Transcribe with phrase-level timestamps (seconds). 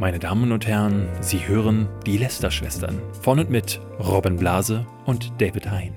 [0.00, 5.70] Meine Damen und Herren, Sie hören die Lester-Schwestern von und mit Robin Blase und David
[5.70, 5.92] Hein.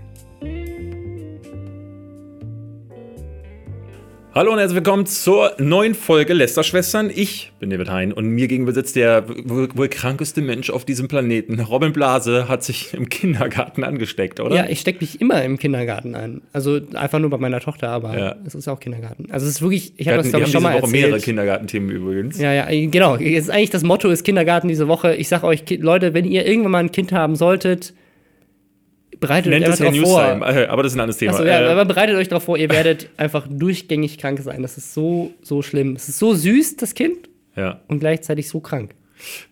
[4.35, 7.11] Hallo und herzlich willkommen zur neuen Folge Lester-Schwestern.
[7.13, 11.07] Ich bin David Hein und mir gegenüber sitzt der wohl, wohl krankeste Mensch auf diesem
[11.07, 11.59] Planeten.
[11.59, 14.55] Robin Blase hat sich im Kindergarten angesteckt, oder?
[14.55, 16.41] Ja, ich stecke mich immer im Kindergarten an.
[16.51, 18.35] Also einfach nur bei meiner Tochter, aber Ja.
[18.43, 19.27] es ist auch Kindergarten.
[19.29, 21.05] Also es ist wirklich, ich habe das glaube ich schon mal diese Woche erzählt.
[21.11, 22.39] mehrere Kindergartenthemen übrigens.
[22.39, 23.17] Ja, ja, genau.
[23.17, 25.13] Jetzt ist eigentlich das Motto ist Kindergarten diese Woche.
[25.13, 27.93] Ich sag euch, Leute, wenn ihr irgendwann mal ein Kind haben solltet,
[29.27, 30.21] bereitet Nennt euch darauf vor.
[30.35, 31.31] Newstime, äh, aber das ist ein anderes Thema.
[31.33, 34.61] Achso, ja, Äh, aber bereitet euch darauf vor, ihr werdet einfach durchgängig krank sein.
[34.61, 35.95] Das ist so, so schlimm.
[35.95, 37.79] Es ist so süß, das Kind, ja.
[37.87, 38.91] und gleichzeitig so krank.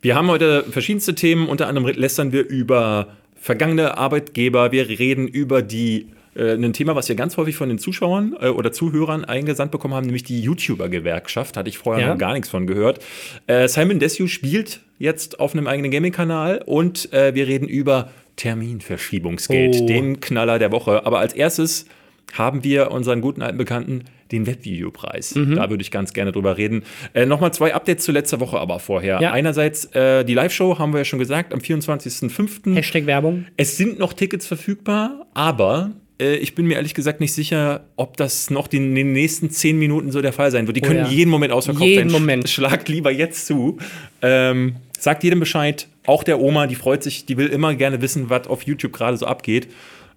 [0.01, 3.07] Wir haben heute verschiedenste Themen, unter anderem lästern wir über
[3.39, 7.77] vergangene Arbeitgeber, wir reden über die äh, ein Thema, was wir ganz häufig von den
[7.79, 11.57] Zuschauern äh, oder Zuhörern eingesandt bekommen haben, nämlich die YouTuber-Gewerkschaft.
[11.57, 12.11] Hatte ich vorher Ja.
[12.13, 12.99] noch gar nichts von gehört.
[13.47, 19.75] Äh, Simon Desue spielt jetzt auf einem eigenen Gaming-Kanal und äh, wir reden über Terminverschiebungsgeld,
[19.81, 19.85] Oh.
[19.87, 21.05] den Knaller der Woche.
[21.05, 21.85] Aber als erstes
[22.33, 25.35] haben wir unseren guten alten Bekannten den Webvideopreis.
[25.35, 25.55] Mhm.
[25.55, 26.83] Da würde ich ganz gerne drüber reden.
[27.13, 29.19] Äh, Nochmal zwei Updates zu letzter Woche aber vorher.
[29.21, 29.31] Ja.
[29.33, 32.73] Einerseits äh, die Live-Show, haben wir ja schon gesagt, am 24.05.
[32.73, 33.45] Hashtag Werbung.
[33.57, 38.15] Es sind noch Tickets verfügbar, aber äh, ich bin mir ehrlich gesagt nicht sicher, ob
[38.15, 40.77] das noch in den nächsten zehn Minuten so der Fall sein wird.
[40.77, 41.07] Die Oh können ja.
[41.11, 42.15] jeden Moment ausverkauft Jeden sein.
[42.17, 42.49] Sch- Moment.
[42.49, 43.77] Schlagt lieber jetzt zu.
[44.21, 48.29] Ähm, sagt jedem Bescheid, auch der Oma, die freut sich, die will immer gerne wissen,
[48.29, 49.67] was auf YouTube gerade so abgeht.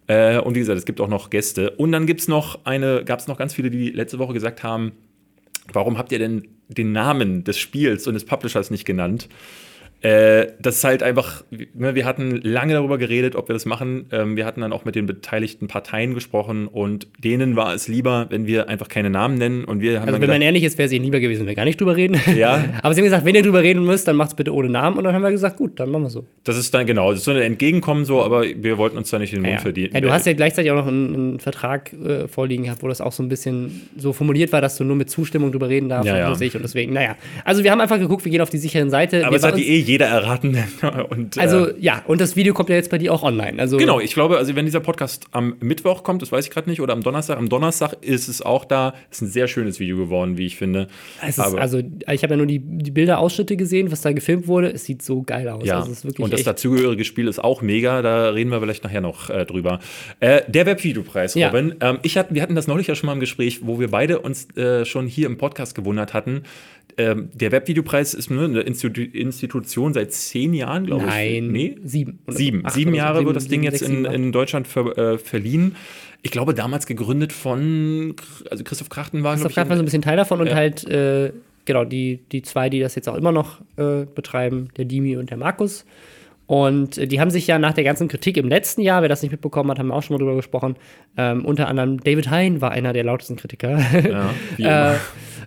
[0.06, 1.70] Äh, und wie gesagt, es gibt auch noch Gäste.
[1.70, 4.92] Und dann gibt's noch eine, gab es noch ganz viele, die letzte Woche gesagt haben,
[5.72, 9.28] warum habt ihr denn den Namen des Spiels und des Publishers nicht genannt?
[10.05, 14.05] Äh, das ist halt einfach, ne, wir hatten lange darüber geredet, ob wir das machen.
[14.12, 18.27] Ähm, wir hatten dann auch mit den beteiligten Parteien gesprochen und denen war es lieber,
[18.28, 19.64] wenn wir einfach keine Namen nennen.
[19.64, 21.46] Und wir haben Also wenn man gesagt, ehrlich ist, wäre es ihnen lieber gewesen, wenn
[21.48, 22.20] wir gar nicht drüber reden.
[22.36, 22.62] Ja.
[22.83, 24.98] Aber sie haben gesagt, wenn ihr drüber reden müsst, dann macht's bitte ohne Namen.
[24.98, 26.27] Und dann haben wir gesagt, gut, dann machen wir so.
[26.44, 29.18] das ist dann genau, das ist so ein Entgegenkommen so, aber wir wollten uns da
[29.18, 29.58] nicht den Mund Ja.
[29.61, 29.95] verdienen.
[29.95, 33.00] ja, du hast ja gleichzeitig auch noch einen, einen Vertrag äh, vorliegen gehabt, wo das
[33.00, 36.06] auch so ein bisschen so formuliert war, dass du nur mit Zustimmung drüber reden darfst
[36.08, 36.50] Ja, und ja.
[36.55, 37.17] Und deswegen, naja.
[37.42, 39.27] Also wir haben einfach geguckt, wir gehen auf die sicheren Seite.
[39.27, 40.58] aber es hat uns, eh jeder erraten.
[41.10, 43.60] und, Also äh, ja, und das Video kommt ja jetzt bei dir auch online.
[43.60, 46.68] Also Genau, ich glaube, also wenn dieser Podcast am Mittwoch kommt, das weiß ich gerade
[46.68, 48.94] nicht, oder am Donnerstag, am Donnerstag ist es auch da.
[49.10, 50.88] Ist ein sehr schönes Video geworden, wie ich finde.
[51.22, 54.72] Es ist, also ich habe ja nur die, die Bilder-Ausschnitte gesehen, was da gefilmt wurde.
[54.72, 55.64] Es sieht so geil aus.
[55.64, 59.00] Ja, Also, es und das dazugehörige Spiel ist auch mega, da reden wir vielleicht nachher
[59.00, 59.78] noch äh, drüber.
[60.18, 61.48] Äh, der Webvideopreis, Ja.
[61.48, 61.76] Robin.
[61.80, 64.18] Ähm, ich hatten, wir hatten das neulich ja schon mal im Gespräch, wo wir beide
[64.18, 66.42] uns äh, schon hier im Podcast gewundert hatten.
[66.96, 69.64] Ähm, der Webvideopreis ist ne, eine Institu Institution
[69.95, 71.11] seit zehn Jahren, glaube ich.
[71.11, 71.77] Nein, Nee?
[71.85, 72.18] sieben.
[72.29, 72.62] Sieben.
[72.68, 72.96] Sieben oder so.
[72.96, 75.77] Jahre Sieben, wird das Ding sieben, jetzt sechs, in, in Deutschland ver, äh, verliehen.
[76.23, 78.14] Ich glaube, damals gegründet von
[78.51, 80.55] also Christoph Krachten war, Christoph Kraft war so ein bisschen Teil davon und Ja.
[80.55, 81.33] halt, äh,
[81.67, 85.30] genau, die, die zwei, die das jetzt auch immer noch äh, betreiben, der Dimi und
[85.30, 85.85] der Markus.
[86.46, 89.22] Und äh, die haben sich ja nach der ganzen Kritik im letzten Jahr, wer das
[89.22, 90.77] nicht mitbekommen hat, haben wir auch schon mal drüber gesprochen,
[91.16, 93.80] ähm, unter anderem David Hein war einer der lautesten Kritiker.
[94.58, 94.96] Ja, äh,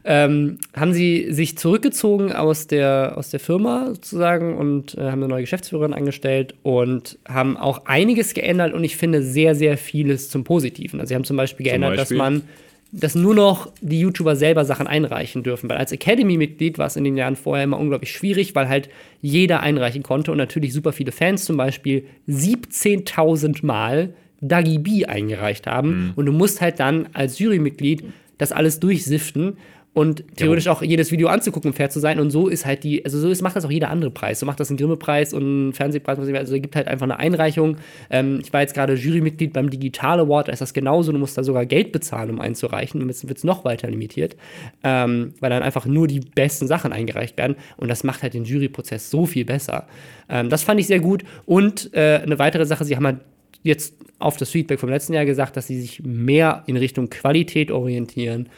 [0.06, 5.28] ähm, haben sie sich zurückgezogen aus der, aus der Firma sozusagen und äh, haben eine
[5.28, 10.44] neue Geschäftsführerin angestellt und haben auch einiges geändert und ich finde sehr, sehr vieles zum
[10.44, 11.00] Positiven.
[11.00, 12.18] Also sie haben zum Beispiel geändert, Beispiel?
[12.18, 12.44] dass man
[12.92, 15.70] dass nur noch die YouTuber selber Sachen einreichen dürfen.
[15.70, 18.90] Weil als Academy-Mitglied war es in den Jahren vorher immer unglaublich schwierig, weil halt
[19.22, 25.68] jeder einreichen konnte und natürlich super viele Fans zum Beispiel 17.000 Mal Dagi B eingereicht
[25.68, 25.90] haben.
[25.90, 26.14] Mhm.
[26.16, 28.04] Und du musst halt dann als Jurymitglied
[28.38, 29.58] das alles durchsiften
[29.98, 32.20] und theoretisch auch jedes Video anzugucken, um fair zu sein.
[32.20, 34.40] Und so ist halt die, also so ist, macht das auch jeder andere Preis.
[34.40, 36.20] So macht das ein Grimme-Preis und einen Fernsehpreis.
[36.20, 37.78] Also es gibt halt einfach eine Einreichung.
[38.12, 41.12] Ähm, ich war jetzt gerade Jurymitglied beim Digital Award, da ist das genauso.
[41.12, 43.02] Du musst da sogar Geld bezahlen, um einzureichen.
[43.02, 44.36] Und jetzt wird es noch weiter limitiert,
[44.84, 47.56] ähm, weil dann einfach nur die besten Sachen eingereicht werden.
[47.78, 49.88] Und das macht halt den Juryprozess so viel besser.
[50.30, 51.24] Ähm, das fand ich sehr gut.
[51.48, 53.22] Und äh, eine weitere Sache, sie haben halt
[53.64, 57.72] jetzt auf das Feedback vom letzten Jahr gesagt, dass sie sich mehr in Richtung Qualität
[57.72, 58.50] orientieren.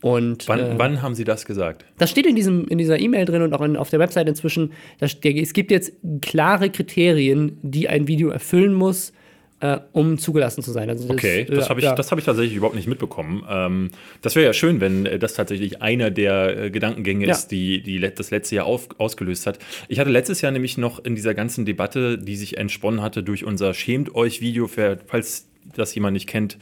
[0.00, 1.84] Und wann, äh, wann haben Sie das gesagt?
[1.98, 4.72] das steht in, diesem, in dieser E-Mail drin und auch in, auf der Website inzwischen.
[5.00, 5.92] Da, ste- es gibt jetzt
[6.22, 9.12] klare Kriterien, die ein Video erfüllen muss,
[9.60, 10.88] äh, um zugelassen zu sein.
[10.88, 11.96] Also das, Okay, äh, das habe ich, ja.
[11.96, 13.42] das hab ich tatsächlich überhaupt nicht mitbekommen.
[13.50, 13.90] Ähm,
[14.22, 17.32] das wäre ja schön, wenn äh, das tatsächlich einer der äh, Gedankengänge Ja.
[17.32, 19.58] ist, die, die das letzte Jahr auf, ausgelöst hat.
[19.88, 23.44] Ich hatte letztes Jahr nämlich noch in dieser ganzen Debatte, die sich entsponnen hatte durch
[23.44, 26.56] unser Schämt euch Video, für, falls das jemand nicht kennt,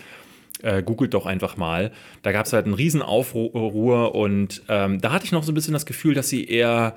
[0.63, 1.93] äh, googelt doch einfach mal.
[2.23, 5.55] Da gab es halt einen riesen Aufruhr und ähm, da hatte ich noch so ein
[5.55, 6.97] bisschen das Gefühl, dass sie eher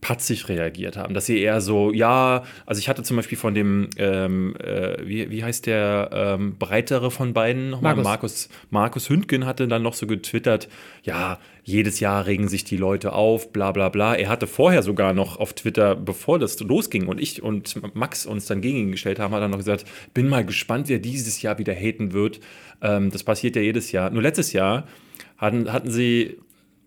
[0.00, 3.88] patzig reagiert haben, dass sie eher so, ja, also ich hatte zum Beispiel von dem,
[3.96, 7.70] ähm, äh, wie, wie heißt der ähm, breitere von beiden?
[7.70, 7.96] Nochmal?
[7.96, 8.04] Markus.
[8.04, 8.48] Markus.
[8.70, 10.68] Markus Hündgen hatte dann noch so getwittert,
[11.02, 14.14] ja, jedes Jahr regen sich die Leute auf, bla bla bla.
[14.14, 18.46] Er hatte vorher sogar noch auf Twitter, bevor das losging und ich und Max uns
[18.46, 21.58] dann gegen ihn gestellt haben, hat er noch gesagt, bin mal gespannt, wer dieses Jahr
[21.58, 22.40] wieder haten wird.
[22.82, 24.10] Ähm, das passiert ja jedes Jahr.
[24.10, 24.86] Nur letztes Jahr
[25.36, 26.38] hatten, hatten sie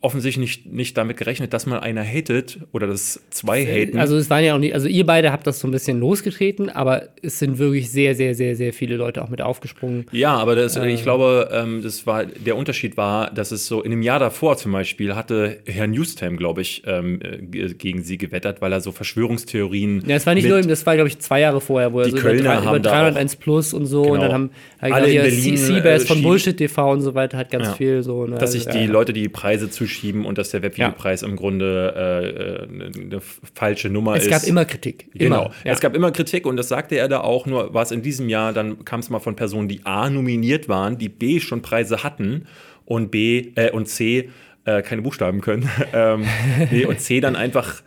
[0.04, 3.98] offensichtlich nicht, nicht damit gerechnet, dass mal einer hatet oder dass zwei haten.
[3.98, 6.70] Also es waren ja auch nicht, also ihr beide habt das so ein bisschen losgetreten,
[6.70, 10.06] aber es sind wirklich sehr, sehr, sehr, sehr viele Leute auch mit aufgesprungen.
[10.12, 13.92] Ja, aber das, ich glaube, ähm, das war, der Unterschied war, dass es so in
[13.92, 18.18] dem Jahr davor zum Beispiel hatte Herr Newstam, glaube ich, ähm, äh, ge- gegen sie
[18.18, 20.04] gewettert, weil er so Verschwörungstheorien.
[20.08, 22.12] Ja, es war nicht nur, das war, glaube ich, zwei Jahre vorher, wo er Die
[22.12, 24.22] so Kölner über, haben über da 301 Plus und so und Genau.
[24.24, 24.50] dann haben
[24.82, 27.74] halt Alle C- Berlin, Seabass äh, von Bullshit TV und so weiter hat ganz Ja.
[27.74, 28.26] viel so.
[28.26, 28.92] Ne, dass sich also, die ja.
[28.92, 33.22] Leute die Preise zuschieben und dass der Webvideopreis im Grunde äh, äh, eine,
[33.54, 34.30] falsche Nummer Es ist.
[34.30, 35.10] gab immer Kritik.
[35.14, 35.46] Genau.
[35.46, 35.54] Immer.
[35.64, 35.72] Ja.
[35.72, 38.30] Es gab immer Kritik und das sagte er da auch, nur war es in diesem
[38.30, 42.04] Jahr, dann kam es mal von Personen, die A nominiert waren, die B schon Preise
[42.04, 42.48] hatten
[42.86, 44.30] und B äh, und C
[44.66, 45.70] äh, keine Buchstaben können.
[45.94, 46.26] ähm,
[46.72, 47.82] nee, und C dann einfach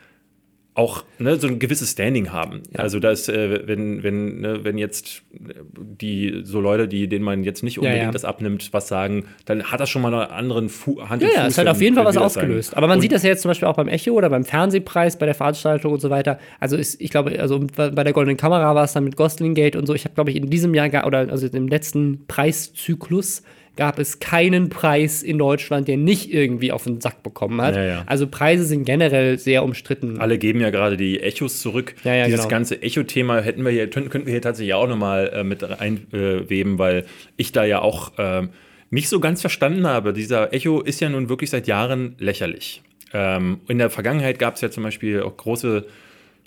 [0.76, 2.62] auch ne, so ein gewisses Standing haben.
[2.74, 7.44] Also dass, äh, wenn, wenn, ne, wenn jetzt äh, die so Leute, die, denen man
[7.44, 8.10] jetzt nicht unbedingt ja.
[8.10, 11.46] das abnimmt, was sagen, dann hat das schon mal einen anderen Fu Hand Ja, ja,
[11.46, 12.46] es hat auf jeden Fall was das sagen.
[12.46, 12.76] ausgelöst.
[12.76, 15.18] Aber man Und- sieht das ja jetzt zum Beispiel auch beim Echo oder beim Fernsehpreis,
[15.18, 16.38] bei der Veranstaltung und so weiter.
[16.60, 19.76] Also ist, ich glaube, also bei der Goldenen Kamera war es dann mit Gosling Gate
[19.76, 19.94] und so.
[19.94, 23.42] Ich habe, glaube ich, in diesem Jahr oder also im letzten Preiszyklus
[23.76, 27.76] gab es keinen Preis in Deutschland, der nicht irgendwie auf den Sack bekommen hat.
[27.76, 28.02] Ja, ja.
[28.06, 30.18] Also Preise sind generell sehr umstritten.
[30.18, 31.94] Alle geben ja gerade die Echos zurück.
[32.04, 32.50] Ja, Dieses genau.
[32.50, 37.04] ganze Echo-Thema hätten wir hier, könnten wir hier tatsächlich auch nochmal äh, mit reinweben, weil
[37.36, 38.50] ich da ja auch ähm,
[38.90, 40.12] nicht so ganz verstanden habe.
[40.12, 42.82] Dieser Echo ist ja nun wirklich seit Jahren lächerlich.
[43.12, 45.86] Ähm, in der Vergangenheit gab es ja zum Beispiel auch große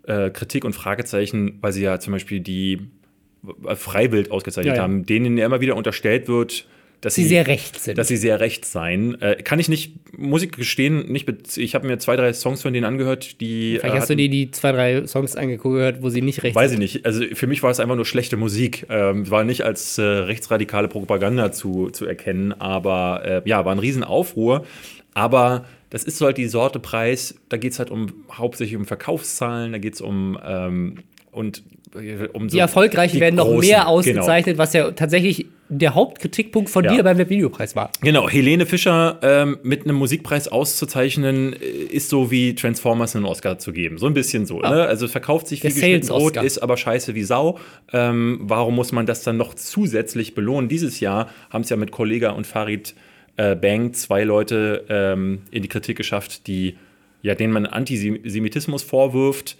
[0.07, 2.79] äh, Kritik und Fragezeichen, weil sie ja zum Beispiel die
[3.65, 4.83] äh, Freiwild ausgezeichnet Ja, ja.
[4.83, 6.67] haben, denen ja immer wieder unterstellt wird,
[7.01, 7.97] dass Sie sehr recht sind.
[7.97, 9.19] dass sie sehr recht seien.
[9.21, 12.73] Äh, kann ich nicht, muss ich gestehen, nicht ich habe mir zwei, drei Songs von
[12.73, 13.77] denen angehört, die.
[13.79, 16.71] Vielleicht äh, hast du dir die zwei, drei Songs angehört, wo sie nicht recht Weiß
[16.71, 16.81] sind.
[16.81, 17.05] ich nicht.
[17.05, 18.85] Also für mich war es einfach nur schlechte Musik.
[18.89, 23.79] Ähm, war nicht als äh, rechtsradikale Propaganda zu, zu erkennen, aber äh, ja, war ein
[23.79, 24.65] Riesenaufruhr.
[25.13, 27.35] Aber das ist so halt die Sorte Preis.
[27.47, 30.95] Da geht es halt um hauptsächlich um Verkaufszahlen, da geht es um ähm,
[31.31, 31.63] und
[31.95, 33.89] äh, um so Die Erfolgreichen die werden noch großen, mehr genau.
[33.89, 36.95] ausgezeichnet, was ja tatsächlich der Hauptkritikpunkt von Ja.
[36.95, 37.91] dir beim Webvideopreis war.
[38.01, 43.59] Genau, Helene Fischer ähm, mit einem Musikpreis auszuzeichnen, äh, ist so wie Transformers einen Oscar
[43.59, 43.97] zu geben.
[43.97, 44.59] So ein bisschen so.
[44.59, 44.67] Ne?
[44.67, 47.59] Also es verkauft sich wie geschnitten Brot, ist aber scheiße wie Sau.
[47.93, 50.69] Ähm, warum muss man das dann noch zusätzlich belohnen?
[50.69, 52.95] Dieses Jahr haben es ja mit Kollega und Farid
[53.37, 56.75] äh, Bang zwei Leute ähm, in die Kritik geschafft, die
[57.21, 59.57] ja, denen man Antisemitismus vorwirft.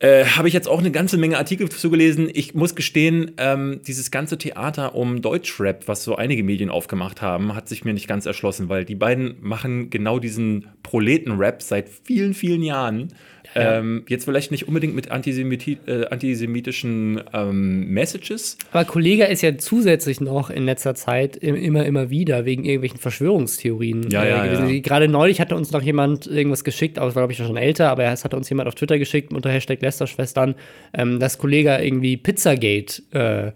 [0.00, 2.30] Äh, Habe ich jetzt auch eine ganze Menge Artikel zugelesen.
[2.32, 7.54] Ich muss gestehen, ähm, dieses ganze Theater um Deutschrap, was so einige Medien aufgemacht haben,
[7.54, 12.34] hat sich mir nicht ganz erschlossen, weil die beiden machen genau diesen Proleten-Rap seit vielen,
[12.34, 13.08] vielen Jahren.
[13.54, 18.58] Ähm, jetzt vielleicht nicht unbedingt mit Antisemiti äh, antisemitischen ähm, Messages.
[18.72, 22.98] Aber Kollega ist ja zusätzlich noch in letzter Zeit im- immer, immer wieder wegen irgendwelchen
[22.98, 24.68] Verschwörungstheorien Ja, ja, gewesen.
[24.68, 24.80] ja.
[24.80, 27.90] Gerade neulich hatte uns noch jemand irgendwas geschickt, aber es war, glaube ich, schon älter,
[27.90, 30.54] aber es hatte uns jemand auf Twitter geschickt unter Hashtag Lästerschwestern,
[30.94, 33.52] ähm, dass Kollega irgendwie Pizzagate äh,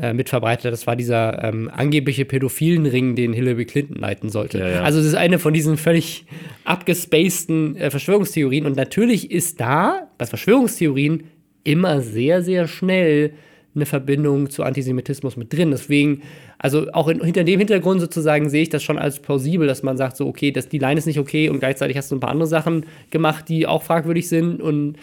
[0.00, 0.72] äh, mitverbreitet hat.
[0.72, 4.58] Das war dieser ähm, angebliche Pädophilenring, den Hillary Clinton leiten sollte.
[4.58, 4.82] Ja, ja.
[4.82, 6.24] Also es ist eine von diesen völlig
[6.64, 8.66] abgespaceden äh, Verschwörungstheorien.
[8.66, 11.24] Und natürlich ist da bei Verschwörungstheorien
[11.64, 13.32] immer sehr, sehr schnell
[13.74, 15.70] eine Verbindung zu Antisemitismus mit drin.
[15.70, 16.22] Deswegen,
[16.58, 19.96] also auch in, hinter dem Hintergrund sozusagen sehe ich das schon als plausibel, dass man
[19.96, 22.30] sagt, so, okay, das, die Line ist nicht okay und gleichzeitig hast du ein paar
[22.30, 24.60] andere Sachen gemacht, die auch fragwürdig sind.
[24.60, 24.96] Und,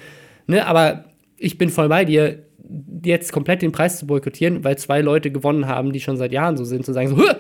[0.48, 1.06] ne, aber
[1.38, 2.44] ich bin voll bei dir,
[3.04, 6.58] jetzt komplett den Preis zu boykottieren, weil zwei Leute gewonnen haben, die schon seit Jahren
[6.58, 7.36] so sind, zu sagen, so, "Hä?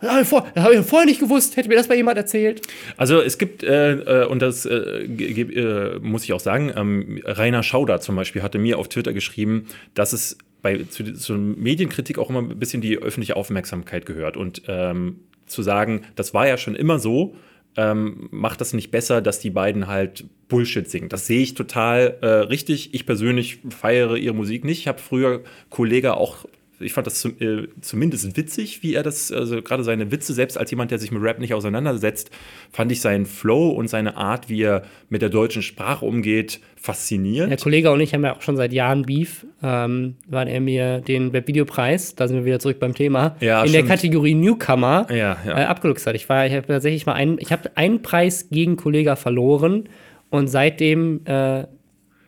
[0.00, 2.62] das habe ich, vorher nicht gewusst, hätte mir das mal jemand erzählt.
[2.96, 7.64] Also es gibt, äh, äh, und das äh, äh, muss ich auch sagen, ähm, Rainer
[7.64, 12.30] Schauder zum Beispiel hatte mir auf Twitter geschrieben, dass es bei, zu, zur Medienkritik auch
[12.30, 14.36] immer ein bisschen die öffentliche Aufmerksamkeit gehört.
[14.36, 17.34] Und ähm, zu sagen, das war ja schon immer so,
[17.76, 21.08] ähm, macht das nicht besser, dass die beiden halt Bullshit singen.
[21.08, 22.94] Das sehe ich total äh, richtig.
[22.94, 24.80] Ich persönlich feiere ihre Musik nicht.
[24.80, 26.46] Ich habe früher Kollege auch
[26.80, 30.70] ich fand das äh, zumindest witzig, wie er das, also gerade seine Witze, selbst als
[30.70, 32.30] jemand, der sich mit Rap nicht auseinandersetzt,
[32.70, 37.50] fand ich seinen Flow und seine Art, wie er mit der deutschen Sprache umgeht, faszinierend.
[37.50, 41.00] Der Kollege und ich haben ja auch schon seit Jahren Beef, ähm, weil er mir
[41.00, 43.90] den Webvideopreis, da sind wir wieder zurück beim Thema, Ja, in der stimmt.
[43.90, 45.58] Kategorie Newcomer Ja, ja.
[45.58, 46.14] Äh, abgeluchst hat.
[46.14, 49.88] Ich war, ich habe tatsächlich mal einen, ich habe einen Preis gegen Kollege verloren
[50.30, 51.64] Und seitdem äh,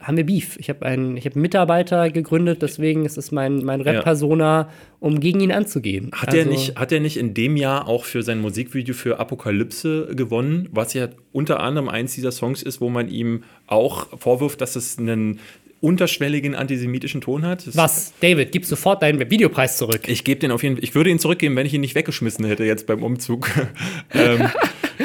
[0.01, 0.57] haben wir Beef.
[0.59, 5.21] Ich habe einen, ich hab einen Mitarbeiter gegründet, deswegen ist es mein, mein Rap-Persona, um
[5.21, 6.11] gegen ihn anzugehen.
[6.13, 10.09] Hat, er nicht, hat er nicht in dem Jahr auch für sein Musikvideo für Apokalypse
[10.15, 14.75] gewonnen, was ja unter anderem eins dieser Songs ist, wo man ihm auch vorwirft, dass
[14.75, 15.39] es einen
[15.81, 17.67] unterschwelligen antisemitischen Ton hat.
[17.67, 18.13] Das Was?
[18.21, 20.03] David, gib sofort deinen Videopreis zurück.
[20.09, 20.85] Ich gebe den auf jeden Fall.
[20.85, 23.51] Ich würde ihn zurückgeben, wenn ich ihn nicht weggeschmissen hätte jetzt beim Umzug.
[24.15, 24.49] ähm,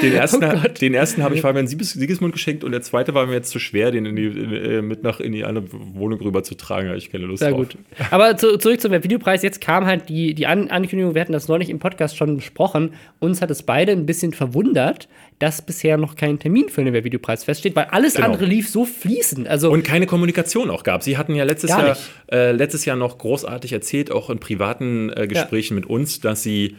[0.01, 3.33] den ersten, Oh den ersten habe ich Fabian Sigismund geschenkt und der zweite war mir
[3.33, 6.55] jetzt zu schwer, den in die, äh, mit nach in die andere Wohnung rüber zu
[6.55, 6.93] tragen.
[6.95, 7.59] Ich keine Lust Sehr drauf.
[7.69, 7.77] gut.
[8.11, 9.41] Aber zu, zurück zum Videopreis.
[9.43, 12.91] Jetzt kam halt die, die An Ankündigung, wir hatten das neulich im Podcast schon besprochen.
[13.19, 15.07] Uns hat es beide ein bisschen verwundert,
[15.39, 18.27] dass bisher noch kein Termin für den Videopreis feststeht, weil alles Genau.
[18.27, 19.47] andere lief so fließend.
[19.47, 21.03] Also Und keine Kommunikation auch gab.
[21.03, 21.97] Sie hatten ja letztes Jahr,
[22.31, 26.75] äh, letztes Jahr noch großartig erzählt, auch in privaten äh, Gesprächen mit uns, dass sie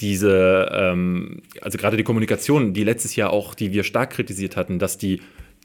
[0.00, 4.78] diese, ähm, also gerade die Kommunikation, die letztes Jahr auch, die wir stark kritisiert hatten,
[4.78, 5.20] dass die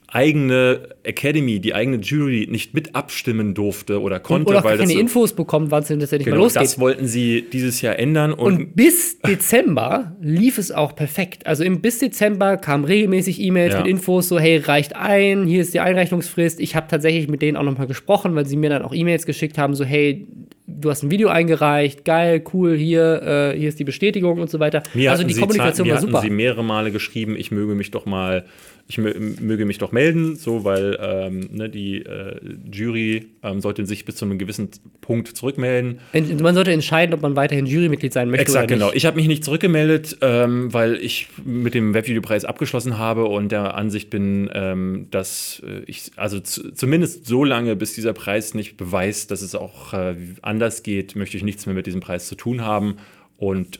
[0.07, 4.93] eigene Academy, die eigene Jury nicht mit abstimmen durfte oder konnte, oder auch weil keine
[4.93, 6.61] das Infos bekommen, wann es denn tatsächlich genau, mal losgeht.
[6.61, 11.47] das wollten sie dieses Jahr ändern und, Und bis Dezember lief es auch perfekt.
[11.47, 13.79] Also im, bis Dezember kamen regelmäßig E-Mails Ja.
[13.79, 16.59] mit Infos, so hey, reicht ein, hier ist die Einreichungsfrist.
[16.59, 19.57] Ich habe tatsächlich mit denen auch nochmal gesprochen, weil sie mir dann auch E-Mails geschickt
[19.57, 20.27] haben, so hey,
[20.67, 24.59] du hast ein Video eingereicht, geil, cool, hier, äh, hier ist die Bestätigung und so
[24.59, 24.83] weiter.
[24.93, 26.17] Mir also die sie Kommunikation mir war super.
[26.17, 28.45] hatten sie mehrere Male geschrieben, ich möge mich doch mal,
[28.87, 32.35] ich mö möge mich doch melden, so, weil ähm, ne, die äh,
[32.71, 34.69] Jury ähm, sollte sich bis zu einem gewissen
[35.01, 35.99] Punkt zurückmelden.
[36.13, 38.85] Man sollte entscheiden, ob man weiterhin Jurymitglied sein möchte Exakt, oder nicht.
[38.85, 38.93] genau.
[38.95, 43.73] Ich habe mich nicht zurückgemeldet, ähm, weil ich mit dem Webvideopreis abgeschlossen habe und der
[43.75, 48.77] Ansicht bin, ähm, dass äh, ich, also zu, zumindest so lange, bis dieser Preis nicht
[48.77, 52.35] beweist, dass es auch äh, anders geht, möchte ich nichts mehr mit diesem Preis zu
[52.35, 52.97] tun haben.
[53.37, 53.79] Und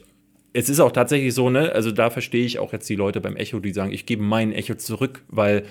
[0.56, 3.36] es ist auch tatsächlich so, ne, also da verstehe ich auch jetzt die Leute beim
[3.36, 5.64] Echo, die sagen, ich gebe mein Echo zurück, weil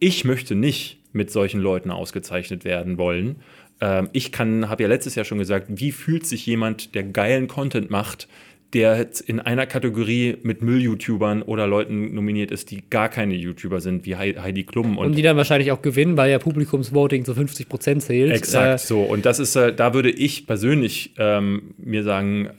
[0.00, 3.36] ich möchte nicht mit solchen Leuten ausgezeichnet werden wollen.
[3.80, 7.46] Ähm, ich kann, habe ja letztes Jahr schon gesagt, wie fühlt sich jemand, der geilen
[7.46, 8.26] Content macht,
[8.72, 13.80] der jetzt in einer Kategorie mit Müll-YouTubern oder Leuten nominiert ist, die gar keine YouTuber
[13.80, 17.34] sind, wie Hei- Heidi Klum Und die dann wahrscheinlich auch gewinnen, weil ja Publikumsvoting zu
[17.34, 18.32] 50 Prozent zählt.
[18.32, 19.02] Exakt, Äh, so.
[19.02, 22.50] Und das ist, äh, da würde ich persönlich ähm, mir sagen,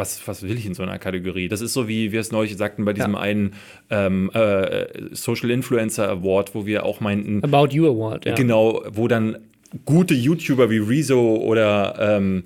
[0.00, 1.46] was, was will ich in so einer Kategorie?
[1.48, 3.20] Das ist so, wie wir es neulich sagten bei diesem Ja.
[3.20, 3.52] einen
[3.90, 8.34] ähm, äh, Social Influencer Award, wo wir auch meinten, About You Award, ja.
[8.34, 9.38] genau, wo dann
[9.84, 12.44] gute YouTuber wie Rezo oder ähm,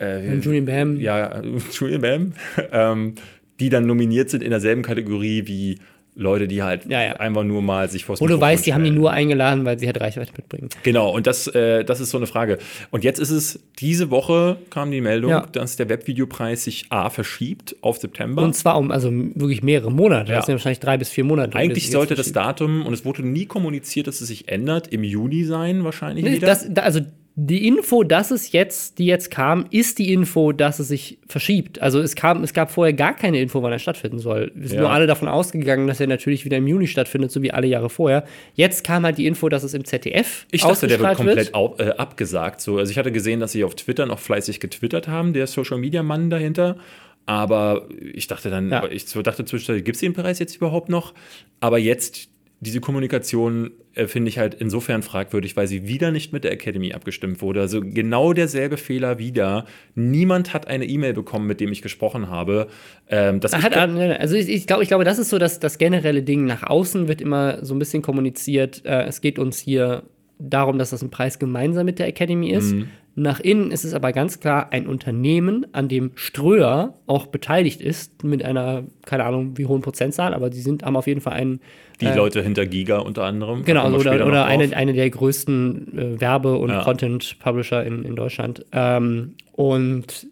[0.00, 0.98] äh, Julian Bam.
[0.98, 1.40] ja,
[1.72, 2.32] Julian Bam,
[2.72, 3.14] ähm,
[3.60, 5.78] die dann nominiert sind in derselben Kategorie wie
[6.14, 7.12] Leute, die halt Ja, ja.
[7.14, 9.00] einfach nur mal sich vors Wo du weißt, die haben die stellen.
[9.00, 10.68] nur eingeladen, weil sie halt Reichweite mitbringen.
[10.82, 12.58] Genau, und das, äh, das ist so eine Frage.
[12.90, 15.46] Und jetzt ist es, diese Woche kam die Meldung, Ja.
[15.50, 18.42] dass der Webvideopreis sich A verschiebt auf September.
[18.42, 20.30] Und zwar um also wirklich mehrere Monate.
[20.32, 20.36] Ja.
[20.38, 21.56] Das sind wahrscheinlich drei bis vier Monate.
[21.56, 22.30] Eigentlich jetzt sollte das.
[22.32, 26.32] Datum, und es wurde nie kommuniziert, dass es sich ändert, im Juni sein, wahrscheinlich Nee,
[26.32, 26.46] wieder.
[26.46, 27.00] das, da, also
[27.34, 31.80] die Info, dass es jetzt, die jetzt kam, ist die Info, dass es sich verschiebt.
[31.80, 34.52] Also es kam, es gab vorher gar keine Info, wann er stattfinden soll.
[34.54, 34.82] Wir sind Ja.
[34.82, 37.88] nur alle davon ausgegangen, dass er natürlich wieder im Juni stattfindet, so wie alle Jahre
[37.88, 38.24] vorher.
[38.54, 41.74] Jetzt kam halt die Info, dass es im ZDF ich dachte, der wird komplett au-
[41.78, 42.60] äh, abgesagt.
[42.60, 45.78] So, also ich hatte gesehen, dass sie auf Twitter noch fleißig getwittert haben, der Social
[45.78, 46.76] Media Mann dahinter.
[47.24, 48.86] Aber ich dachte dann, Ja.
[48.90, 51.14] ich dachte zwischendurch, gibt es den Preis jetzt überhaupt noch?
[51.60, 52.28] Aber jetzt,
[52.62, 56.92] diese Kommunikation äh, finde ich halt insofern fragwürdig, weil sie wieder nicht mit der Academy
[56.92, 57.60] abgestimmt wurde.
[57.60, 59.66] Also genau derselbe Fehler wieder.
[59.96, 62.68] Niemand hat eine E-Mail bekommen, mit dem ich gesprochen habe.
[63.08, 65.76] Ähm, dass ich Hat, also ich, ich, glaube, ich glaube, das ist so das, das
[65.76, 66.44] generelle Ding.
[66.44, 70.04] Nach außen wird immer so ein bisschen kommuniziert, äh, es geht uns hier
[70.38, 72.74] darum, dass das ein Preis gemeinsam mit der Academy ist.
[72.74, 72.88] Mhm.
[73.14, 78.24] Nach innen ist es aber ganz klar ein Unternehmen, an dem Ströer auch beteiligt ist,
[78.24, 81.60] mit einer, keine Ahnung, wie hohen Prozentzahl, aber die sind, haben auf jeden Fall einen,
[82.00, 83.64] die Leute hinter Giga unter anderem.
[83.64, 86.82] genau, wir oder, oder eine, eine der größten äh, Werbe- und Ja.
[86.82, 88.64] Content-Publisher in, in Deutschland.
[88.72, 90.26] Ähm, und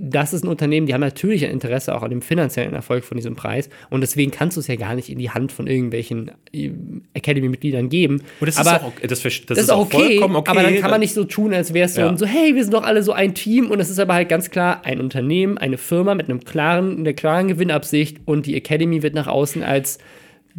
[0.00, 3.16] das ist ein Unternehmen, die haben natürlich ein Interesse auch an dem finanziellen Erfolg von
[3.16, 3.68] diesem Preis.
[3.90, 6.70] Und deswegen kannst du es ja gar nicht in die Hand von irgendwelchen äh,
[7.14, 8.22] Academy-Mitgliedern geben.
[8.40, 10.50] Und das aber ist auch, das, das, das ist auch okay, vollkommen okay.
[10.50, 12.16] aber dann kann man nicht so tun, als wäre es so, Ja.
[12.16, 14.50] so, hey, wir sind doch alle so ein Team und es ist aber halt ganz
[14.50, 19.14] klar ein Unternehmen, eine Firma mit einem klaren, einer klaren Gewinnabsicht und die Academy wird
[19.14, 19.98] nach außen als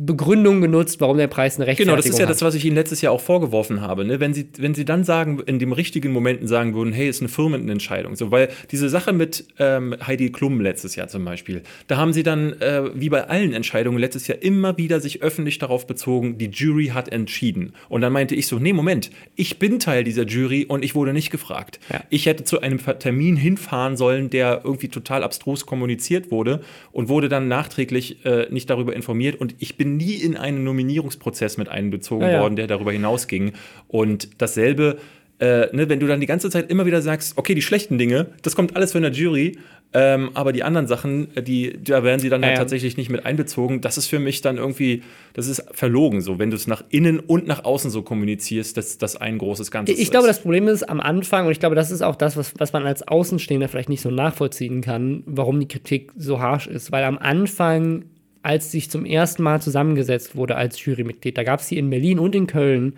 [0.01, 2.29] Begründung genutzt, warum der Preis eine Rechtfertigung Genau, das ist ja hat.
[2.29, 4.05] das, was ich Ihnen letztes Jahr auch vorgeworfen habe.
[4.05, 4.21] Ne?
[4.21, 7.27] Wenn, Sie, wenn Sie dann sagen, in dem richtigen Momenten sagen würden, hey, ist eine
[7.27, 8.15] Firmenentscheidung.
[8.15, 12.23] So, weil diese Sache mit ähm, Heidi Klum letztes Jahr zum Beispiel, da haben Sie
[12.23, 16.47] dann, äh, wie bei allen Entscheidungen letztes Jahr, immer wieder sich öffentlich darauf bezogen, die
[16.47, 17.73] Jury hat entschieden.
[17.89, 21.11] Und dann meinte ich so, nee, Moment, ich bin Teil dieser Jury und ich wurde
[21.11, 21.81] nicht gefragt.
[21.91, 22.01] Ja.
[22.09, 26.61] Ich hätte zu einem Termin hinfahren sollen, der irgendwie total abstrus kommuniziert wurde
[26.93, 29.35] und wurde dann nachträglich äh, nicht darüber informiert.
[29.35, 32.41] Und ich bin bin nie in einen Nominierungsprozess mit einbezogen Ja, ja.
[32.41, 33.53] worden, der darüber hinausging.
[33.87, 34.97] Und dasselbe,
[35.39, 38.27] äh, ne, wenn du dann die ganze Zeit immer wieder sagst, okay, die schlechten Dinge,
[38.41, 39.57] das kommt alles von der Jury,
[39.91, 42.59] ähm, aber die anderen Sachen, äh, die, da werden sie dann halt ja.
[42.59, 43.81] tatsächlich nicht mit einbezogen.
[43.81, 45.01] Das ist für mich dann irgendwie,
[45.33, 48.99] das ist verlogen so, wenn du es nach innen und nach außen so kommunizierst, dass
[48.99, 50.35] das ein großes Ganzes Ich glaube, ist.
[50.37, 52.85] das Problem ist am Anfang, und ich glaube, das ist auch das, was, was man
[52.85, 56.91] als Außenstehender vielleicht nicht so nachvollziehen kann, warum die Kritik so harsch ist.
[56.91, 58.03] Weil am Anfang,
[58.41, 62.19] als sich zum ersten Mal zusammengesetzt wurde als Jurymitglied, da gab es hier in Berlin
[62.19, 62.93] und in Köln,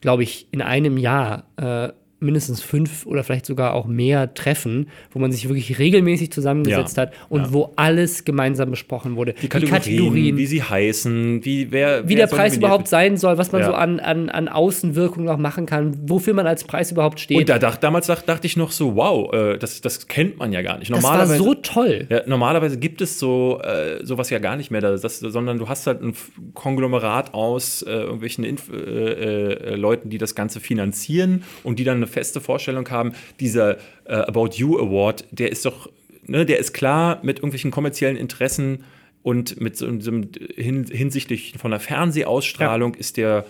[0.00, 1.92] glaube ich, in einem Jahr äh,
[2.22, 7.02] mindestens fünf oder vielleicht sogar auch mehr Treffen, wo man sich wirklich regelmäßig zusammengesetzt Ja,
[7.04, 7.52] hat und ja.
[7.52, 9.34] wo alles gemeinsam besprochen wurde.
[9.42, 13.52] die Kategorien, wie sie heißen, wie, wer, wie wer der Preis überhaupt sein soll, was
[13.52, 13.66] man Ja.
[13.68, 17.38] so an, an, an Außenwirkung noch machen kann, wofür man als Preis überhaupt steht.
[17.38, 20.62] Und da damals dacht, dachte ich noch so, wow, äh, das, das kennt man ja
[20.62, 20.90] gar nicht.
[20.90, 22.08] das war Normalerweise, so toll.
[22.26, 25.86] normalerweise gibt es so äh, sowas ja gar nicht mehr, das, das, sondern du hast
[25.86, 26.14] halt ein
[26.54, 31.96] Konglomerat aus äh, irgendwelchen Inf äh, äh, Leuten, die das Ganze finanzieren und die dann
[31.98, 33.12] eine feste Vorstellung haben.
[33.40, 35.90] Dieser äh, About You Award, der ist doch,
[36.26, 38.84] ne, der ist klar mit irgendwelchen kommerziellen Interessen
[39.22, 43.44] und mit so einem hin, hinsichtlich von der Fernsehausstrahlung ist der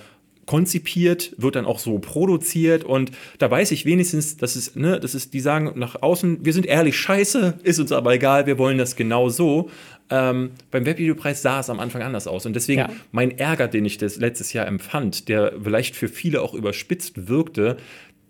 [0.44, 5.14] konzipiert, wird dann auch so produziert und da weiß ich wenigstens, dass es, ne, das
[5.14, 8.76] ist, die sagen nach außen, wir sind ehrlich scheiße, ist uns aber egal, wir wollen
[8.76, 9.70] das genau so.
[10.10, 12.90] Ähm, beim Webvideopreis sah es am Anfang anders aus und deswegen Ja.
[13.12, 17.76] mein Ärger, den ich das letztes Jahr empfand, der vielleicht für viele auch überspitzt wirkte,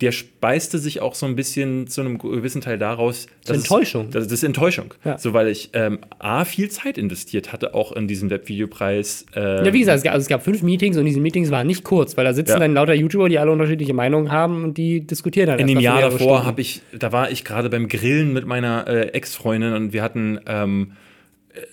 [0.03, 3.27] der speiste sich auch so ein bisschen zu einem gewissen Teil daraus.
[3.47, 4.11] dass es- Enttäuschung.
[4.11, 4.93] Das, das ist Enttäuschung.
[5.05, 5.17] Ja.
[5.17, 9.27] So, weil ich ähm, A, viel Zeit investiert hatte, auch in diesen Webvideopreis.
[9.35, 11.67] Äh, Ja, wie gesagt, es gab, also es gab fünf Meetings und diese Meetings waren
[11.67, 12.59] nicht kurz, weil da sitzen Ja.
[12.59, 16.01] dann lauter YouTuber, die alle unterschiedliche Meinungen haben und die diskutieren dann In dem Jahr
[16.01, 20.03] davor habe ich, da war ich gerade beim Grillen mit meiner äh, Ex-Freundin und wir
[20.03, 20.95] hatten, ähm, äh,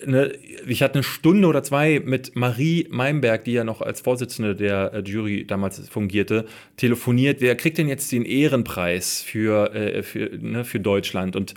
[0.04, 0.32] ne,
[0.66, 4.92] ich hatte eine Stunde oder zwei mit Marie Meimberg, die ja noch als Vorsitzende der
[4.94, 6.46] äh, Jury damals fungierte,
[6.76, 7.40] telefoniert.
[7.40, 11.36] Wer kriegt denn jetzt den Ehrenpreis für, äh, für, ne, für Deutschland?
[11.36, 11.54] Und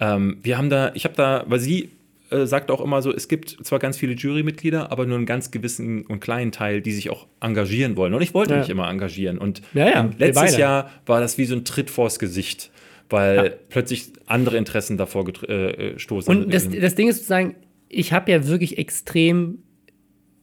[0.00, 1.90] ähm, wir haben da, ich habe da, weil sie
[2.30, 5.50] äh, sagt auch immer so, es gibt zwar ganz viele Jurymitglieder, aber nur einen ganz
[5.50, 8.14] gewissen und kleinen Teil, die sich auch engagieren wollen.
[8.14, 8.60] Und ich wollte Ja.
[8.60, 9.38] mich immer engagieren.
[9.38, 10.56] Und Ja, ja, letztes.
[10.56, 12.70] Jahr war das wie so ein Tritt vors Gesicht,
[13.10, 13.44] weil Ja.
[13.68, 16.34] plötzlich andere Interessen davor getr- äh, äh, stoßen.
[16.36, 17.54] Und das, das Ding ist sozusagen,
[17.88, 19.58] ich habe ja wirklich extrem,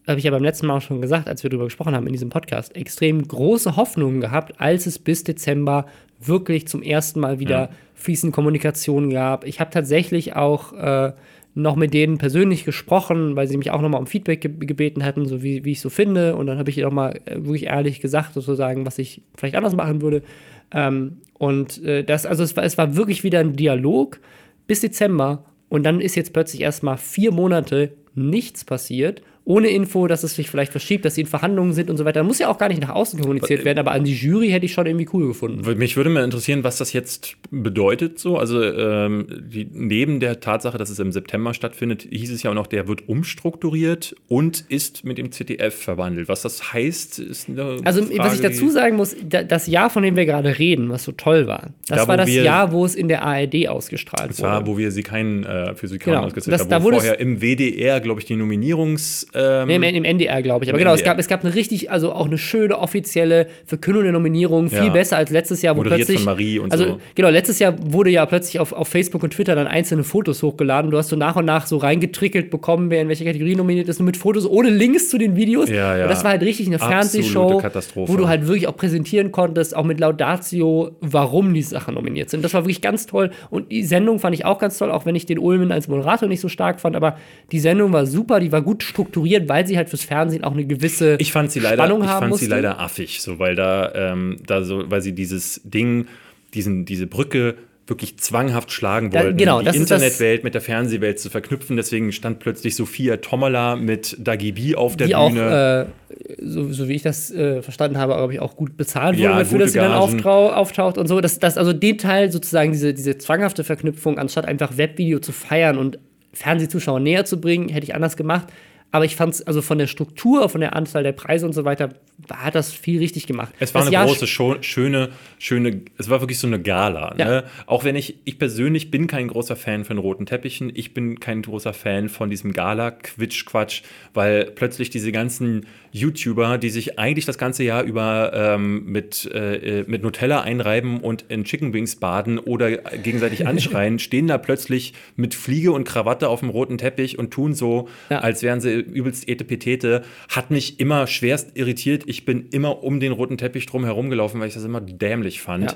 [0.07, 2.13] habe ich ja beim letzten Mal auch schon gesagt, als wir darüber gesprochen haben in
[2.13, 5.85] diesem Podcast, extrem große Hoffnungen gehabt, als es bis Dezember
[6.19, 7.69] wirklich zum ersten Mal wieder Ja.
[7.95, 9.45] fließende Kommunikation gab.
[9.45, 11.13] Ich habe tatsächlich auch äh,
[11.55, 15.25] noch mit denen persönlich gesprochen, weil sie mich auch nochmal um Feedback ge gebeten hatten,
[15.27, 16.35] so wie, wie ich so finde.
[16.35, 19.55] Und dann habe ich ihr auch mal äh, wirklich ehrlich gesagt, sozusagen, was ich vielleicht
[19.55, 20.23] anders machen würde.
[20.71, 24.19] Ähm, und äh, das, also es war, es war wirklich wieder ein Dialog
[24.65, 25.45] bis Dezember.
[25.73, 29.23] Und dann ist jetzt plötzlich erstmal vier Monate nichts passiert.
[29.45, 32.21] Ohne Info, dass es sich vielleicht verschiebt, dass sie in Verhandlungen sind und so weiter.
[32.21, 34.65] Da muss ja auch gar nicht nach außen kommuniziert werden, aber an die Jury hätte
[34.65, 35.77] ich schon irgendwie cool gefunden.
[35.77, 38.19] Mich würde mal interessieren, was das jetzt bedeutet.
[38.19, 42.51] So, also ähm, die, neben der Tatsache, dass es im September stattfindet, hieß es ja
[42.51, 46.29] auch noch, der wird umstrukturiert und ist mit dem ZDF verwandelt.
[46.29, 49.89] Was das heißt, ist eine Also, Frage, was ich dazu sagen muss, da, das Jahr,
[49.89, 52.71] von dem wir gerade reden, was so toll war, das Da, war das wir- Jahr,
[52.71, 54.49] wo es in der ARD ausgestrahlt Das wurde.
[54.49, 56.29] war, wo wir sie keinen äh, für sie Genau.
[56.29, 56.69] Das- haben.
[56.69, 59.27] da Wo es- vorher im WDR, glaube ich, die Nominierungs.
[59.35, 60.69] Ähm, Nee, im, NDR, glaube ich.
[60.69, 64.11] Aber genau, es gab, es gab eine richtig, also auch eine schöne offizielle Verkündung der
[64.11, 64.89] Nominierung, viel Ja.
[64.89, 66.17] besser als letztes Jahr, wo Moderiert plötzlich.
[66.23, 66.99] von Marie und also, so.
[67.15, 70.91] genau, letztes Jahr wurde ja plötzlich auf, auf Facebook und Twitter dann einzelne Fotos hochgeladen.
[70.91, 73.99] Du hast so nach und nach so reingetrickelt bekommen, wer in welche Kategorie nominiert ist,
[73.99, 75.69] nur mit Fotos ohne Links zu den Videos.
[75.69, 76.03] Ja, ja.
[76.03, 78.11] Und das war halt richtig eine Fernsehshow, Katastrophe.
[78.11, 82.43] wo du halt wirklich auch präsentieren konntest, auch mit Laudatio, warum die Sachen nominiert sind.
[82.43, 83.31] Das war wirklich ganz toll.
[83.49, 86.27] Und die Sendung fand ich auch ganz toll, auch wenn ich den Ulmen als Moderator
[86.29, 86.95] nicht so stark fand.
[86.95, 87.17] Aber
[87.51, 90.65] die Sendung war super, die war gut strukturiert, weil sie halt fürs Fernsehen auch eine
[90.65, 92.45] gewisse Ich fand sie leider, Spannung ich haben fand musste.
[92.45, 96.07] sie leider affig, so weil da, ähm, da so, weil sie dieses Ding,
[96.53, 97.55] diesen, diese Brücke
[97.85, 101.75] wirklich zwanghaft schlagen Da- wollten, genau, die Internetwelt mit der Fernsehwelt zu verknüpfen.
[101.75, 105.87] Deswegen stand plötzlich Sophia Tomala mit Dagi B auf der die auch, Bühne.
[106.09, 109.23] äh, so, so wie ich das äh, verstanden habe, glaube ich, auch gut bezahlt wurde
[109.23, 111.19] Ja, dafür, dass sie dann auftrau auftaucht und so.
[111.19, 115.77] Das, das, also den Teil sozusagen, diese, diese zwanghafte Verknüpfung, anstatt einfach Webvideo zu feiern
[115.77, 115.99] und
[116.31, 118.47] Fernsehzuschauer näher zu bringen, hätte ich anders gemacht.
[118.93, 121.65] Aber ich fand es, also von der Struktur, von der Anzahl der Preise und so
[121.65, 121.89] weiter,
[122.31, 123.51] hat das viel richtig gemacht.
[123.59, 127.15] Es war das eine Jahr große, scho- schöne, schöne, es war wirklich so eine Gala.
[127.17, 127.25] Ja.
[127.25, 127.43] Ne?
[127.65, 131.41] Auch wenn ich, ich persönlich bin kein großer Fan von roten Teppichen, ich bin kein
[131.41, 133.81] großer Fan von diesem Gala-Quitsch-Quatsch,
[134.13, 139.79] weil plötzlich diese ganzen YouTuber, die sich eigentlich das ganze Jahr über ähm, mit, äh,
[139.81, 144.93] äh, mit Nutella einreiben und in Chicken Wings baden oder gegenseitig anschreien, stehen da plötzlich
[145.15, 148.19] mit Fliege und Krawatte auf dem roten Teppich und tun so, Ja.
[148.19, 152.03] als wären sie übelst Etepetete, hat mich immer schwerst irritiert.
[152.07, 155.41] Ich bin immer um den roten Teppich drum herum gelaufen, weil ich das immer dämlich
[155.41, 155.71] fand.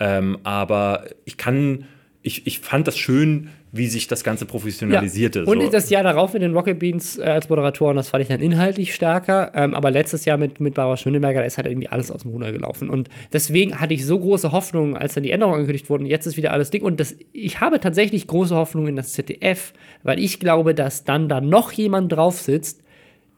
[0.00, 0.18] Ja.
[0.18, 1.86] Ähm, aber ich kann,
[2.22, 5.40] ich, ich fand das schön, wie sich das Ganze professionalisierte.
[5.40, 5.44] Ja.
[5.46, 5.70] Und so.
[5.70, 8.94] das Jahr darauf mit den Rocket Beans äh, als Moderatoren, das fand ich dann inhaltlich
[8.94, 9.52] stärker.
[9.54, 12.32] Ähm, aber letztes Jahr mit, mit Barbara Schöneberger, da ist halt irgendwie alles aus dem
[12.32, 12.90] Ruder gelaufen.
[12.90, 16.04] Und deswegen hatte ich so große Hoffnung, als dann die Änderungen angekündigt wurden.
[16.04, 16.82] Jetzt ist wieder alles dick.
[16.82, 21.28] Und das, ich habe tatsächlich große Hoffnung in das ZDF, weil ich glaube, dass dann
[21.28, 22.82] da noch jemand drauf sitzt,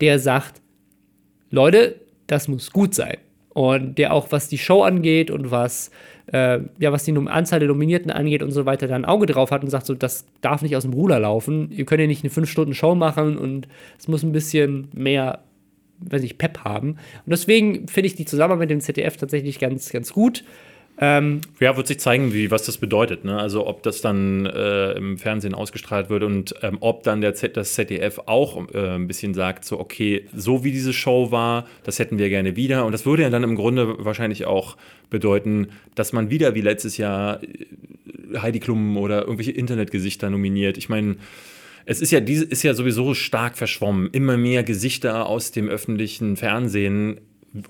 [0.00, 0.60] der sagt:
[1.50, 3.18] Leute, das muss gut sein.
[3.50, 5.90] Und der auch, was die Show angeht und was
[6.32, 9.50] äh, ja, was die Anzahl der Nominierten angeht und so weiter, da ein Auge drauf
[9.50, 11.70] hat und sagt, so, das darf nicht aus dem Ruder laufen.
[11.70, 13.68] Ihr könnt ja nicht eine 5-Stunden-Show machen und
[13.98, 15.40] es muss ein bisschen mehr,
[16.00, 16.92] weiß ich, Pep haben.
[16.92, 20.42] Und deswegen finde ich die Zusammenarbeit mit dem ZDF tatsächlich ganz, ganz gut.
[20.98, 23.24] Ähm, ja, wird sich zeigen, wie, was das bedeutet.
[23.24, 23.38] Ne?
[23.38, 27.56] Also ob das dann äh, im Fernsehen ausgestrahlt wird und ähm, ob dann der Z
[27.56, 31.98] das ZDF auch äh, ein bisschen sagt, so okay, so wie diese Show war, das
[31.98, 32.84] hätten wir gerne wieder.
[32.84, 34.76] Und das würde ja dann im Grunde wahrscheinlich auch
[35.08, 40.76] bedeuten, dass man wieder wie letztes Jahr äh, Heidi Klum oder irgendwelche Internetgesichter nominiert.
[40.76, 41.16] Ich meine,
[41.86, 44.10] es ist ja, ist ja sowieso stark verschwommen.
[44.12, 47.20] Immer mehr Gesichter aus dem öffentlichen Fernsehen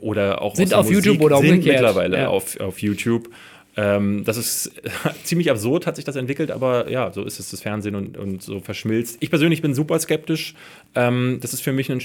[0.00, 2.28] oder auch sind auf Musik YouTube oder sind mittlerweile ja.
[2.28, 3.28] auf, auf YouTube.
[3.76, 4.72] Ähm, das ist
[5.24, 8.42] ziemlich absurd, hat sich das entwickelt, aber ja, so ist es das Fernsehen und, und
[8.42, 9.16] so verschmilzt.
[9.20, 10.54] Ich persönlich bin super skeptisch.
[10.94, 12.02] Ähm, das ist für mich ein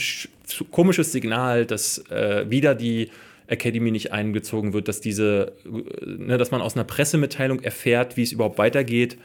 [0.71, 3.09] komisches Signal, dass äh, wieder die
[3.47, 8.23] Academy nicht eingezogen wird, dass diese, äh, ne, dass man aus einer Pressemitteilung erfährt, wie
[8.23, 9.17] es überhaupt weitergeht.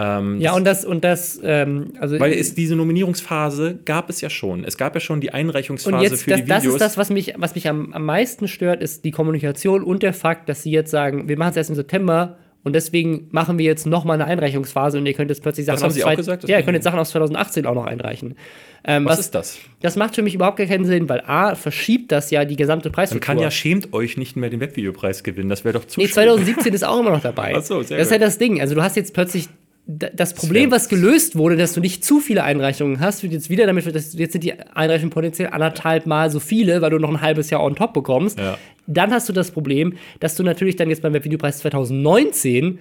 [0.00, 2.20] Ähm, ja, und das, und das, ähm, also.
[2.20, 4.62] Weil es diese Nominierungsphase gab es ja schon.
[4.62, 6.62] Es gab ja schon die Einreichungsphase und jetzt, für das, die Videos.
[6.62, 10.04] Das ist das, was mich, was mich am, am meisten stört, ist die Kommunikation und
[10.04, 13.58] der Fakt, dass sie jetzt sagen, wir machen es erst im September und deswegen machen
[13.58, 16.48] wir jetzt noch mal eine Einreichungsphase und ihr könnt jetzt plötzlich Sachen Sie auch gesagt?
[16.48, 18.36] ja, ihr könnt jetzt Sachen aus 2018 auch noch einreichen.
[18.84, 19.58] Ähm, was, was, ist das?
[19.80, 23.34] Das macht für mich überhaupt keinen Sinn, weil A, verschiebt das ja die gesamte Preisstruktur.
[23.34, 26.06] Man kann ja schämt euch nicht mehr den Webvideopreis gewinnen, das wäre doch zu Nee,
[26.06, 27.54] 2017 ist auch immer noch dabei.
[27.56, 28.60] Ach so, sehr das ist ja das Ding.
[28.60, 29.48] Also du hast jetzt plötzlich
[29.90, 33.66] das Problem, was gelöst wurde, dass du nicht zu viele Einreichungen hast, wird jetzt wieder
[33.66, 37.22] damit, dass jetzt sind die Einreichungen potenziell anderthalb Mal so viele, weil du noch ein
[37.22, 38.38] halbes Jahr on top bekommst.
[38.38, 38.58] Ja.
[38.86, 42.80] Dann hast du das Problem, dass du natürlich dann jetzt beim Webvideopreis 2019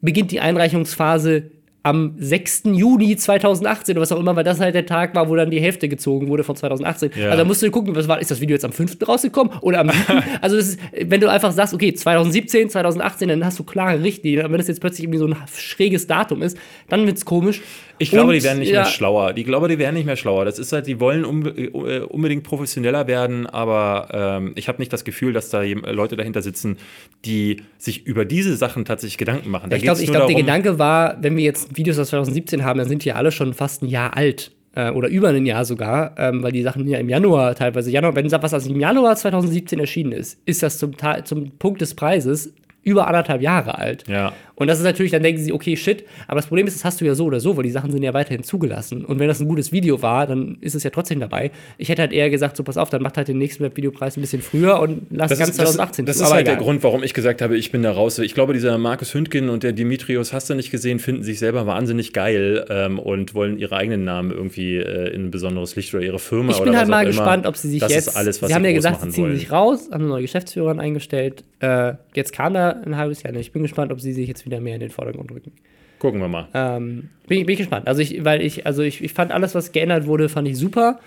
[0.00, 1.50] beginnt die Einreichungsphase
[1.84, 2.62] am 6.
[2.72, 5.60] Juni 2018 oder was auch immer, weil das halt der Tag war, wo dann die
[5.60, 7.10] Hälfte gezogen wurde von 2018.
[7.14, 7.26] Ja.
[7.26, 8.96] Also da musst du gucken, was war, ist das Video jetzt am 5.
[9.06, 10.22] rausgekommen oder am 7.?
[10.40, 14.50] also ist, wenn du einfach sagst, okay, 2017, 2018, dann hast du klare Richtlinien.
[14.50, 16.56] wenn das jetzt plötzlich irgendwie so ein schräges Datum ist,
[16.88, 17.60] dann wird es komisch.
[17.98, 19.36] Ich glaube, Und, die werden nicht ja, mehr schlauer.
[19.36, 20.44] Ich glaube, die werden nicht mehr schlauer.
[20.44, 21.24] Das ist halt, die wollen
[21.56, 26.42] äh, unbedingt professioneller werden, aber ähm, ich habe nicht das Gefühl, dass da Leute dahinter
[26.42, 26.78] sitzen,
[27.24, 29.70] die sich über diese Sachen tatsächlich Gedanken machen.
[29.70, 32.88] Da ich glaube, glaub, der Gedanke war, wenn wir jetzt Videos aus 2017 haben, dann
[32.88, 36.42] sind die alle schon fast ein Jahr alt äh, oder über ein Jahr sogar, ähm,
[36.42, 40.12] weil die Sachen ja im Januar teilweise, Januar, wenn was also im Januar 2017 erschienen
[40.12, 40.92] ist, ist das zum,
[41.24, 42.52] zum Punkt des Preises
[42.82, 44.04] über anderthalb Jahre alt.
[44.08, 44.32] Ja.
[44.56, 46.04] Und das ist natürlich, dann denken sie, okay, shit.
[46.28, 48.02] Aber das Problem ist, das hast du ja so oder so, weil die Sachen sind
[48.02, 49.04] ja weiterhin zugelassen.
[49.04, 51.50] Und wenn das ein gutes Video war, dann ist es ja trotzdem dabei.
[51.76, 54.20] Ich hätte halt eher gesagt, so pass auf, dann macht halt den nächsten Webvideopreis ein
[54.20, 56.06] bisschen früher und lass das ganz 2018.
[56.06, 56.56] Das, das ist halt egal.
[56.56, 58.18] der Grund, warum ich gesagt habe, ich bin da raus.
[58.18, 61.66] Ich glaube, dieser Markus Hündgen und der Dimitrios hast du nicht gesehen, finden sich selber
[61.66, 66.04] wahnsinnig geil ähm, und wollen ihre eigenen Namen irgendwie äh, in ein besonderes Licht oder
[66.04, 68.08] ihre Firma ich oder bin halt mal gespannt, ob sie sich das jetzt.
[68.08, 69.36] Ist alles, was sie haben ja gesagt, sie ziehen wollen.
[69.36, 71.42] sich raus, haben eine neue Geschäftsführerin eingestellt.
[71.58, 73.34] Äh, jetzt kam da ein halbes Jahr.
[73.34, 75.52] Ich bin gespannt, ob sie sich jetzt wieder mehr in den Vordergrund rücken.
[75.98, 76.48] Gucken wir mal.
[76.52, 77.86] Ähm, bin, bin ich gespannt.
[77.86, 81.00] Also ich, weil ich, also ich, ich fand alles, was geändert wurde, fand ich super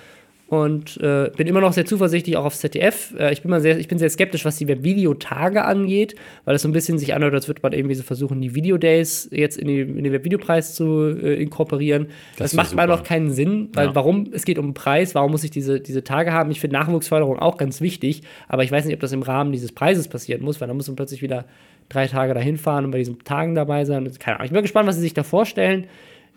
[0.48, 3.14] und äh, bin immer noch sehr zuversichtlich auch aufs ZDF.
[3.20, 6.62] Äh, ich bin mal sehr, ich bin sehr skeptisch, was die Webvideotage angeht, weil es
[6.62, 9.68] so ein bisschen sich anhört, als würde man irgendwie so versuchen, die Videodays jetzt in,
[9.68, 12.08] die, in den Webvideopreis zu äh, inkorporieren.
[12.38, 12.88] Das, das macht super.
[12.88, 13.96] mal noch keinen Sinn, weil ja.
[13.96, 14.30] warum?
[14.32, 16.50] Es geht um den Preis, warum muss ich diese, diese Tage haben?
[16.50, 19.74] Ich finde Nachwuchsförderung auch ganz wichtig, aber ich weiß nicht, ob das im Rahmen dieses
[19.74, 21.44] Preises passieren muss, weil dann muss man plötzlich wieder
[21.90, 24.10] drei Tage dahin fahren und bei diesen Tagen dabei sein.
[24.20, 24.46] Keine Ahnung.
[24.46, 25.88] Ich bin gespannt, was sie sich da vorstellen.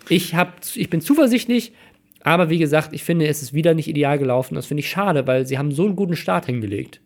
[0.09, 1.73] Ich, hab, ich bin zuversichtlich,
[2.23, 4.55] aber wie gesagt, ich finde, es ist wieder nicht ideal gelaufen.
[4.55, 7.01] Das finde ich schade, weil sie haben so einen guten Start hingelegt.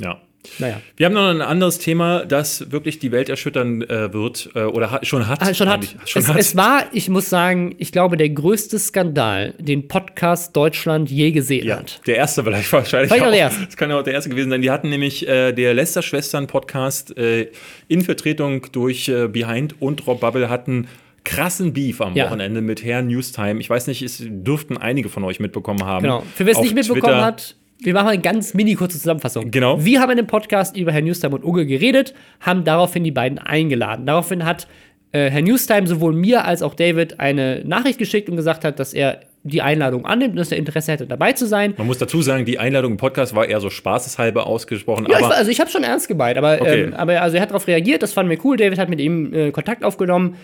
[0.00, 0.20] Ja.
[0.58, 0.80] Naja.
[0.96, 4.90] Wir haben noch ein anderes Thema, das wirklich die Welt erschüttern äh, wird äh, oder
[4.90, 5.40] ha schon hat.
[5.42, 5.86] Ah, schon hat.
[6.04, 6.36] Schon es, hat.
[6.36, 11.66] es war, ich muss sagen, ich glaube, der größte Skandal, den Podcast Deutschland je gesehen
[11.66, 12.00] ja, hat.
[12.06, 13.10] Der erste vielleicht wahrscheinlich.
[13.10, 13.64] Vielleicht auch, der erste.
[13.64, 14.60] Das kann ja auch der erste gewesen sein.
[14.60, 17.48] Die hatten nämlich äh, der Lester-Schwestern-Podcast äh,
[17.88, 20.88] in Vertretung durch äh, Behind und Rob Bubble hatten
[21.24, 22.26] krassen Beef am ja.
[22.26, 23.60] Wochenende mit Herrn Newstime.
[23.60, 26.02] Ich weiß nicht, es dürften einige von euch mitbekommen haben.
[26.02, 26.22] Genau.
[26.34, 27.24] Für wer es nicht mitbekommen Twitter.
[27.24, 29.50] hat, wir machen eine ganz mini kurze Zusammenfassung.
[29.50, 29.84] Genau.
[29.84, 33.38] Wir haben in dem Podcast über Herrn Newstime und Uge geredet, haben daraufhin die beiden
[33.38, 34.06] eingeladen.
[34.06, 34.66] Daraufhin hat
[35.12, 38.92] äh, Herr Newstime sowohl mir als auch David eine Nachricht geschickt und gesagt hat, dass
[38.92, 41.74] er die Einladung annimmt, dass er Interesse hätte, dabei zu sein.
[41.76, 45.06] Man muss dazu sagen, die Einladung im Podcast war eher so spaßeshalber ausgesprochen.
[45.10, 46.84] Ja, ich, also ich habe schon ernst gemeint, aber, Okay.
[46.84, 48.56] ähm, aber also er hat darauf reagiert, das fanden wir cool.
[48.56, 50.36] David hat mit ihm äh, Kontakt aufgenommen.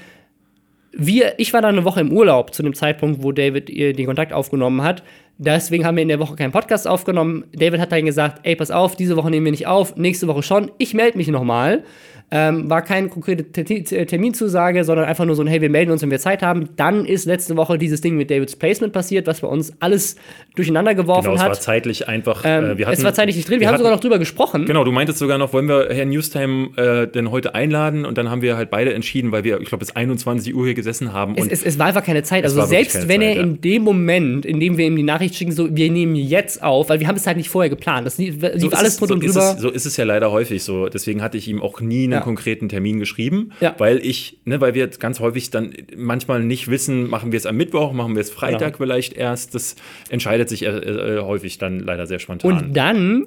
[0.93, 4.33] Wir, ich war dann eine Woche im Urlaub zu dem Zeitpunkt, wo David den Kontakt
[4.33, 5.03] aufgenommen hat.
[5.39, 7.45] Deswegen haben wir in der Woche keinen Podcast aufgenommen.
[7.53, 10.43] David hat dann gesagt, ey, pass auf, diese Woche nehmen wir nicht auf, nächste Woche
[10.43, 10.71] schon.
[10.77, 11.85] Ich melde mich nochmal.
[12.33, 15.91] Ähm, war keine konkrete Te- Te- Terminzusage, sondern einfach nur so ein, hey, wir melden
[15.91, 16.69] uns, wenn wir Zeit haben.
[16.77, 20.15] Dann ist letzte Woche dieses Ding mit Davids Placement passiert, was bei uns alles
[20.55, 22.43] durcheinander geworfen genau, es war zeitlich einfach.
[22.45, 23.59] Ähm, äh, wir hatten, es war zeitlich nicht drin.
[23.59, 24.65] Wir, haben hatten- sogar noch drüber gesprochen.
[24.67, 28.05] Genau, du meintest sogar noch, wollen wir Herrn Newstime äh, denn heute einladen?
[28.05, 30.75] Und dann haben wir halt beide entschieden, weil wir, ich glaube, bis 21 Uhr hier
[30.75, 31.35] gesessen haben.
[31.37, 32.45] Es, Und es, es war einfach keine Zeit.
[32.45, 33.43] Also selbst wenn er Zeit, ja.
[33.43, 36.91] in dem Moment, in dem wir ihm die Nachricht schicken, so, wir nehmen jetzt auf,
[36.91, 38.07] weil wir haben es halt nicht vorher geplant.
[38.07, 39.55] Das lief, lief so ist alles es, drunter so und ist drüber.
[39.57, 40.89] es, so ist es ja leider häufig so.
[40.89, 42.20] Deswegen hatte ich ihm auch nie einen Ja.
[42.21, 47.33] Konkreten Termin geschrieben, weil ich, ne, weil wir ganz häufig dann manchmal nicht wissen, machen
[47.33, 48.77] wir es am Mittwoch, machen wir es Freitag Genau.
[48.79, 49.55] vielleicht erst.
[49.55, 49.77] Das
[50.09, 52.53] entscheidet sich äh, äh, häufig dann leider sehr spontan.
[52.53, 53.27] Und dann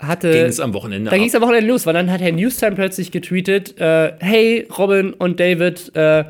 [0.00, 0.30] hatte.
[0.32, 2.72] ging es am Wochenende Da ging es am Wochenende los, weil dann hat Herr Newstime
[2.74, 6.24] plötzlich getweetet: äh, Hey, Robin und David, äh,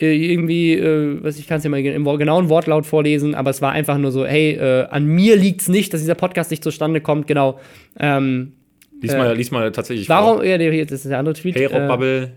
[0.00, 3.72] irgendwie, äh, was ich kann es ja mal im genauen Wortlaut vorlesen, aber es war
[3.72, 7.00] einfach nur so: Hey, äh, an mir liegt es nicht, dass dieser Podcast nicht zustande
[7.00, 7.26] kommt.
[7.26, 7.58] Genau.
[7.98, 8.52] Ähm,
[9.00, 10.44] Lies mal, lies mal tatsächlich warum, vor.
[10.44, 11.54] ja, der- das ist der andere Tweet.
[11.56, 12.32] Hey, Rob äh, Bubble.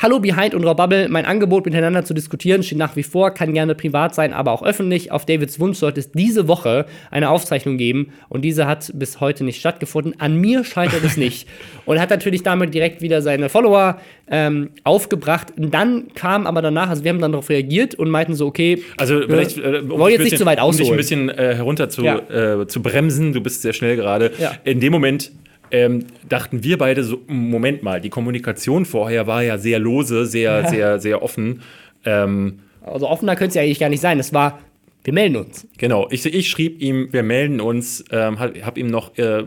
[0.00, 3.52] Hallo Behind und Rob Bubble, mein Angebot miteinander zu diskutieren steht nach wie vor, kann
[3.54, 5.10] gerne privat sein, aber auch öffentlich.
[5.10, 9.44] Auf Davids Wunsch sollte es diese Woche eine Aufzeichnung geben und diese hat bis heute
[9.44, 10.14] nicht stattgefunden.
[10.20, 11.48] An mir scheitert es nicht.
[11.86, 13.98] Und hat natürlich damit direkt wieder seine Follower
[14.30, 15.54] ähm, aufgebracht.
[15.56, 18.82] Und dann kam aber danach, also wir haben dann darauf reagiert und meinten so, okay,
[18.98, 20.92] Also vielleicht, äh, um wollen jetzt nicht bisschen- zu weit um dich ausholen.
[20.92, 22.18] ein bisschen äh, herunter zu, Ja.
[22.60, 24.32] äh, zu bremsen, du bist sehr schnell gerade.
[24.38, 24.52] Ja.
[24.64, 25.32] In dem Moment
[25.70, 30.68] ähm, dachten wir beide so, Moment mal, die Kommunikation vorher war ja sehr lose, sehr,
[30.68, 31.62] sehr, sehr offen.
[32.04, 34.18] Ähm, also offener könnte es ja eigentlich gar nicht sein.
[34.18, 34.58] Das war,
[35.04, 35.66] wir melden uns.
[35.78, 39.44] Genau, ich, ich schrieb ihm, wir melden uns, ähm, hab, hab ihm noch, äh,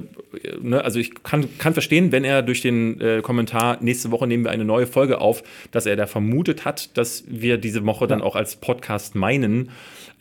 [0.61, 4.43] ne, also ich kann, kann verstehen, wenn er durch den äh, Kommentar, nächste Woche nehmen
[4.43, 8.21] wir eine neue Folge auf, dass er da vermutet hat, dass wir diese Woche dann
[8.21, 9.69] auch als Podcast meinen.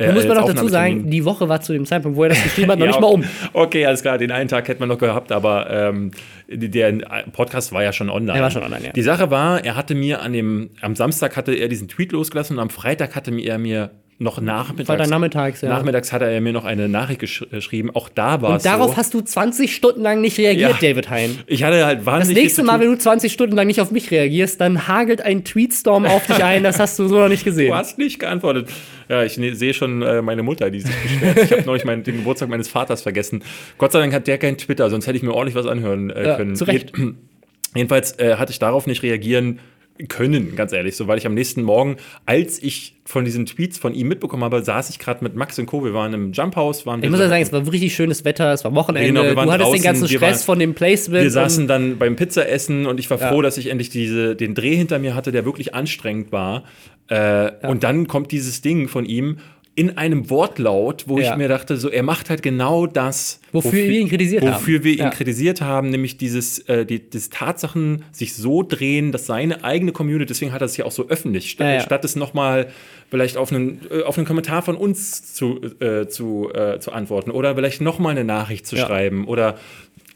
[0.00, 2.30] Äh, Da muss man noch dazu sagen, die Woche war zu dem Zeitpunkt, wo er
[2.30, 3.24] das geschrieben hat, noch Ja, nicht mal um.
[3.52, 6.10] Okay, alles klar, den einen Tag hätte man noch gehabt, aber ähm,
[6.48, 6.92] der
[7.32, 8.38] Podcast war ja schon online.
[8.38, 8.92] Er war schon online, ja.
[8.92, 12.56] Die Sache war, er hatte mir an dem, am Samstag hatte er diesen Tweet losgelassen
[12.56, 13.90] und am Freitag hatte er mir
[14.22, 15.70] noch nachmittags, Freitag nachmittags, ja.
[15.70, 17.90] nachmittags hat er mir noch eine Nachricht gesch geschrieben.
[17.94, 18.96] Auch da war Und es darauf so.
[18.98, 20.88] hast du 20 Stunden lang nicht reagiert, Ja.
[20.90, 21.38] David Hein.
[21.46, 23.80] ich hatte halt Das wahnsinnig nächste viel zu Mal, wenn du 20 Stunden lang nicht
[23.80, 26.62] auf mich reagierst, dann hagelt ein Tweetstorm auf dich ein.
[26.62, 27.68] Das hast du so noch nicht gesehen.
[27.70, 28.68] Du hast nicht geantwortet.
[29.08, 31.38] Ja, ich ne, sehe schon äh, meine Mutter, die sich beschwert.
[31.42, 33.42] Ich habe neulich meinen, den Geburtstag meines Vaters vergessen.
[33.78, 36.26] Gott sei Dank hat der kein Twitter, sonst hätte ich mir ordentlich was anhören äh,
[36.28, 36.54] Ja, können.
[36.56, 36.92] zu Recht.
[36.96, 37.12] Je-
[37.74, 39.60] Jedenfalls äh, hatte ich darauf nicht reagieren
[40.08, 43.92] können, ganz ehrlich, so weil ich am nächsten Morgen, als ich von diesen Tweets von
[43.94, 45.84] ihm mitbekommen habe, saß ich gerade mit Max und Co.
[45.84, 48.52] Wir waren im Jump House, waren Ich muss ja sagen, es war richtig schönes Wetter,
[48.52, 49.08] es war Wochenende.
[49.08, 51.22] Genau, wir waren du hattest draußen, den ganzen Stress waren- von dem Placement.
[51.24, 53.28] Wir saßen dann beim Pizzaessen und ich war Ja.
[53.28, 56.64] froh, dass ich endlich diese, den Dreh hinter mir hatte, der wirklich anstrengend war.
[57.08, 59.38] Äh, Und dann kommt dieses Ding von ihm
[59.76, 61.30] in einem Wortlaut, wo Ja.
[61.30, 64.52] ich mir dachte, so er macht halt genau das, Wofür wir ihn kritisiert haben.
[64.54, 65.10] wofür wir ihn Ja.
[65.10, 70.26] kritisiert haben, nämlich dieses, äh, die, das Tatsachen sich so drehen, dass seine eigene Community,
[70.26, 72.68] deswegen hat er es ja auch so öffentlich, statt, Ja, statt es nochmal
[73.10, 77.30] vielleicht auf einen, äh, auf einen Kommentar von uns zu, äh, zu, äh, zu antworten
[77.30, 79.56] oder vielleicht nochmal eine Nachricht zu schreiben oder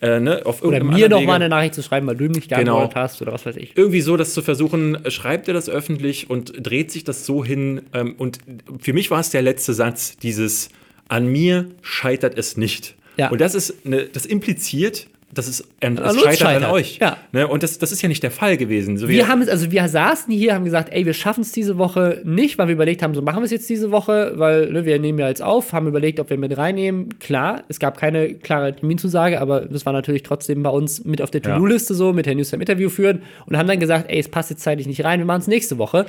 [0.04, 1.26] äh, ne, auf oder mir Wege.
[1.26, 3.02] mal eine Nachricht zu schreiben, weil du ihm nicht geantwortet Genau.
[3.02, 3.76] hast oder was weiß ich.
[3.76, 7.82] irgendwie so das zu versuchen, schreibt er das öffentlich und dreht sich das so hin.
[7.94, 8.38] Ähm, und
[8.80, 10.68] für mich war es der letzte Satz, dieses
[11.08, 12.94] an mir scheitert es nicht.
[13.16, 13.30] Ja.
[13.30, 15.06] Und das ist, eine, das impliziert,
[15.38, 16.64] es, ähm, An es scheitert, scheitert.
[16.64, 16.98] an euch.
[16.98, 17.16] Ja.
[17.32, 17.46] Ne?
[17.46, 18.96] Und das, das ist ja nicht der Fall gewesen.
[18.96, 21.78] So Wir haben es, also wir saßen hier, haben gesagt, ey, wir schaffen es diese
[21.78, 24.84] Woche nicht, weil wir überlegt haben, so machen wir es jetzt diese Woche, weil ne,
[24.84, 27.18] wir nehmen ja jetzt auf, haben überlegt, ob wir mit reinnehmen.
[27.18, 31.30] Klar, es gab keine klare Terminzusage, aber das war natürlich trotzdem bei uns mit auf
[31.30, 31.42] der.
[31.44, 34.62] To-Do-Liste so, mit Herrn Newsom Interview führen und haben dann gesagt, ey, es passt jetzt
[34.62, 36.06] zeitlich nicht rein, wir machen es nächste Woche.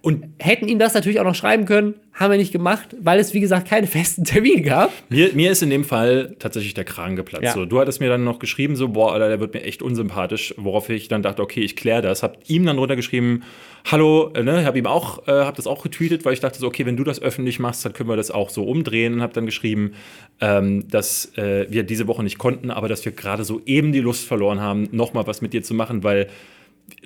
[0.00, 3.34] Und Hätten ihm das natürlich auch noch schreiben können, haben wir nicht gemacht, weil es,
[3.34, 4.92] wie gesagt, keine festen Termine gab.
[5.08, 7.44] mir, mir ist in dem Fall tatsächlich der Kragen geplatzt.
[7.44, 7.52] Ja.
[7.52, 10.54] So, du hattest mir dann noch geschrieben, so, boah, Alter, der wird mir echt unsympathisch,
[10.56, 12.22] worauf ich dann dachte, okay, ich kläre das.
[12.22, 13.42] Hab ihm dann runtergeschrieben,
[13.90, 16.68] hallo, äh, ne, hab ihm auch, äh, hab das auch getweetet, weil ich dachte so,
[16.68, 19.32] okay, wenn du das öffentlich machst, dann können wir das auch so umdrehen und hab
[19.32, 19.94] dann geschrieben,
[20.40, 24.00] ähm, dass äh, wir diese Woche nicht konnten, aber dass wir gerade so eben die
[24.00, 26.28] Lust verloren haben, nochmal was mit dir zu machen, weil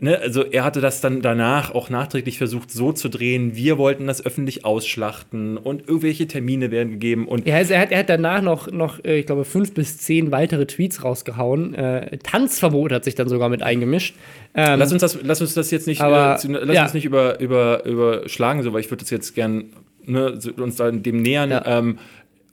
[0.00, 4.06] Ne, also er hatte das dann danach auch nachträglich versucht so zu drehen, wir wollten
[4.06, 8.08] das öffentlich ausschlachten und irgendwelche Termine werden gegeben und Ja, also er, hat, er hat
[8.08, 11.74] danach noch, noch äh, ich glaube, fünf bis zehn weitere Tweets rausgehauen.
[11.74, 14.16] Äh, Tanzverbot hat sich dann sogar mit eingemischt.
[14.54, 16.82] Ähm, Lass uns das, lass uns das jetzt nicht, Aber, äh, lass ja.
[16.82, 19.66] uns nicht über, über, überschlagen, so, weil ich würde das jetzt gern
[20.04, 21.50] ne, uns dann dem nähern.
[21.50, 21.78] Ja.
[21.78, 21.98] Ähm,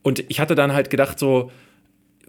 [0.04, 1.52] und ich hatte dann halt gedacht, so,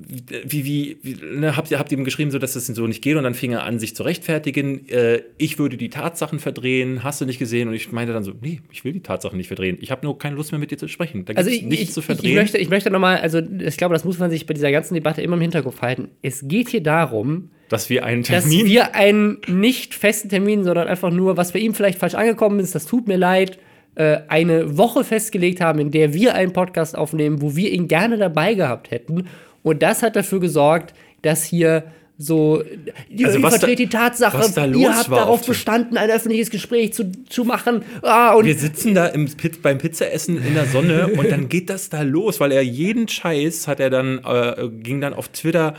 [0.09, 3.17] wie, wie, wie ne, habt ihr habt ihm geschrieben, so dass das so nicht geht
[3.17, 4.89] und dann fing er an, sich zu rechtfertigen.
[4.89, 7.69] Äh, ich würde die Tatsachen verdrehen, hast du nicht gesehen?
[7.69, 9.79] Und ich meinte dann so, nee, ich will die Tatsachen nicht verdrehen.
[9.81, 11.25] Ich habe nur keine Lust mehr mit dir zu sprechen.
[11.25, 12.31] Da Also ich, nichts ich, zu verdrehen.
[12.31, 14.95] ich möchte, ich möchte nochmal, also ich glaube, das muss man sich bei dieser ganzen
[14.95, 16.09] Debatte immer im Hinterkopf halten.
[16.23, 20.89] Es geht hier darum, dass wir einen dass Termin wir einen nicht festen Termin, sondern
[20.89, 23.59] einfach nur, was bei ihm vielleicht falsch angekommen ist, das tut mir leid,
[23.95, 28.19] äh, eine Woche festgelegt haben, in der wir einen Podcast aufnehmen, wo wir ihn gerne
[28.19, 29.27] dabei gehabt hätten.
[29.63, 31.85] Und das hat dafür gesorgt, dass hier
[32.23, 32.63] so,
[33.09, 37.45] ihr, Also verdreht die Tatsache, da ihr habt darauf bestanden, ein öffentliches Gespräch zu, zu
[37.45, 37.83] machen.
[38.03, 41.71] Ah, und Wir sitzen da im Pit, beim Pizzaessen in der Sonne und dann geht
[41.71, 45.75] das da los, weil er jeden Scheiß hat er dann, äh, ging dann auf Twitter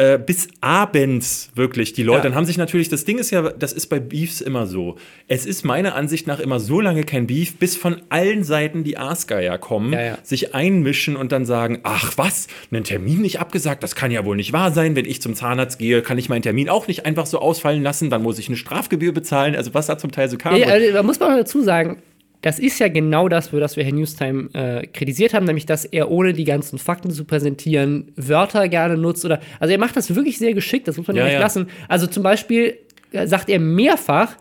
[0.00, 2.18] äh, bis abends wirklich die Leute.
[2.18, 2.22] Ja.
[2.24, 4.96] Dann haben sich natürlich, das Ding ist ja, das ist bei Beefs immer so.
[5.28, 8.96] Es ist meiner Ansicht nach immer so lange kein Beef, bis von allen Seiten die
[8.96, 10.18] Aasgeier kommen, Ja, ja.
[10.22, 14.36] sich einmischen und dann sagen, ach was, einen Termin nicht abgesagt, das kann ja wohl
[14.36, 14.96] nicht wahr sein.
[14.96, 18.08] Wenn ich zum Zahnarzt gehe, kann ich meinen Termin auch nicht einfach so ausfallen lassen,
[18.08, 19.54] dann muss ich eine Strafgebühr bezahlen.
[19.54, 20.56] Also was da zum Teil so kam.
[20.56, 21.98] Ja, also, da muss man dazu sagen,
[22.42, 25.84] das ist ja genau das, für das wir Herrn Newstime äh, kritisiert haben, nämlich dass
[25.84, 30.14] er ohne die ganzen Fakten zu präsentieren Wörter gerne nutzt oder also er macht das
[30.14, 31.40] wirklich sehr geschickt, das muss man Ja, nicht ja.
[31.40, 31.68] lassen.
[31.88, 32.78] Also zum Beispiel
[33.12, 34.36] äh, sagt er mehrfach,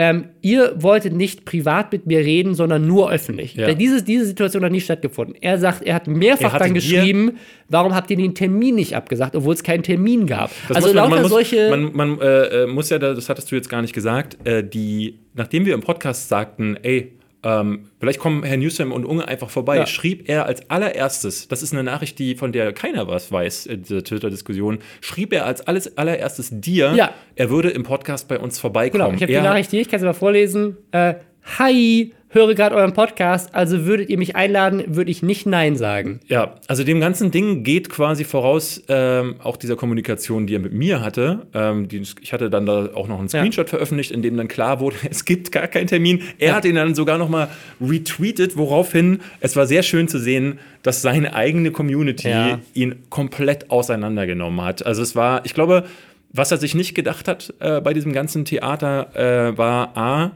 [0.00, 3.54] ähm, ihr wolltet nicht privat mit mir reden, sondern nur öffentlich.
[3.56, 3.74] Ja.
[3.74, 5.34] Diese, diese Situation hat nie stattgefunden.
[5.40, 9.34] Er sagt, er hat mehrfach Er dann geschrieben, warum habt ihr den Termin nicht abgesagt,
[9.34, 10.52] obwohl es keinen Termin gab.
[10.68, 11.70] Das also lauter man muss, solche.
[11.70, 14.62] Man, man äh, äh, muss ja, da- das hattest du jetzt gar nicht gesagt, äh,
[14.62, 19.48] die, nachdem wir im Podcast sagten, ey, ähm, vielleicht kommen Herr Newsom und Unge einfach
[19.50, 19.86] vorbei, Ja.
[19.86, 23.82] schrieb er als allererstes, das ist eine Nachricht, die, von der keiner was weiß, in
[23.82, 27.12] dieser Twitter-Diskussion, schrieb er als alles, allererstes dir, Ja.
[27.36, 29.02] er würde im Podcast bei uns vorbeikommen.
[29.04, 30.76] Genau, ich habe die Nachricht hier, ich kann sie mal vorlesen.
[30.92, 31.14] Äh,
[31.58, 36.20] Hi, höre gerade euren Podcast, also würdet ihr mich einladen, würde ich nicht Nein sagen.
[36.28, 40.72] Ja, also dem ganzen Ding geht quasi voraus ähm, auch dieser Kommunikation, die er mit
[40.74, 41.46] mir hatte.
[41.54, 44.78] Ähm, die, ich hatte dann da auch noch einen Screenshot veröffentlicht, in dem dann klar
[44.80, 46.22] wurde, es gibt gar keinen Termin.
[46.38, 46.54] Er Ja.
[46.56, 47.48] hat ihn dann sogar noch mal
[47.80, 52.58] retweetet, woraufhin es war sehr schön zu sehen, dass seine eigene Community Ja.
[52.74, 54.84] ihn komplett auseinandergenommen hat.
[54.84, 55.84] Also es war, ich glaube,
[56.32, 59.16] was er sich nicht gedacht hat äh, bei diesem ganzen Theater,
[59.52, 60.32] äh, war A,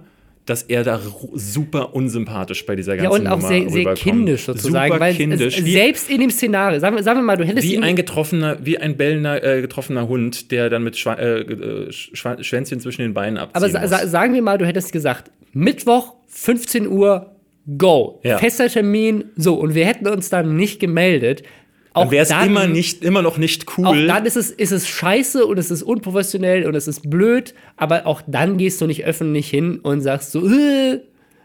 [0.47, 1.01] dass er da
[1.35, 4.89] super unsympathisch bei dieser Ja, ganzen und auch Nummer sehr, sehr kindisch sozusagen.
[4.93, 5.59] Super weil kindisch.
[5.59, 7.83] Es, Wie- selbst in dem Szenario, sagen wir, sagen wir mal, du hättest wie ihn-
[7.85, 12.43] ein getroffener, wie ein bellender, äh, getroffener Hund, der dann mit Schwa äh, äh, Schwa
[12.43, 16.15] Schwänzchen zwischen den Beinen abziehen Aber sa sa sagen wir mal, du hättest gesagt, Mittwoch,
[16.27, 17.37] 15 Uhr,
[17.79, 18.21] go.
[18.25, 18.39] Ja.
[18.39, 19.55] Fester Termin, so.
[19.55, 21.43] Und wir hätten uns dann nicht gemeldet.
[21.95, 24.07] Auch wäre es immer, nicht, immer noch nicht Auch cool.
[24.07, 28.07] dann ist es, ist es scheiße und es ist unprofessionell und es ist blöd, aber
[28.07, 31.01] auch dann gehst du nicht öffentlich hin und sagst so, äh,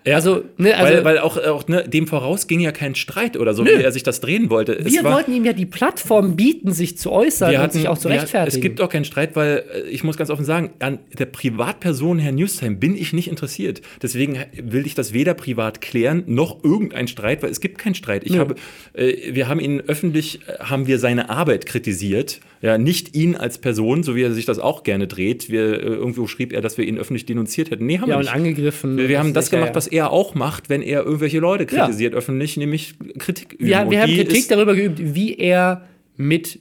[0.07, 0.15] Ja.
[0.15, 3.53] also, ne, also weil, weil auch, auch ne, dem voraus ging ja kein Streit oder
[3.53, 4.73] so, wie er sich das drehen wollte.
[4.73, 7.77] Es wir war- wollten ihm ja die Plattform bieten, sich zu äußern wir und hatten,
[7.77, 8.55] sich auch zu rechtfertigen.
[8.57, 12.19] es gibt auch keinen Streit, weil äh, ich muss ganz offen sagen, an der Privatperson
[12.19, 13.81] Herr Newstime bin ich nicht interessiert.
[14.01, 18.23] Deswegen will ich das weder privat klären noch irgendein Streit, weil es gibt keinen Streit.
[18.23, 18.39] Ich Nö.
[18.39, 18.55] habe,
[18.93, 23.57] äh, wir haben ihn öffentlich, äh, haben wir seine Arbeit kritisiert, ja, nicht ihn als
[23.59, 25.49] Person, so wie er sich das auch gerne dreht.
[25.49, 27.85] Wir, äh, irgendwo schrieb er, dass wir ihn öffentlich denunziert hätten.
[27.85, 28.33] Nee, haben ja, wir und nicht.
[28.33, 28.97] angegriffen.
[28.97, 31.65] Wir, wir haben das ist ja- gemacht, was er auch macht, wenn er irgendwelche Leute
[31.65, 33.65] kritisiert öffentlich, nämlich Kritik üben.
[33.65, 36.59] wir, Und wir haben Kritik darüber geübt, wie er mit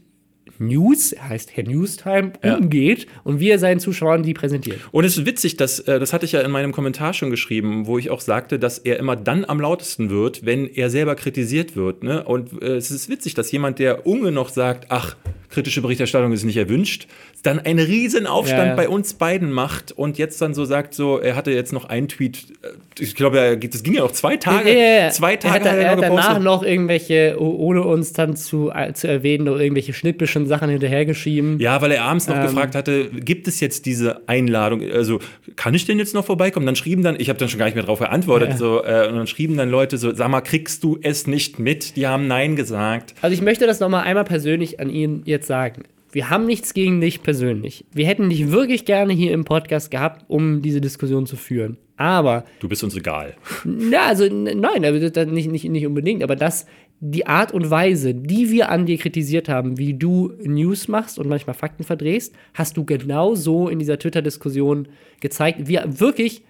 [0.58, 2.56] News, er heißt Herr Newstime, Ja.
[2.56, 4.78] umgeht und wie er seinen Zuschauern die präsentiert.
[4.90, 7.86] Und es ist witzig, dass, äh, das hatte ich ja in meinem Kommentar schon geschrieben,
[7.86, 11.76] wo ich auch sagte, dass er immer dann am lautesten wird, wenn er selber kritisiert
[11.76, 12.02] wird.
[12.02, 12.24] Ne?
[12.24, 15.16] Und äh, es ist witzig, dass jemand, der Unge noch sagt, ach,
[15.50, 17.06] kritische Berichterstattung ist nicht erwünscht,
[17.42, 18.74] dann einen riesen Aufstand Ja, ja.
[18.74, 22.08] bei uns beiden macht und jetzt dann so sagt, so, er hatte jetzt noch einen
[22.08, 22.68] Tweet, äh,
[23.02, 25.90] ich glaube, er- das ging ja noch zwei Tage, Ja, zwei Tage er hat, er
[25.90, 29.92] hat noch danach noch irgendwelche, oh- ohne uns dann zu, äh, zu erwähnen, noch irgendwelche
[29.92, 31.58] schnippischen Sachen hinterhergeschrieben.
[31.60, 32.42] Ja, weil er abends noch Ähm.
[32.42, 34.82] gefragt hatte, gibt es jetzt diese Einladung?
[34.90, 35.20] Also,
[35.56, 36.66] kann ich denn jetzt noch vorbeikommen?
[36.66, 39.16] Dann schrieben dann, ich habe dann schon gar nicht mehr darauf geantwortet, so, äh, und
[39.16, 41.96] dann schrieben dann Leute so, sag mal, kriegst du es nicht mit?
[41.96, 43.14] Die haben Nein gesagt.
[43.22, 45.84] Also ich möchte das nochmal einmal persönlich an ihn jetzt sagen.
[46.12, 47.84] Wir haben nichts gegen dich persönlich.
[47.92, 51.76] Wir hätten dich wirklich gerne hier im Podcast gehabt, um diese Diskussion zu führen.
[51.96, 53.34] Aber Du bist uns egal.
[53.64, 56.66] Na, also nein, also das nicht, nicht, nicht unbedingt, aber das,
[57.00, 61.28] die Art und Weise, die wir an dir kritisiert haben, wie du News machst und
[61.28, 64.88] manchmal Fakten verdrehst, hast du genau so in dieser Twitter-Diskussion
[65.20, 65.68] gezeigt.
[65.68, 66.42] Wir wirklich,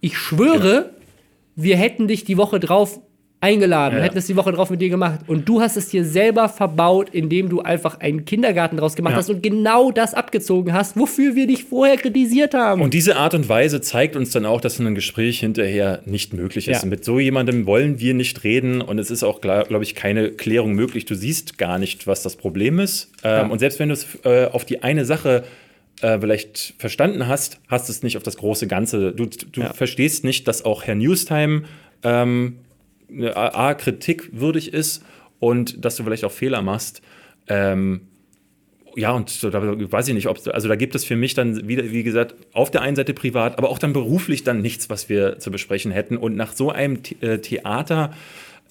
[0.00, 0.90] ich schwöre,
[1.54, 3.00] wir hätten dich die Woche drauf
[3.46, 4.04] eingeladen, Ja.
[4.04, 5.20] hätten es die Woche drauf mit dir gemacht.
[5.26, 9.18] Und du hast es dir selber verbaut, indem du einfach einen Kindergarten draus gemacht Ja.
[9.18, 12.82] hast und genau das abgezogen hast, wofür wir dich vorher kritisiert haben.
[12.82, 16.68] Und diese Art und Weise zeigt uns dann auch, dass ein Gespräch hinterher nicht möglich
[16.68, 16.82] ist.
[16.82, 16.88] Ja.
[16.88, 20.72] Mit so jemandem wollen wir nicht reden und es ist auch, glaube ich, keine Klärung
[20.74, 21.04] möglich.
[21.04, 23.10] Du siehst gar nicht, was das Problem ist.
[23.22, 25.44] Ähm, Und selbst wenn du es äh, auf die eine Sache
[26.02, 29.12] äh, vielleicht verstanden hast, hast du es nicht auf das große Ganze.
[29.12, 31.62] Du, du verstehst nicht, dass auch Herr Newstime
[32.02, 32.56] ähm,
[33.34, 35.04] A, kritikwürdig ist
[35.38, 37.02] und dass du vielleicht auch Fehler machst.
[37.48, 38.02] Ähm,
[38.96, 41.68] ja, und so, da weiß ich nicht, ob also da gibt es für mich dann
[41.68, 45.10] wieder, wie gesagt, auf der einen Seite privat, aber auch dann beruflich dann nichts, was
[45.10, 46.16] wir zu besprechen hätten.
[46.16, 48.14] Und nach so einem The äh, Theater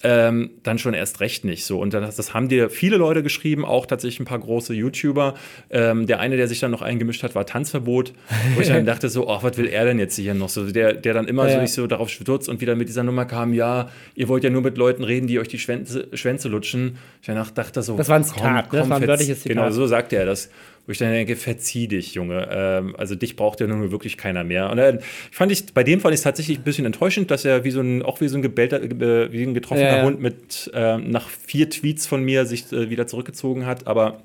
[0.02, 1.80] ähm, dann schon erst recht nicht so.
[1.80, 5.34] Und das, das haben dir viele Leute geschrieben, auch tatsächlich ein paar große YouTuber.
[5.70, 8.12] Ähm, der eine, der sich dann noch eingemischt hat, war Tanzverbot,
[8.54, 10.70] wo ich dann dachte so, ach, was will er denn jetzt hier noch so?
[10.70, 11.66] Der, der dann immer Ja.
[11.66, 14.62] so so darauf stürzt und wieder mit dieser Nummer kam, ja, ihr wollt ja nur
[14.62, 16.98] mit Leuten reden, die euch die Schwänze, Schwänze lutschen.
[17.20, 18.78] Ich danach dachte so, Das war ein Zitat, ne?
[18.80, 19.56] Das war ein wörtliches Zitat.
[19.56, 20.50] Genau, so sagte er das.
[20.86, 22.48] Wo ich dann denke, verzieh dich, Junge.
[22.50, 24.70] Ähm, also dich braucht ja nun wirklich keiner mehr.
[24.70, 25.00] Und dann
[25.32, 27.80] fand ich, bei dem fand ich es tatsächlich ein bisschen enttäuschend, dass er wie so
[27.80, 30.04] ein, auch wie so ein gebellter, äh, wie ein getroffener Ja, ja.
[30.04, 33.88] Hund mit ähm, nach vier Tweets von mir sich äh, wieder zurückgezogen hat.
[33.88, 34.22] Aber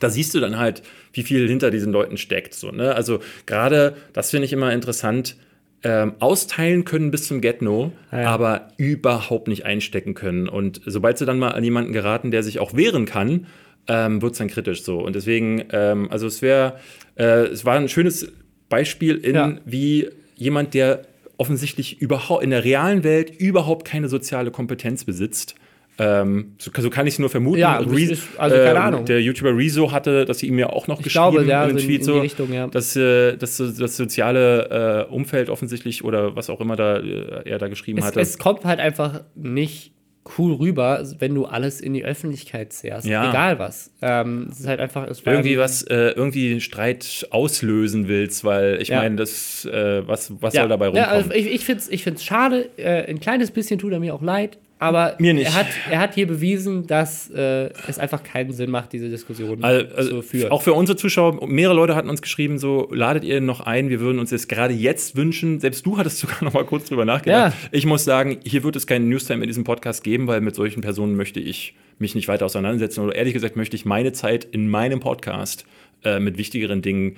[0.00, 0.82] da siehst du dann halt,
[1.12, 2.54] wie viel hinter diesen Leuten steckt.
[2.54, 2.94] So, ne?
[2.94, 5.36] Also gerade, das finde ich immer interessant,
[5.82, 8.30] ähm, austeilen können bis zum Get-No, Ja.
[8.30, 10.48] aber überhaupt nicht einstecken können.
[10.48, 13.46] Und sobald sie dann mal an jemanden geraten, der sich auch wehren kann,
[13.88, 14.98] ähm, wird es dann kritisch so.
[15.00, 16.74] Und deswegen, ähm, also es wäre,
[17.16, 18.30] äh, es war ein schönes
[18.68, 19.56] Beispiel in, Ja.
[19.64, 21.02] wie jemand, der
[21.38, 25.54] offensichtlich überhaupt in der realen Welt überhaupt keine soziale Kompetenz besitzt.
[25.98, 27.58] Ähm, so, so kann ich es nur vermuten.
[27.58, 29.04] Ja, ist- also keine Ahnung.
[29.04, 31.76] Der YouTuber Rezo hatte, dass sie ihm ja auch noch Ich geschrieben glaube, ja, in
[31.76, 32.68] in- Tweet so, Richtung, ja.
[32.68, 37.58] dass äh, dass das soziale äh, Umfeld offensichtlich oder was auch immer da äh, er
[37.58, 38.20] da geschrieben es, hatte.
[38.20, 39.92] es kommt halt einfach nicht
[40.38, 43.06] cool rüber, wenn du alles in die Öffentlichkeit zehrst.
[43.06, 43.30] Ja.
[43.30, 43.90] Egal was.
[44.02, 45.08] Ähm, es ist halt einfach.
[45.24, 48.98] Irgendwie was, äh, irgendwie Streit auslösen willst, weil ich Ja.
[48.98, 50.62] meine, das, äh, was, was ja.
[50.62, 51.08] soll dabei rumkommen?
[51.10, 52.68] Ja, also ich ich finde es ich find's schade.
[52.76, 54.58] Äh, ein kleines bisschen tut er mir auch leid.
[54.80, 55.46] Aber Mir nicht.
[55.46, 59.62] Er, hat, er hat hier bewiesen, dass äh, es einfach keinen Sinn macht, diese Diskussion
[59.62, 60.50] Also, also zu führen.
[60.50, 64.00] auch für unsere Zuschauer, mehrere Leute hatten uns geschrieben, so ladet ihr noch ein, wir
[64.00, 67.52] würden uns jetzt gerade jetzt wünschen, selbst du hattest sogar noch mal kurz drüber nachgedacht.
[67.62, 67.68] Ja.
[67.72, 70.80] Ich muss sagen, hier wird es keinen Newstime in diesem Podcast geben, weil mit solchen
[70.80, 74.70] Personen möchte ich mich nicht weiter auseinandersetzen oder ehrlich gesagt möchte ich meine Zeit in
[74.70, 75.66] meinem Podcast
[76.02, 77.16] äh, mit wichtigeren Dingen, äh,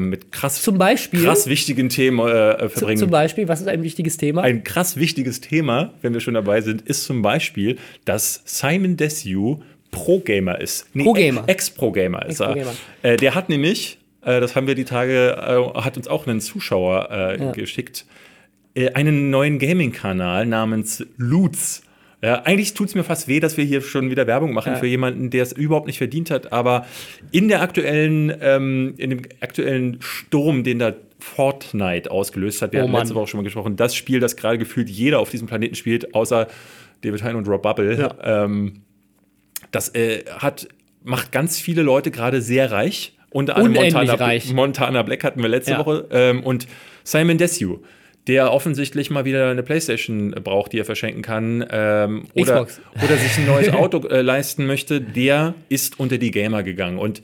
[0.00, 1.22] mit krass, Zum Beispiel.
[1.24, 2.98] krass wichtigen Themen äh, zu, verbringen.
[2.98, 4.42] zum Beispiel, was ist ein wichtiges Thema?
[4.42, 9.60] Ein krass wichtiges Thema, wenn wir schon dabei sind, ist zum Beispiel, dass Simon Desue
[9.90, 10.86] Pro-Gamer ist.
[10.94, 11.44] Nee, Pro-Gamer.
[11.46, 12.50] Ex-Pro-Gamer ist er.
[12.56, 12.76] Ex-Pro-Gamer.
[13.02, 15.36] Äh, der hat nämlich, äh, das haben wir die Tage,
[15.76, 17.52] äh, hat uns auch einen Zuschauer äh, Ja.
[17.52, 18.06] geschickt,
[18.74, 21.82] äh, einen neuen Gaming-Kanal namens Loots.
[22.22, 24.78] Ja, eigentlich tut es mir fast weh, dass wir hier schon wieder Werbung machen Ja.
[24.78, 26.52] für jemanden, der es überhaupt nicht verdient hat.
[26.52, 26.86] Aber
[27.32, 32.82] in der aktuellen, ähm, in dem aktuellen Sturm, den da Fortnite ausgelöst hat, wir Oh
[32.82, 33.00] hatten Mann.
[33.02, 36.14] letzte Woche schon mal gesprochen, das Spiel, das gerade gefühlt jeder auf diesem Planeten spielt,
[36.14, 36.46] außer
[37.02, 37.98] David Hein und Rob Bubble.
[37.98, 38.44] Ja.
[38.44, 38.82] Ähm,
[39.70, 40.68] das äh, hat,
[41.02, 43.16] macht ganz viele Leute gerade sehr reich.
[43.30, 44.52] Unter anderem Montana, reich.
[44.52, 45.78] Montana Black hatten wir letzte.
[45.78, 46.06] Woche.
[46.10, 46.66] Ähm, und
[47.04, 47.78] Simon Desue,
[48.26, 51.64] der offensichtlich mal wieder eine Playstation braucht, die er verschenken kann.
[51.70, 52.80] Ähm, oder, Xbox.
[53.02, 56.98] oder sich ein neues Auto äh, leisten möchte, der ist unter die Gamer gegangen.
[56.98, 57.22] Und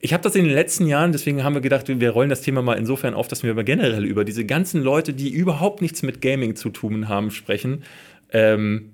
[0.00, 2.60] ich habe das in den letzten Jahren, deswegen haben wir gedacht, wir rollen das Thema
[2.60, 6.20] mal insofern auf, dass wir aber generell über diese ganzen Leute, die überhaupt nichts mit
[6.20, 7.84] Gaming zu tun haben, sprechen.
[8.30, 8.90] Ähm,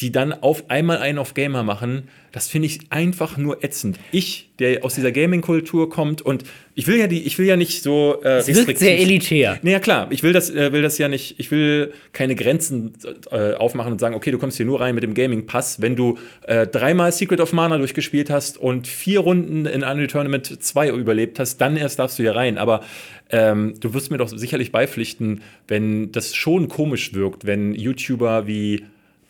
[0.00, 3.98] die dann auf einmal einen auf Gamer machen, das finde ich einfach nur ätzend.
[4.12, 6.44] Ich, der aus dieser Gaming-Kultur kommt und
[6.74, 9.58] ich will ja die, ich will ja nicht so äh, es wirkt sehr elitär.
[9.62, 12.92] Nee, ja klar, ich will das, äh, will das ja nicht, ich will keine Grenzen
[13.32, 16.18] äh, aufmachen und sagen, okay, du kommst hier nur rein mit dem Gaming-Pass, wenn du
[16.46, 21.40] äh, dreimal Secret of Mana durchgespielt hast und vier Runden in Unreal Tournament 2 überlebt
[21.40, 22.58] hast, dann erst darfst du hier rein.
[22.58, 22.82] Aber
[23.30, 28.84] ähm, du wirst mir doch sicherlich beipflichten, wenn das schon komisch wirkt, wenn YouTuber wie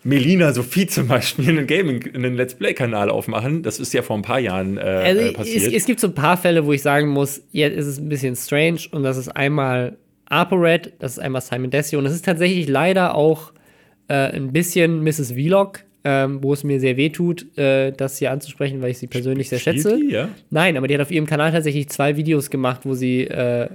[0.09, 3.62] Melina Sophie zum Beispiel einen Gaming, einen Let's Play-Kanal aufmachen.
[3.62, 5.72] Das ist ja vor ein paar Jahren äh, Also, äh, es, passiert.
[5.74, 8.34] es gibt so ein paar Fälle, wo ich sagen muss, jetzt ist es ein bisschen
[8.34, 9.98] strange und das ist einmal
[10.30, 13.52] ApoRed, das ist einmal Simon Desio und das ist tatsächlich leider auch
[14.09, 15.32] äh, ein bisschen Mrs.
[15.32, 19.09] Vlog, ähm, wo es mir sehr weh tut, äh, das hier anzusprechen, weil ich sie
[19.09, 19.98] persönlich sehr Spielt schätze.
[19.98, 20.28] die, ja?
[20.50, 23.68] Nein, aber die hat auf ihrem Kanal tatsächlich zwei Videos gemacht, wo sie, äh,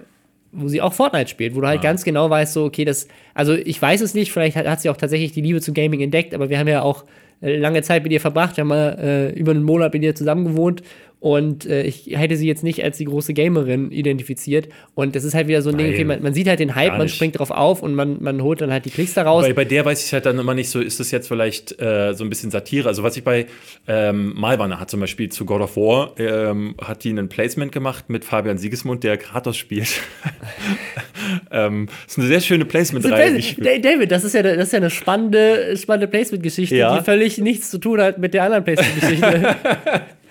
[0.53, 1.83] wo sie auch Fortnite spielt, wo du halt Ah.
[1.83, 4.89] ganz genau weißt, so, okay, das, also ich weiß es nicht, vielleicht hat, hat sie
[4.89, 7.03] auch tatsächlich die Liebe zu Gaming entdeckt, aber wir haben ja auch
[7.41, 8.55] äh, lange Zeit mit ihr verbracht.
[8.57, 10.81] Wir haben mal äh, über einen Monat mit ihr zusammen gewohnt
[11.23, 14.67] und äh, ich hätte sie jetzt nicht als die große Gamerin identifiziert.
[14.93, 16.75] Und das ist halt wieder so ein Ding, Nein, okay, man, man sieht halt den
[16.75, 19.45] Hype, man springt drauf auf und man, man holt dann halt die Klicks daraus.
[19.45, 22.11] Bei, bei der weiß ich halt dann immer nicht so, ist das jetzt vielleicht äh,
[22.13, 22.89] so ein bisschen Satire?
[22.89, 23.45] Also was ich bei
[23.87, 28.09] ähm, Malwanne hat zum Beispiel zu God of War, ähm, hat die ein Placement gemacht
[28.09, 30.01] mit Fabian Siegesmund, der Kratos spielt.
[31.51, 33.31] ähm, ist eine sehr schöne Placement-Reihe.
[33.39, 36.97] Placement- David, das ist ja, das ist ja eine spannende, spannende Placement-Geschichte, Ja.
[36.97, 39.55] die völlig nichts zu tun hat mit der anderen Placement-Geschichte.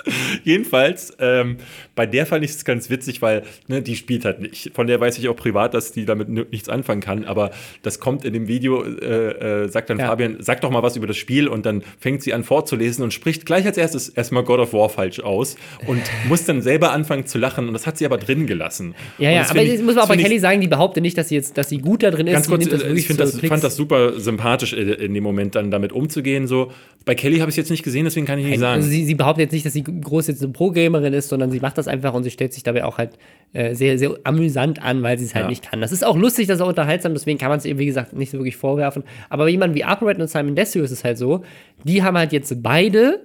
[0.44, 1.58] Jedenfalls, ähm,
[1.94, 4.70] bei der fand ich es ganz witzig, weil ne, die spielt halt nicht.
[4.74, 7.24] Von der weiß ich auch privat, dass die damit nichts anfangen kann.
[7.24, 7.50] Aber
[7.82, 10.06] das kommt in dem Video, äh, äh, sagt dann Ja.
[10.06, 13.12] Fabian, sag doch mal was über das Spiel und dann fängt sie an vorzulesen und
[13.12, 17.26] spricht gleich als erstes erstmal God of War falsch aus und muss dann selber anfangen
[17.26, 17.66] zu lachen.
[17.68, 18.94] Und das hat sie aber drin gelassen.
[19.18, 21.34] ja, ja, aber ich- muss man auch bei Kelly sagen, die behauptet nicht, dass sie
[21.34, 22.32] jetzt, dass sie gut da drin ist.
[22.34, 25.92] Ganz kurz, äh, ich das, fand das super sympathisch in, in dem Moment dann damit
[25.92, 26.46] umzugehen.
[26.46, 26.72] So.
[27.04, 28.76] Bei Kelly habe ich es jetzt nicht gesehen, deswegen kann ich nicht sagen.
[28.80, 31.60] Also sie, sie behauptet jetzt nicht, dass sie groß jetzt eine Pro-Gamerin ist, sondern sie
[31.60, 33.12] macht das einfach und sie stellt sich dabei auch halt
[33.52, 35.48] äh, sehr, sehr amüsant an, weil sie es halt Ja.
[35.50, 35.80] nicht kann.
[35.80, 38.12] Das ist auch lustig, das ist auch unterhaltsam, deswegen kann man es ihr, wie gesagt,
[38.14, 39.04] nicht so wirklich vorwerfen.
[39.28, 41.42] Aber bei jemandem wie ApoRed und Simon Desio ist es halt so,
[41.84, 43.20] die haben halt jetzt beide,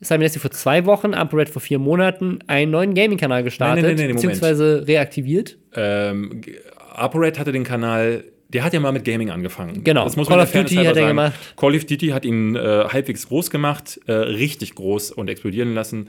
[0.00, 3.96] Simon Desio vor zwei Wochen, ApoRed vor vier Monaten, einen neuen Gaming-Kanal gestartet, Nein, nein,
[3.96, 4.40] nein, nein, Moment.
[4.40, 5.58] beziehungsweise reaktiviert.
[5.74, 6.42] ähm,
[6.94, 9.84] ApoRed hatte den Kanal, der hat ja mal mit Gaming angefangen.
[9.84, 10.04] Genau.
[10.04, 11.06] Das muss Call man of Duty hat er sagen.
[11.08, 11.54] gemacht.
[11.56, 12.58] Call of Duty hat ihn äh,
[12.88, 16.08] halbwegs groß gemacht, äh, richtig groß und explodieren lassen.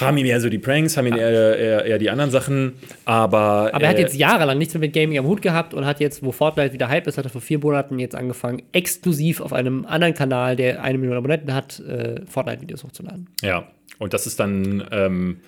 [0.00, 2.74] Haben ihm eher so die Pranks, haben ihn eher, eher, eher die anderen Sachen,
[3.04, 3.70] aber.
[3.72, 6.00] Aber er hat äh, jetzt jahrelang nichts mehr mit Gaming am Hut gehabt und hat
[6.00, 9.52] jetzt, wo Fortnite wieder Hype ist, hat er vor vier Monaten jetzt angefangen, exklusiv auf
[9.52, 13.28] einem anderen Kanal, der eine Million Abonnenten hat, äh, Fortnite-Videos hochzuladen.
[13.42, 13.68] Ja,
[13.98, 14.86] und das ist dann.
[14.90, 15.38] Ähm,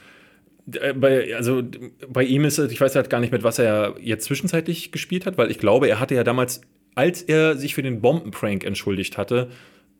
[0.80, 1.62] äh, bei, also
[2.08, 5.26] bei ihm ist es, ich weiß halt gar nicht, mit was er jetzt zwischenzeitlich gespielt
[5.26, 6.62] hat, weil ich glaube, er hatte ja damals,
[6.94, 9.48] als er sich für den Bombenprank entschuldigt hatte,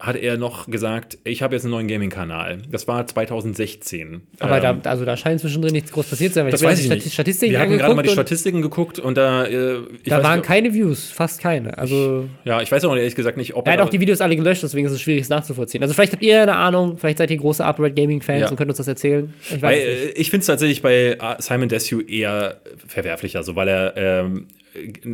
[0.01, 2.59] hatte er noch gesagt, ich habe jetzt einen neuen Gaming-Kanal.
[2.71, 4.23] Das war 2016.
[4.39, 6.45] Aber Ähm, da, also da scheint zwischendrin nichts groß passiert zu sein.
[6.45, 7.13] weil das mir weiß ich nicht.
[7.13, 10.39] Statistiken Wir hatten gerade mal die Statistiken geguckt und da, äh, ich Da weiß waren
[10.39, 11.77] nicht, keine Views, fast keine.
[11.79, 14.37] Also ja, ich weiß auch ehrlich gesagt nicht, ob er hat auch die Videos alle
[14.37, 15.83] gelöscht, deswegen ist es schwierig, es nachzuvollziehen.
[15.83, 18.49] Also vielleicht habt ihr eine Ahnung, vielleicht seid ihr große Upright Gaming-Fans Ja.
[18.51, 19.35] und könnt uns das erzählen.
[19.51, 19.87] Ich weiß nicht.
[19.89, 24.47] äh, ich finde es tatsächlich bei äh, Simon Desue eher verwerflicher, so weil er ähm,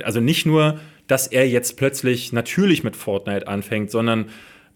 [0.02, 4.26] also nicht nur, dass er jetzt plötzlich natürlich mit Fortnite anfängt, sondern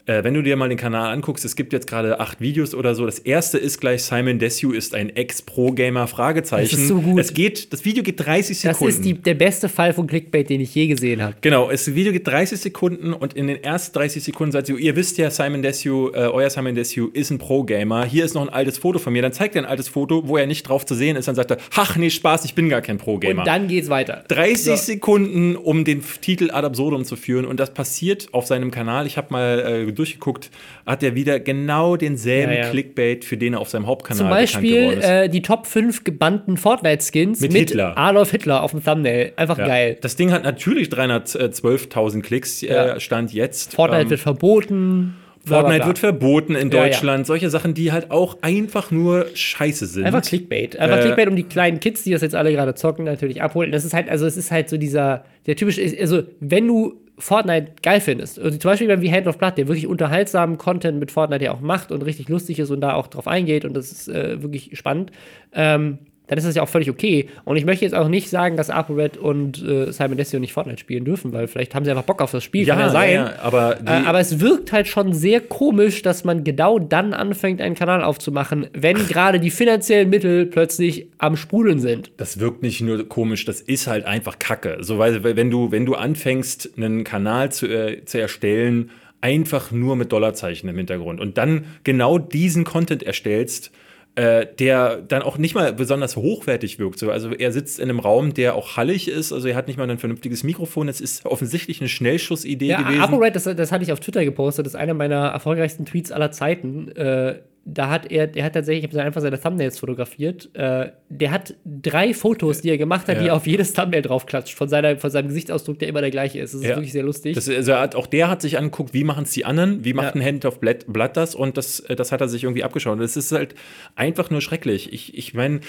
[0.09, 2.95] äh, wenn du dir mal den Kanal anguckst, es gibt jetzt gerade acht Videos oder
[2.95, 3.05] so.
[3.05, 6.69] Das erste ist gleich Simon Desue ist ein Ex-Pro-Gamer Fragezeichen.
[6.71, 7.19] Das ist so gut.
[7.19, 8.93] Es geht, das Video geht 30 Das Sekunden.
[8.95, 11.35] ist die, der beste Fall von Clickbait, den ich je gesehen habe.
[11.41, 14.95] Genau, das Video geht 30 Sekunden und in den ersten 30 Sekunden seid ihr, ihr
[14.95, 18.05] wisst ja, Simon Desue, äh, euer Simon Desue ist ein Pro-Gamer.
[18.05, 19.21] Hier ist noch ein altes Foto von mir.
[19.21, 21.27] Dann zeigt er ein altes Foto, wo er nicht drauf zu sehen ist.
[21.27, 23.41] Dann sagt er, ach nee, Spaß, ich bin gar kein Pro-Gamer.
[23.41, 24.23] Und dann geht's weiter.
[24.29, 24.75] 30 So.
[24.75, 27.45] Sekunden, um den Titel ad absurdum zu führen.
[27.45, 29.05] Und das passiert auf seinem Kanal.
[29.05, 30.49] Ich habe mal äh, durchgeguckt,
[30.85, 32.69] hat er wieder genau denselben Ja, ja.
[32.69, 35.05] Clickbait, für den er auf seinem Hauptkanal Zum bekannt Beispiel geworden ist.
[35.09, 37.97] äh, die Top 5 gebannten Fortnite-Skins Mit mit, Hitler.
[37.97, 39.33] Adolf Hitler auf dem Thumbnail.
[39.35, 39.67] Einfach Ja.
[39.67, 39.97] geil.
[40.01, 42.95] Das Ding hat natürlich 312.000 Klicks, Ja.
[42.95, 43.73] äh, Stand jetzt.
[43.75, 45.15] Fortnite Ähm, wird verboten.
[45.45, 46.83] Fortnite wird verboten in Ja, ja.
[46.85, 47.25] Deutschland.
[47.25, 50.03] Solche Sachen, die halt auch einfach nur scheiße sind.
[50.05, 50.77] Einfach Clickbait.
[50.77, 53.71] Einfach Äh, Clickbait, um die kleinen Kids, die das jetzt alle gerade zocken, natürlich abholen.
[53.71, 57.73] Das ist halt, also es ist halt so dieser, der typische, also wenn du Fortnite
[57.83, 61.45] geil findest, also zum Beispiel wie Hand of Blood, der wirklich unterhaltsamen Content mit Fortnite
[61.45, 64.07] ja auch macht und richtig lustig ist und da auch drauf eingeht und das ist
[64.07, 65.11] äh, wirklich spannend,
[65.53, 65.99] ähm,
[66.29, 67.27] dann ist das ja auch völlig okay.
[67.43, 70.79] Und ich möchte jetzt auch nicht sagen, dass ApoRed und äh, Simon Desio nicht Fortnite
[70.79, 73.13] spielen dürfen, weil vielleicht haben sie einfach Bock auf das Spiel, ja, kann ja sein.
[73.13, 77.61] ja, aber, Äh, aber es wirkt halt schon sehr komisch, dass man genau dann anfängt,
[77.61, 82.11] einen Kanal aufzumachen, wenn gerade die finanziellen Mittel plötzlich am Sprudeln sind.
[82.17, 84.77] das wirkt nicht nur komisch, das ist halt einfach Kacke.
[84.81, 89.71] So, weil, weil wenn du, wenn du anfängst, einen Kanal zu, äh, zu erstellen, einfach
[89.71, 93.71] nur mit Dollarzeichen im Hintergrund und dann genau diesen Content erstellst,
[94.19, 96.99] äh, der dann auch nicht mal besonders hochwertig wirkt.
[96.99, 99.77] So, also er sitzt in einem Raum, der auch hallig ist, also er hat nicht
[99.77, 100.89] mal ein vernünftiges Mikrofon.
[100.89, 103.01] Es ist offensichtlich eine Schnellschussidee Ja, gewesen.
[103.01, 106.31] ApoRed, das, das hatte ich auf Twitter gepostet, das ist einer meiner erfolgreichsten Tweets aller
[106.31, 106.89] Zeiten.
[106.97, 110.49] Äh, da hat er, er hat tatsächlich, ich habe einfach seine Thumbnails fotografiert.
[110.55, 113.21] Äh, der hat drei Fotos, die er gemacht hat, Ja.
[113.21, 116.39] die er auf jedes Thumbnail draufklatscht, von, seiner, von seinem Gesichtsausdruck, der immer der gleiche
[116.39, 116.53] ist.
[116.53, 116.75] Das ist Ja.
[116.75, 117.35] wirklich sehr lustig.
[117.35, 120.15] Das, also hat, auch der hat sich angeguckt, wie machen es die anderen, wie macht
[120.15, 120.21] Ja.
[120.21, 122.99] ein Hand of Blood, Blood das und das, äh, das hat er sich irgendwie abgeschaut.
[122.99, 123.55] Das ist halt
[123.95, 124.91] einfach nur schrecklich.
[124.91, 125.59] Ich, ich meine,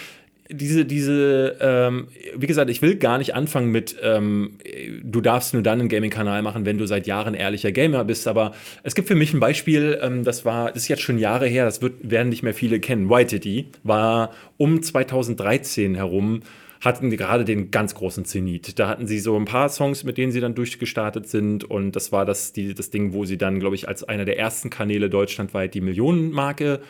[0.51, 4.59] diese, diese, ähm, wie gesagt, ich will gar nicht anfangen mit, ähm,
[5.03, 8.27] du darfst nur dann einen Gaming-Kanal machen, wenn du seit Jahren ehrlicher Gamer bist.
[8.27, 11.47] Aber es gibt für mich ein Beispiel, ähm, das war, das ist jetzt schon Jahre
[11.47, 13.09] her, das wird, werden nicht mehr viele kennen.
[13.09, 16.43] Whitedy war um 2013 herum
[16.81, 18.79] hatten die gerade den ganz großen Zenit.
[18.79, 21.63] Da hatten sie so ein paar Songs, mit denen sie dann durchgestartet sind.
[21.63, 24.39] Und das war das, die, das Ding, wo sie dann, glaube ich, als einer der
[24.39, 26.81] ersten Kanäle deutschlandweit die Millionenmarke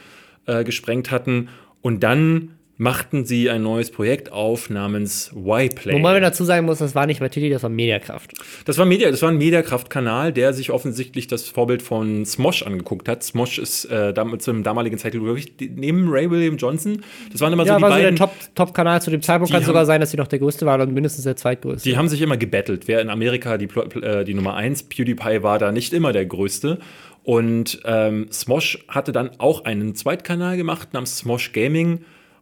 [0.47, 1.49] äh, gesprengt hatten.
[1.83, 5.93] Und dann machten sie ein neues Projekt auf namens Y-Play.
[5.93, 8.33] Wobei man dazu sagen muss, das war nicht Matiti, das war Mediakraft.
[8.65, 13.07] Das war, Media, das war ein Mediakraft-Kanal, der sich offensichtlich das Vorbild von Smosh angeguckt
[13.07, 13.23] hat.
[13.23, 17.03] Smosh ist äh, zum damaligen Zeitpunkt, glaube ich, neben Ray William Johnson.
[17.31, 18.17] Das waren immer Ja, so die war so beiden.
[18.17, 19.53] der Top- Top-Kanal zu dem Zeitpunkt.
[19.53, 21.87] Kann sogar haben- sein, dass sie noch der größte waren und mindestens der zweitgrößte.
[21.87, 22.89] Die haben sich immer gebettelt.
[22.89, 23.69] Wer in Amerika die,
[24.01, 26.79] äh, die Nummer 1, PewDiePie war da nicht immer der Größte.
[27.25, 32.01] Und ähm, Smosh hatte dann auch einen Zweitkanal gemacht namens Smosh Gaming,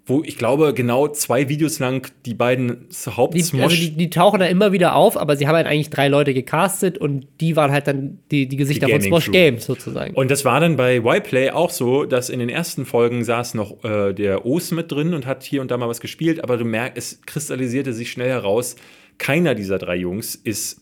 [0.09, 3.63] wo ich glaube, genau zwei Videos lang die beiden die, Haupt-Smosh.
[3.63, 6.35] also die, die tauchen da immer wieder auf, aber sie haben halt eigentlich drei Leute
[6.35, 9.31] gecastet und die waren halt dann die, die Gesichter Die von Smosh.
[9.31, 10.15] Games sozusagen.
[10.15, 13.85] und das war dann bei Y-Play auch so, dass in den ersten Folgen saß noch
[13.85, 16.65] äh, der Os mit drin und hat hier und da mal was gespielt, aber du
[16.65, 18.77] merkst, es kristallisierte sich schnell heraus,
[19.19, 20.81] keiner dieser drei Jungs ist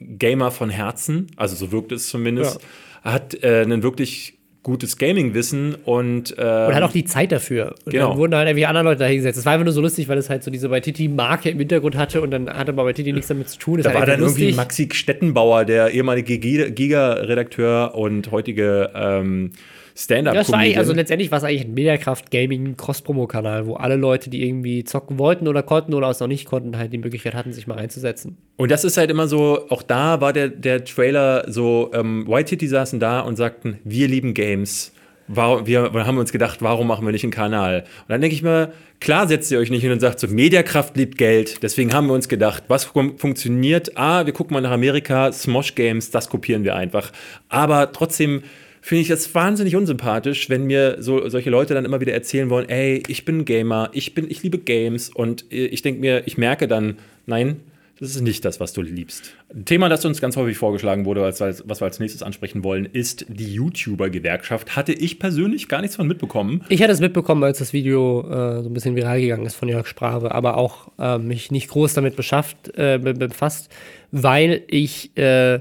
[0.00, 2.60] Gamer von Herzen, also so wirkt es zumindest,
[3.02, 4.33] hat äh, ein wirklich
[4.64, 7.76] gutes Gaming-Wissen und, äh, und hat auch die Zeit dafür.
[7.84, 8.08] Und Genau.
[8.08, 9.38] dann wurden halt irgendwie andere Leute dahingesetzt.
[9.38, 11.58] Das war einfach nur so lustig, weil es halt so diese bei Titi Marke im
[11.58, 13.76] Hintergrund hatte und dann hatte man bei Titi nichts damit zu tun.
[13.76, 14.56] Das da war dann irgendwie lustig.
[14.56, 19.52] Maxi Stettenbauer, der ehemalige Giga- Giga-Redakteur und heutige ähm,
[19.96, 23.94] Stand-up das war eigentlich, also letztendlich war es eigentlich ein Mediakraft Gaming Cross-Promo-Kanal, wo alle
[23.94, 27.34] Leute, die irgendwie zocken wollten oder konnten oder es noch nicht konnten, halt die Möglichkeit
[27.34, 28.36] hatten, sich mal reinzusetzen.
[28.56, 32.50] Und das ist halt immer so, auch da war der, der Trailer so, ähm, White
[32.50, 34.92] Titty saßen da und sagten, wir lieben Games.
[35.26, 37.84] Warum, wir haben uns gedacht, warum machen wir nicht einen Kanal?
[38.02, 40.96] Und dann denke ich mir, klar setzt ihr euch nicht hin und sagt so, Mediakraft
[40.98, 41.62] liebt Geld.
[41.62, 43.96] Deswegen haben wir uns gedacht, was fun- funktioniert?
[43.96, 47.10] Ah, wir gucken mal nach Amerika, Smosh Games, das kopieren wir einfach.
[47.48, 48.42] Aber trotzdem
[48.84, 52.68] finde ich das wahnsinnig unsympathisch, wenn mir so solche Leute dann immer wieder erzählen wollen,
[52.68, 56.24] ey, ich bin ein Gamer, ich bin, ich liebe Games und äh, ich denke mir,
[56.26, 57.60] ich merke dann, nein,
[57.98, 59.32] das ist nicht das, was du liebst.
[59.54, 62.62] Ein Thema, das uns ganz häufig vorgeschlagen wurde, als, als, was wir als nächstes ansprechen
[62.62, 64.76] wollen, ist die YouTuber-Gewerkschaft.
[64.76, 66.62] Hatte ich persönlich gar nichts von mitbekommen.
[66.68, 69.68] Ich hatte es mitbekommen, als das Video äh, so ein bisschen viral gegangen ist von
[69.70, 73.72] Jörg Sprave, aber auch äh, mich nicht groß damit beschafft, äh, be- befasst,
[74.10, 75.60] weil ich äh,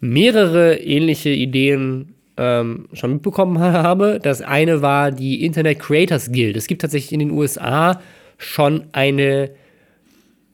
[0.00, 4.20] mehrere ähnliche Ideen ähm, schon mitbekommen ha- habe.
[4.22, 6.56] Das eine war die Internet Creators Guild.
[6.56, 8.00] Es gibt tatsächlich in den USA
[8.38, 9.50] schon eine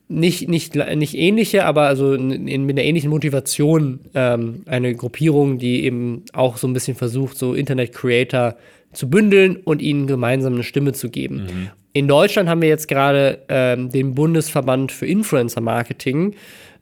[0.09, 5.85] nicht, nicht, nicht ähnliche, aber also in, mit einer ähnlichen Motivation ähm, eine Gruppierung, die
[5.85, 8.57] eben auch so ein bisschen versucht, so Internet-Creator
[8.93, 11.70] zu bündeln und ihnen gemeinsam eine Stimme zu geben.
[11.95, 16.35] In Deutschland haben wir jetzt gerade ähm, den Bundesverband für Influencer-Marketing.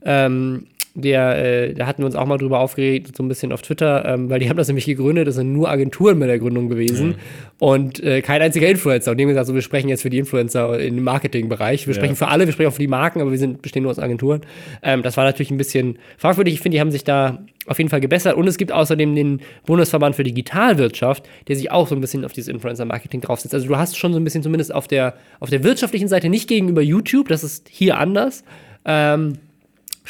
[0.05, 3.63] Ähm, der, äh, da hatten wir uns auch mal drüber aufgeregt, so ein bisschen auf
[3.63, 6.69] Twitter, ähm, weil die haben das nämlich gegründet, das sind nur Agenturen bei der Gründung
[6.69, 7.15] gewesen
[7.59, 9.11] und äh, kein einziger Influencer.
[9.11, 11.87] Und die haben gesagt, so, wir sprechen jetzt für die Influencer im Marketingbereich.
[11.87, 13.93] Wir sprechen für alle, wir sprechen auch für die Marken, aber wir sind, bestehen nur
[13.93, 14.41] aus Agenturen.
[14.83, 16.55] Ähm, das war natürlich ein bisschen fragwürdig.
[16.55, 18.37] Ich finde, die haben sich da auf jeden Fall gebessert.
[18.37, 22.33] Und es gibt außerdem den Bundesverband für Digitalwirtschaft, der sich auch so ein bisschen auf
[22.33, 23.55] dieses Influencer-Marketing draufsetzt.
[23.55, 26.49] Also du hast schon so ein bisschen zumindest auf der, auf der wirtschaftlichen Seite nicht
[26.49, 28.43] gegenüber YouTube, das ist hier anders.
[28.85, 29.35] Ähm,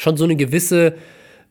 [0.01, 0.95] schon so eine gewisse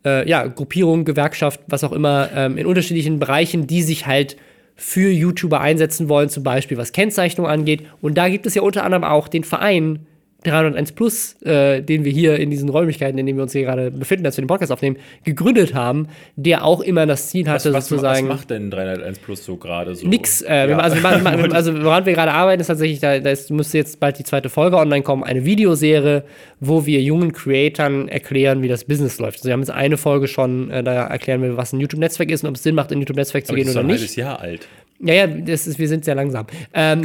[0.05, 4.36] äh, ja, Gruppierung, Gewerkschaft, was auch immer, ähm, in unterschiedlichen Bereichen, die sich halt
[4.76, 7.86] für YouTuber einsetzen wollen, zum Beispiel was Kennzeichnung angeht.
[8.01, 10.07] Und da gibt es ja unter anderem auch den Verein
[10.45, 13.91] 301 Plus, äh, den wir hier in diesen Räumlichkeiten, in denen wir uns hier gerade
[13.91, 17.68] befinden, als wir den Podcast aufnehmen, gegründet haben, der auch immer das Ziel Was, hatte,
[17.74, 18.26] was, was sozusagen.
[18.28, 20.07] macht denn 301 Plus so gerade so?
[20.07, 20.41] Nix.
[20.43, 20.78] Äh, Ja.
[20.78, 20.97] also,
[21.53, 24.49] also woran wir gerade arbeiten, ist tatsächlich, da, da ist, müsste jetzt bald die zweite
[24.49, 26.24] Folge online kommen, eine Videoserie,
[26.61, 29.38] wo wir jungen Creatoren erklären, wie das Business läuft.
[29.38, 32.45] Also wir haben jetzt eine Folge schon, äh, da erklären wir, was ein YouTube-Netzwerk ist
[32.45, 33.88] und ob es Sinn macht, in ein YouTube-Netzwerk zu Aber gehen das ist oder ein
[33.88, 33.99] nicht.
[34.01, 34.68] halbes Jahr alt.
[35.03, 36.46] Ja, ja, das ist, wir sind sehr langsam.
[36.74, 37.03] Ähm,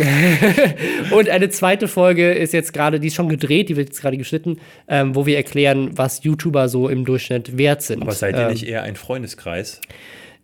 [1.12, 4.18] und eine zweite Folge ist jetzt gerade, die ist schon gedreht, die wird jetzt gerade
[4.18, 4.58] geschnitten,
[4.90, 8.02] ähm, wo wir erklären, was YouTuber so im Durchschnitt wert sind.
[8.02, 9.80] Aber seid ihr ähm, nicht eher ein Freundeskreis?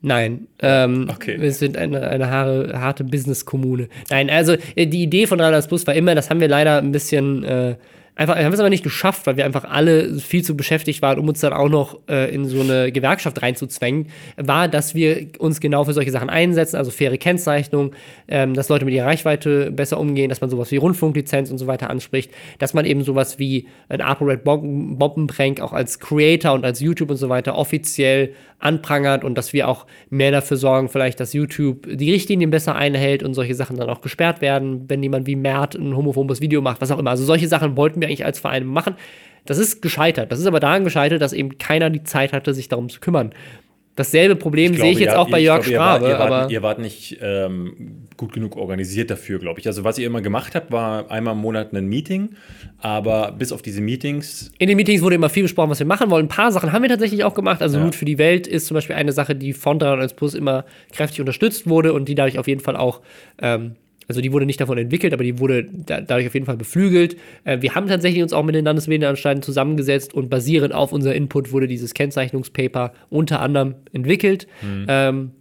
[0.02, 1.40] Nein, ähm, Okay.
[1.40, 3.88] wir sind eine, eine harte, harte Business-Kommune.
[4.10, 6.92] Nein, also äh, die Idee von 300 Plus war immer, das haben wir leider ein
[6.92, 7.76] bisschen äh,
[8.16, 11.20] einfach, wir haben es aber nicht geschafft, weil wir einfach alle viel zu beschäftigt waren,
[11.20, 14.08] um uns dann auch noch äh, in so eine Gewerkschaft reinzuzwängen,
[14.38, 17.94] war, dass wir uns genau für solche Sachen einsetzen, also faire Kennzeichnung,
[18.28, 21.68] ähm, dass Leute mit ihrer Reichweite besser umgehen, dass man sowas wie Rundfunklizenz und so
[21.68, 26.80] weiter anspricht, dass man eben sowas wie ein ApoRed Bombenprank auch als Creator und als
[26.80, 31.34] YouTube und so weiter offiziell anprangert und dass wir auch mehr dafür sorgen, vielleicht, dass
[31.34, 35.36] YouTube die Richtlinien besser einhält und solche Sachen dann auch gesperrt werden, wenn jemand wie
[35.36, 37.10] Mert ein homophobes Video macht, was auch immer.
[37.10, 38.96] Also solche Sachen wollten wir eigentlich als Verein machen.
[39.46, 40.32] Das ist gescheitert.
[40.32, 43.34] Das ist aber daran gescheitert, dass eben keiner die Zeit hatte, sich darum zu kümmern.
[43.96, 46.08] Dasselbe Problem sehe ich jetzt ja, auch bei Jörg glaube, Sprave.
[46.08, 49.68] Ihr, wart, ihr, wart, nicht ähm, gut genug organisiert dafür, glaube ich.
[49.68, 52.30] Also was ihr immer gemacht habt, war einmal im Monat ein Meeting,
[52.80, 54.50] aber bis auf diese Meetings.
[54.60, 56.26] In den Meetings wurde immer viel besprochen, was wir machen wollen.
[56.26, 57.62] Ein paar Sachen haben wir tatsächlich auch gemacht.
[57.62, 57.84] Also ja.
[57.84, 61.20] Mut für die Welt ist zum Beispiel eine Sache, die von 301 Plus immer kräftig
[61.20, 63.02] unterstützt wurde und die dadurch auf jeden Fall auch
[63.42, 63.76] ähm,
[64.12, 67.16] also die wurde nicht davon entwickelt, aber die wurde dadurch auf jeden Fall beflügelt.
[67.46, 71.52] Äh, wir haben tatsächlich uns auch mit den Landesmedienanstalten zusammengesetzt und basierend auf unser Input
[71.52, 74.48] wurde dieses Kennzeichnungspaper unter anderem entwickelt.
[74.62, 74.86] Mhm.
[74.88, 75.32] Ähm,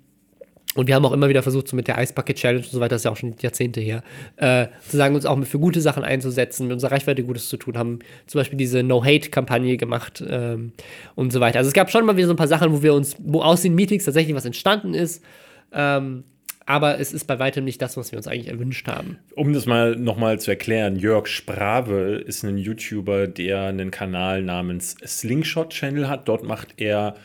[0.77, 2.79] und wir haben auch immer wieder versucht, so mit der Ice Bucket Challenge und so
[2.79, 4.05] weiter, das ist ja auch schon Jahrzehnte her,
[4.37, 7.77] äh, zu sagen, uns auch für gute Sachen einzusetzen, mit unserer Reichweite Gutes zu tun,
[7.77, 7.99] haben
[8.29, 10.73] zum Beispiel diese No-Hate-Kampagne gemacht ähm,
[11.17, 11.59] und so weiter.
[11.59, 13.63] Also es gab schon mal wieder so ein paar Sachen, wo wir uns, wo aus
[13.63, 15.25] den Meetings tatsächlich was entstanden ist.
[15.73, 16.23] Ähm,
[16.71, 19.19] aber es ist bei weitem nicht das, was wir uns eigentlich erwünscht haben.
[19.35, 24.95] Um das mal nochmal zu erklären, Jörg Sprave ist ein YouTuber, der einen Kanal namens
[25.05, 26.29] Slingshot Channel hat.
[26.29, 27.17] Dort macht er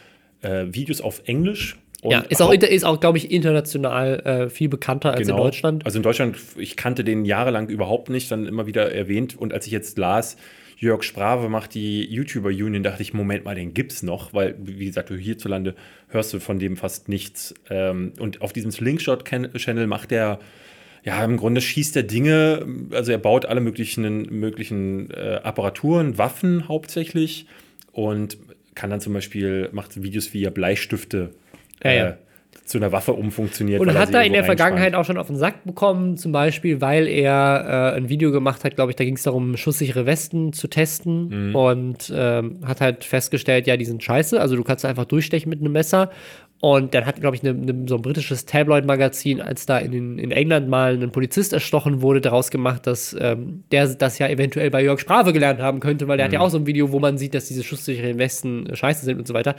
[0.41, 1.77] äh, Videos auf Englisch.
[2.03, 5.37] ja, ist auch, ist auch glaube ich, international äh, viel bekannter als genau.
[5.37, 5.85] in Deutschland.
[5.85, 9.37] Also in Deutschland, ich kannte den jahrelang überhaupt nicht, dann immer wieder erwähnt.
[9.37, 10.37] Und als ich jetzt las,
[10.85, 14.85] Jörg Sprave macht die YouTuber Union, dachte ich, Moment mal, den gibt's noch, weil, wie
[14.85, 15.75] gesagt, hierzulande
[16.09, 17.55] hörst du von dem fast nichts.
[17.69, 20.39] Ähm, und auf diesem Slingshot-Channel macht er,
[21.03, 26.67] ja, im Grunde schießt er Dinge, also er baut alle möglichen, möglichen äh, Apparaturen, Waffen
[26.67, 27.47] hauptsächlich
[27.91, 28.37] und
[28.75, 31.31] kann dann zum Beispiel, macht Videos, wie er Bleistifte
[31.83, 32.17] ja, ja.
[32.65, 33.79] Zu einer Waffe umfunktioniert.
[33.79, 37.07] Und hat da in der Vergangenheit auch schon auf den Sack bekommen, zum Beispiel, weil
[37.07, 40.67] er äh, ein Video gemacht hat, glaube ich, da ging es darum, schusssichere Westen zu
[40.67, 41.55] testen mhm.
[41.55, 45.59] und ähm, hat halt festgestellt, ja, die sind scheiße, also du kannst einfach durchstechen mit
[45.59, 46.09] einem Messer.
[46.61, 50.31] Und dann hat, glaube ich, ne, ne, so ein britisches Tabloid-Magazin, als da in, in
[50.31, 54.81] England mal ein Polizist erstochen wurde, daraus gemacht, dass ähm, der das ja eventuell bei
[54.81, 56.29] Jörg Sprave gelernt haben könnte, weil der mhm.
[56.29, 56.45] hat ja mhm.
[56.45, 59.33] auch so ein Video, wo man sieht, dass diese schusssicheren Westen scheiße sind und so
[59.33, 59.55] weiter.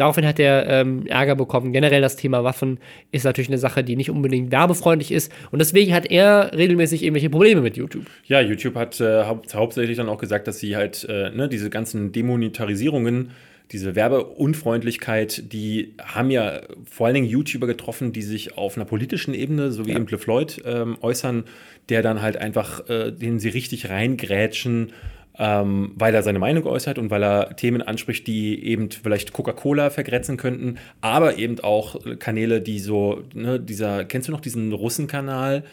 [0.00, 1.74] Daraufhin hat er ähm, Ärger bekommen.
[1.74, 2.78] Generell das Thema Waffen
[3.12, 5.30] ist natürlich eine Sache, die nicht unbedingt werbefreundlich ist.
[5.50, 8.06] Und deswegen hat er regelmäßig irgendwelche Probleme mit YouTube.
[8.24, 11.68] Ja, YouTube hat äh, hau hauptsächlich dann auch gesagt, dass sie halt äh, ne, diese
[11.68, 13.32] ganzen Demonetarisierungen
[13.72, 19.32] diese Werbeunfreundlichkeit, die haben ja vor allen Dingen YouTuber getroffen, die sich auf einer politischen
[19.32, 19.96] Ebene, so wie ja.
[19.96, 21.44] eben LeFloid, ähm, äußern,
[21.88, 24.92] der dann halt einfach, äh, denen sie richtig reingrätschen
[25.40, 29.88] ähm, weil er seine Meinung äußert und weil er Themen anspricht, die eben vielleicht Coca-Cola
[29.88, 35.64] vergrätzen könnten, aber eben auch Kanäle, die so, ne, dieser, kennst du noch diesen Russen-Kanal?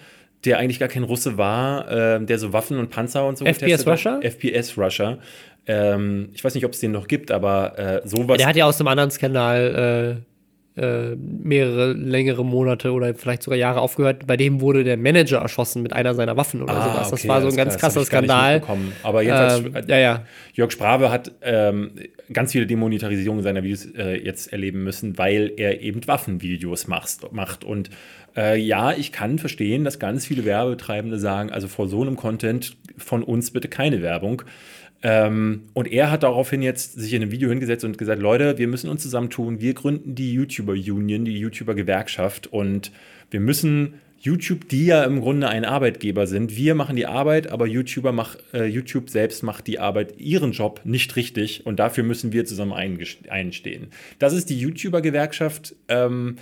[0.46, 3.88] der eigentlich gar kein Russe war, äh, der so Waffen und Panzer und so FPS
[3.88, 4.20] Russia?
[4.22, 5.18] FPS Russia.
[5.66, 8.38] Ähm, ich weiß nicht, ob es den noch gibt, aber äh, sowas.
[8.38, 10.37] Der hat ja aus dem anderen Skandal äh,
[10.78, 14.28] äh, mehrere längere Monate oder vielleicht sogar Jahre aufgehört.
[14.28, 17.10] Bei dem wurde der Manager erschossen mit einer seiner Waffen oder ah, sowas.
[17.10, 18.62] Das okay, war so ein ganz krasser Skandal.
[19.04, 20.26] Aber jedenfalls, ähm, ja, ja.
[20.54, 21.92] Jörg Sprave hat ähm,
[22.32, 27.32] ganz viele Demonetarisierungen seiner Videos äh, jetzt erleben müssen, weil er eben Waffenvideos macht.
[27.34, 27.64] macht.
[27.64, 27.90] Und
[28.36, 32.78] äh, ja, ich kann verstehen, dass ganz viele Werbetreibende sagen, also vor so einem Content
[32.98, 34.44] von uns bitte keine Werbung.
[35.04, 38.68] Ähm, und er hat daraufhin jetzt sich in einem Video hingesetzt und gesagt, Leute, wir
[38.68, 42.92] müssen uns zusammentun, wir gründen die YouTuber Union, die YouTuber Gewerkschaft und
[43.30, 47.68] wir müssen YouTube, die ja im Grunde ein Arbeitgeber sind, wir machen die Arbeit, aber
[47.68, 52.34] YouTuber mach, äh, YouTube selbst macht die Arbeit, ihren Job nicht richtig und dafür müssen
[52.34, 53.88] wir zusammen einstehen.
[54.18, 55.76] Das ist die YouTuber-Gewerkschaft.
[55.88, 56.38] Ähm,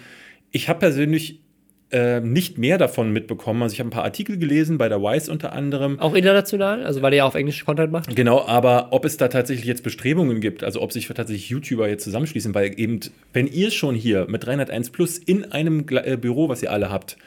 [0.52, 1.42] ich habe persönlich
[1.92, 3.62] äh, nicht mehr davon mitbekommen.
[3.62, 6.00] Also ich habe ein paar Artikel gelesen, bei der Wise unter anderem.
[6.00, 8.16] Auch international, also weil er ja auf Englisch Content macht?
[8.16, 12.04] Genau, aber ob es da tatsächlich jetzt Bestrebungen gibt, also ob sich tatsächlich YouTuber jetzt
[12.04, 13.00] zusammenschließen, weil eben,
[13.34, 17.18] wenn ihr schon hier mit 301 Plus in einem äh, Büro, was ihr alle habt,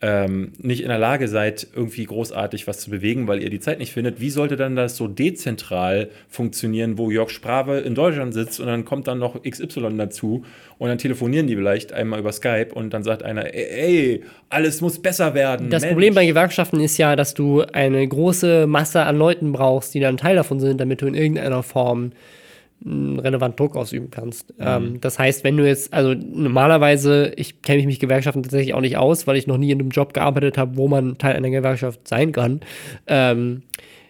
[0.00, 3.80] ähm, nicht in der Lage seid, irgendwie großartig was zu bewegen, weil ihr die Zeit
[3.80, 8.60] nicht findet, wie sollte dann das so dezentral funktionieren, wo Jörg Sprave in Deutschland sitzt
[8.60, 10.44] und dann kommt dann noch XY dazu
[10.78, 15.02] und dann telefonieren die vielleicht einmal über Skype und dann sagt einer, ey, alles muss
[15.02, 15.68] besser werden.
[15.68, 15.94] Das Mensch.
[15.94, 20.16] Problem bei Gewerkschaften ist ja, dass du eine große Masse an Leuten brauchst, die dann
[20.16, 22.12] Teil davon sind, damit du in irgendeiner Form
[22.84, 24.50] relevant Druck ausüben kannst.
[24.58, 24.64] Mhm.
[24.66, 28.80] Ähm, das heißt, wenn du jetzt, also normalerweise, ich kenne mich mit Gewerkschaften tatsächlich auch
[28.80, 31.50] nicht aus, weil ich noch nie in einem Job gearbeitet habe, wo man Teil einer
[31.50, 32.60] Gewerkschaft sein kann.
[33.06, 33.62] Ähm,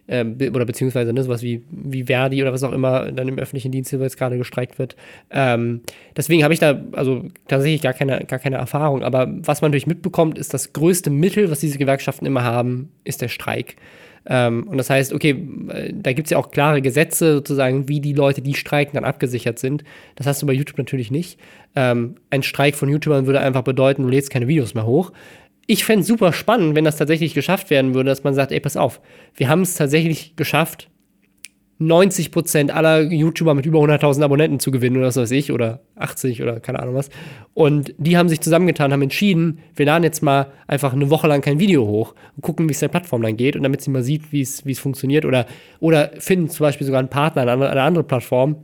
[0.09, 3.71] äh, oder beziehungsweise ne, sowas wie, wie Verdi oder was auch immer dann im öffentlichen
[3.71, 4.97] Dienst jetzt gerade gestreikt wird.
[5.31, 5.83] Ähm,
[6.16, 9.03] deswegen habe ich da also tatsächlich gar keine, gar keine Erfahrung.
[9.03, 13.23] Aber was man natürlich mitbekommt, ist das größte Mittel, was diese Gewerkschaften immer haben, ist
[13.23, 13.77] der Streik.
[14.29, 15.31] Ähm, und das heißt, okay,
[15.68, 19.05] äh, da gibt es ja auch klare Gesetze sozusagen, wie die Leute, die streiken, dann
[19.05, 19.85] abgesichert sind.
[20.16, 21.41] Das hast du bei YouTube natürlich nicht.
[21.74, 25.12] Ähm, ein Streik von YouTubern würde einfach bedeuten, du lädst keine Videos mehr hoch.
[25.66, 28.61] Ich fände es super spannend, wenn das tatsächlich geschafft werden würde, dass man sagt, ey,
[28.61, 29.01] pass auf,
[29.35, 30.89] wir haben es tatsächlich geschafft,
[31.81, 36.43] 90% aller YouTuber mit über 100.000 Abonnenten zu gewinnen oder was weiß ich, oder 80
[36.43, 37.09] oder keine Ahnung was.
[37.55, 41.41] Und die haben sich zusammengetan, haben entschieden, wir laden jetzt mal einfach eine Woche lang
[41.41, 44.03] kein Video hoch und gucken, wie es der Plattform dann geht und damit sie mal
[44.03, 45.47] sieht, wie es funktioniert oder,
[45.79, 48.57] oder finden zum Beispiel sogar einen Partner, eine, eine andere Plattform,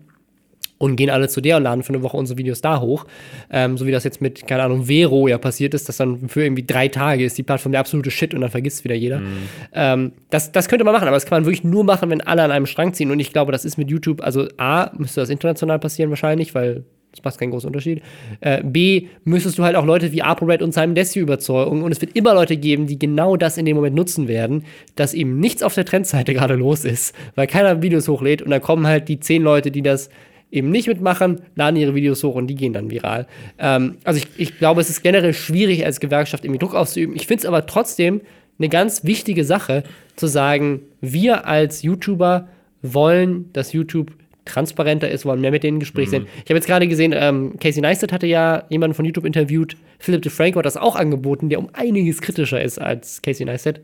[0.79, 3.07] und gehen alle zu der und laden für eine Woche unsere Videos da hoch.
[3.51, 6.43] Ähm, so wie das jetzt mit, keine Ahnung, Vero ja passiert ist, dass dann für
[6.43, 9.21] irgendwie drei Tage ist die Plattform der absolute Shit und dann vergisst es wieder jeder.
[9.21, 9.37] Mhm.
[9.73, 12.43] Ähm, das, das könnte man machen, aber das kann man wirklich nur machen, wenn alle
[12.43, 13.11] an einem Strang ziehen.
[13.11, 16.85] Und ich glaube, das ist mit YouTube, also A, müsste das international passieren wahrscheinlich, weil
[17.15, 18.03] das macht keinen großen Unterschied.
[18.41, 21.83] Äh, B, müsstest du halt auch Leute wie ApoRed und Simon Desio überzeugen.
[21.83, 24.65] Und es wird immer Leute geben, die genau das in dem Moment nutzen werden,
[24.97, 28.43] dass eben nichts auf der Trendseite gerade los ist, weil keiner Videos hochlädt.
[28.43, 30.11] Und dann kommen halt die zehn Leute, die das
[30.55, 33.27] eben nicht mitmachen, laden ihre Videos hoch und die gehen dann viral.
[33.59, 37.17] Ähm, also ich, ich glaube, es ist generell schwierig, als Gewerkschaft irgendwie Druck auszuüben.
[37.17, 38.21] Ich finde es aber trotzdem
[38.59, 39.83] eine ganz wichtige Sache,
[40.15, 42.47] zu sagen, wir als YouTuber
[42.83, 44.13] wollen, dass YouTube
[44.45, 46.11] transparenter ist, wollen mehr mit denen im Gespräch mhm.
[46.11, 46.29] sind.
[46.45, 50.23] Ich habe jetzt gerade gesehen, ähm, Casey Neistat hatte ja jemanden von YouTube interviewt, Philip
[50.23, 53.81] DeFranco hat das auch angeboten, der um einiges kritischer ist als Casey Neistat.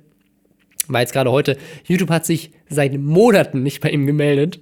[0.86, 1.56] War jetzt gerade heute,
[1.86, 4.60] YouTube hat sich seit Monaten nicht bei ihm gemeldet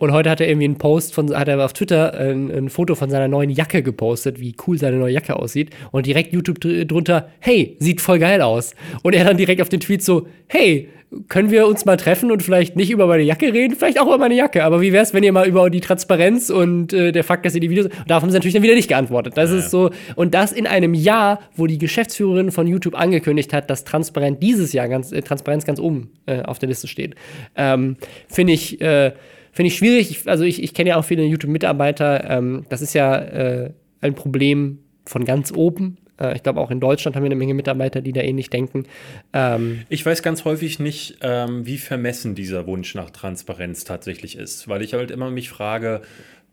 [0.00, 2.94] und heute hat er irgendwie einen Post von, hat er auf Twitter ein, ein, Foto
[2.94, 5.76] von seiner neuen Jacke gepostet, wie cool seine neue Jacke aussieht.
[5.90, 8.74] Und direkt YouTube drunter, hey, sieht voll geil aus.
[9.02, 10.88] Und er dann direkt auf den Tweet so, hey,
[11.28, 14.16] können wir uns mal treffen und vielleicht nicht über meine Jacke reden, vielleicht auch über
[14.16, 14.64] meine Jacke.
[14.64, 17.54] Aber wie wäre es, wenn ihr mal über die Transparenz und äh, der Fakt, dass
[17.54, 17.90] ihr die Videos.
[18.06, 19.36] Da haben sie natürlich dann wieder nicht geantwortet.
[19.36, 19.58] Das ja.
[19.58, 19.90] ist so.
[20.16, 24.72] Und das in einem Jahr, wo die Geschäftsführerin von YouTube angekündigt hat, dass Transparenz dieses
[24.72, 27.16] Jahr ganz, äh, Transparenz ganz oben äh, auf der Liste steht.
[27.54, 27.96] Ähm,
[28.28, 28.80] Finde ich.
[28.80, 29.12] Äh,
[29.52, 30.10] Finde ich schwierig.
[30.10, 32.28] Ich, also ich, ich kenne ja auch viele YouTube-Mitarbeiter.
[32.30, 33.70] Ähm, das ist ja äh,
[34.00, 35.98] ein Problem von ganz oben.
[36.20, 38.84] Äh, ich glaube, auch in Deutschland haben wir eine Menge Mitarbeiter, die da ähnlich denken.
[39.32, 44.68] Ähm, ich weiß ganz häufig nicht, ähm, wie vermessen dieser Wunsch nach Transparenz tatsächlich ist,
[44.68, 46.02] weil ich halt immer mich frage,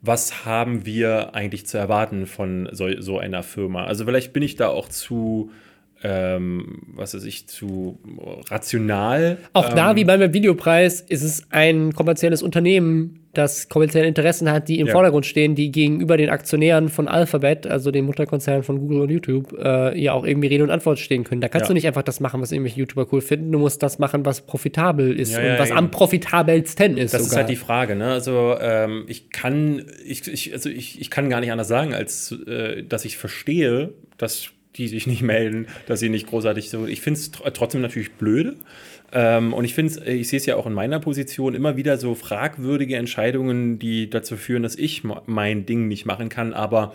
[0.00, 3.84] was haben wir eigentlich zu erwarten von so, so einer Firma?
[3.84, 5.50] Also vielleicht bin ich da auch zu
[6.02, 7.98] ähm, was weiß ich, zu
[8.50, 9.38] rational.
[9.52, 14.68] Auch da, ähm, wie beim Videopreis, ist es ein kommerzielles Unternehmen, das kommerzielle Interessen hat,
[14.68, 14.92] die im ja.
[14.92, 19.52] Vordergrund stehen, die gegenüber den Aktionären von Alphabet, also dem Mutterkonzern von Google und YouTube,
[19.58, 21.40] äh, ja auch irgendwie Rede und Antwort stehen können.
[21.40, 21.68] Da kannst ja.
[21.68, 23.52] du nicht einfach das machen, was irgendwelche YouTuber cool finden.
[23.52, 25.78] Du musst das machen, was profitabel ist ja, und was eben.
[25.78, 27.14] am profitabelsten ist.
[27.14, 27.32] Das sogar.
[27.32, 27.96] ist halt die Frage.
[27.96, 28.12] Ne?
[28.12, 32.32] Also ähm, ich kann, ich, ich, also ich, ich kann gar nicht anders sagen, als
[32.46, 36.86] äh, dass ich verstehe, dass die sich nicht melden, dass sie nicht großartig so.
[36.86, 38.56] Ich finde es trotzdem natürlich blöde.
[39.12, 42.14] Ähm, und ich finde ich sehe es ja auch in meiner Position immer wieder so
[42.14, 46.52] fragwürdige Entscheidungen, die dazu führen, dass ich mein Ding nicht machen kann.
[46.52, 46.94] Aber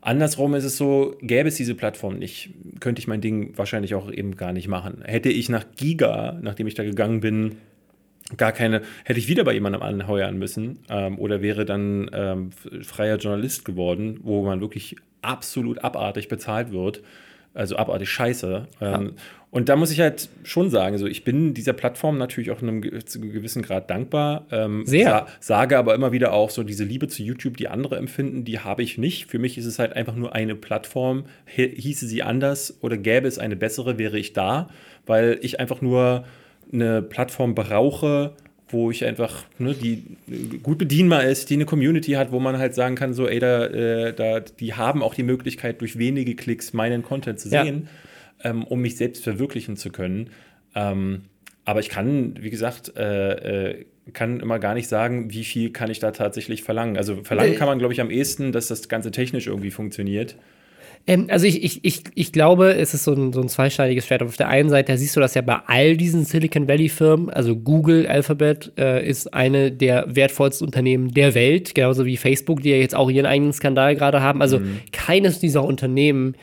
[0.00, 2.50] andersrum ist es so, gäbe es diese Plattform nicht,
[2.80, 5.02] könnte ich mein Ding wahrscheinlich auch eben gar nicht machen.
[5.04, 7.56] Hätte ich nach Giga, nachdem ich da gegangen bin,
[8.36, 12.50] gar keine, hätte ich wieder bei jemandem anheuern müssen ähm, oder wäre dann ähm,
[12.82, 17.02] freier Journalist geworden, wo man wirklich absolut abartig bezahlt wird.
[17.54, 18.66] Also abartig scheiße.
[18.80, 18.94] Ja.
[18.96, 19.14] Ähm,
[19.54, 22.68] und da muss ich halt schon sagen, so ich bin dieser Plattform natürlich auch in
[22.68, 24.46] einem gewissen Grad dankbar.
[24.50, 25.08] Ähm, Sehr.
[25.08, 28.58] Sa sage aber immer wieder auch so, diese Liebe zu YouTube, die andere empfinden, die
[28.58, 29.30] habe ich nicht.
[29.30, 31.26] Für mich ist es halt einfach nur eine Plattform.
[31.46, 34.68] Hieße sie anders oder gäbe es eine bessere, wäre ich da,
[35.06, 36.24] weil ich einfach nur
[36.72, 38.32] eine Plattform brauche,
[38.68, 40.02] wo ich einfach, ne, die
[40.62, 43.66] gut bedienbar ist, die eine Community hat, wo man halt sagen kann, so, ey, da,
[43.66, 47.88] äh, da, die haben auch die Möglichkeit, durch wenige Klicks meinen Content zu sehen,
[48.42, 48.50] ja.
[48.50, 50.30] ähm, um mich selbst verwirklichen zu können.
[50.74, 51.22] Ähm,
[51.64, 55.90] aber ich kann, wie gesagt, äh, äh, kann immer gar nicht sagen, wie viel kann
[55.90, 56.96] ich da tatsächlich verlangen.
[56.96, 60.36] Also verlangen kann man, glaube ich, am ehesten, dass das Ganze technisch irgendwie funktioniert.
[61.06, 64.22] Ähm, also ich, ich, ich, ich glaube, es ist so ein, so ein zweischneidiges Schwert.
[64.22, 68.06] Auf der einen Seite siehst du das ja bei all diesen Silicon Valley-Firmen, also Google,
[68.06, 72.94] Alphabet äh, ist eine der wertvollsten Unternehmen der Welt, genauso wie Facebook, die ja jetzt
[72.94, 74.40] auch ihren eigenen Skandal gerade haben.
[74.40, 74.80] Also mhm.
[74.92, 76.36] keines dieser Unternehmen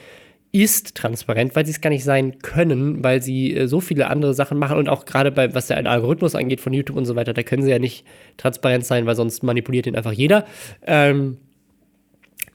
[0.53, 4.33] ist transparent, weil sie es gar nicht sein können, weil sie äh, so viele andere
[4.33, 7.33] Sachen machen und auch gerade bei, was der Algorithmus angeht von YouTube und so weiter,
[7.33, 8.05] da können sie ja nicht
[8.37, 10.45] transparent sein, weil sonst manipuliert ihn einfach jeder.
[10.85, 11.37] Ähm,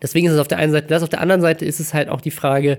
[0.03, 2.09] Deswegen ist es auf der einen Seite das, auf der anderen Seite ist es halt
[2.09, 2.79] auch die Frage,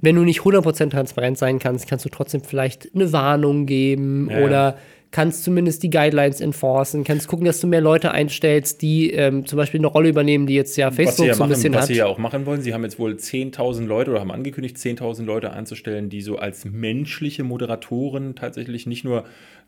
[0.00, 4.44] wenn du nicht 100% transparent sein kannst, kannst du trotzdem vielleicht eine Warnung geben ja,
[4.44, 4.78] oder
[5.14, 9.58] kannst zumindest die Guidelines enforcen, kannst gucken, dass du mehr Leute einstellst, die ähm, zum
[9.58, 11.82] Beispiel eine Rolle übernehmen, die jetzt ja was Facebook ja so ein machen, bisschen was
[11.82, 11.86] hat.
[11.86, 12.62] sie ja auch machen wollen.
[12.62, 16.64] Sie haben jetzt wohl 10.000 Leute oder haben angekündigt, 10.000 Leute anzustellen, die so als
[16.64, 19.22] menschliche Moderatoren tatsächlich nicht nur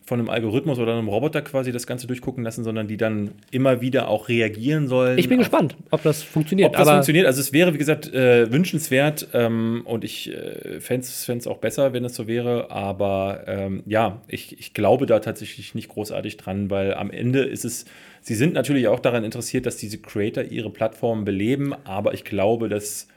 [0.06, 3.80] von einem Algorithmus oder einem Roboter quasi das Ganze durchgucken lassen, sondern die dann immer
[3.80, 5.18] wieder auch reagieren sollen.
[5.18, 6.68] ich bin auf- gespannt, ob das funktioniert.
[6.68, 11.04] Ob das funktioniert, also es wäre, wie gesagt, äh, wünschenswert ähm, und ich äh, fände
[11.06, 15.35] es auch besser, wenn es so wäre, aber ähm, ja, ich, ich glaube da tatsächlich
[15.40, 17.84] nicht großartig dran, weil am Ende ist es,
[18.20, 22.68] sie sind natürlich auch daran interessiert, dass diese Creator ihre Plattformen beleben, aber ich glaube,
[22.68, 23.08] dass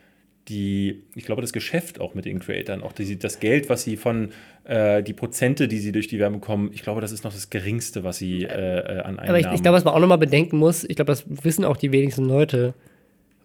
[0.48, 3.98] die, ich glaube, das Geschäft auch mit den Creatoren, auch die, das Geld, was sie
[3.98, 4.32] von,
[4.64, 7.50] äh, die Prozente, die sie durch die Werbung bekommen, ich glaube, das ist noch das
[7.50, 10.18] Geringste, was sie äh, äh, an Einnahmen Aber ich, ich glaube, was man auch nochmal
[10.18, 12.74] bedenken muss, ich glaube, das wissen auch die wenigsten Leute,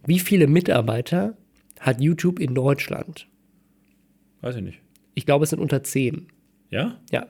[0.07, 1.37] wie viele Mitarbeiter
[1.81, 3.29] hat YouTube in Deutschland?
[4.41, 4.81] Weiß ich nicht.
[5.15, 6.27] Ich glaube, es sind unter 10.
[6.71, 6.99] Ja?
[7.11, 7.27] Ja.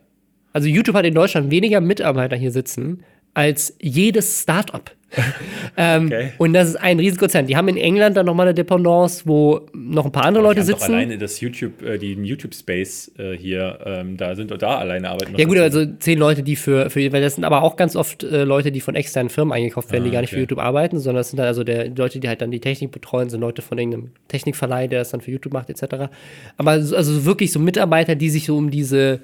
[0.55, 3.03] Also YouTube hat in Deutschland weniger Mitarbeiter hier sitzen
[3.35, 4.91] als jedes Startup.
[5.77, 6.33] ähm, Okay.
[6.39, 7.47] Und das ist ein Riesenkonzern.
[7.47, 10.93] Die haben in England dann nochmal eine Dependance, wo noch ein paar andere Leute sitzen.
[10.93, 15.35] alleine das YouTube, äh, die YouTube-Space äh, hier, ähm, da sind da alleine arbeiten.
[15.37, 18.23] Ja gut, also zehn Leute, die für, für weil das sind aber auch ganz oft
[18.25, 20.43] äh, Leute, die von externen Firmen eingekauft werden, Ah, die gar nicht für okay.
[20.43, 22.91] YouTube arbeiten, sondern das sind dann also der, die Leute, die halt dann die Technik
[22.93, 26.07] betreuen, sind Leute von irgendeinem Technikverleih, der das dann für YouTube macht, etc.
[26.57, 29.21] Aber so- also wirklich so Mitarbeiter, die sich so um diese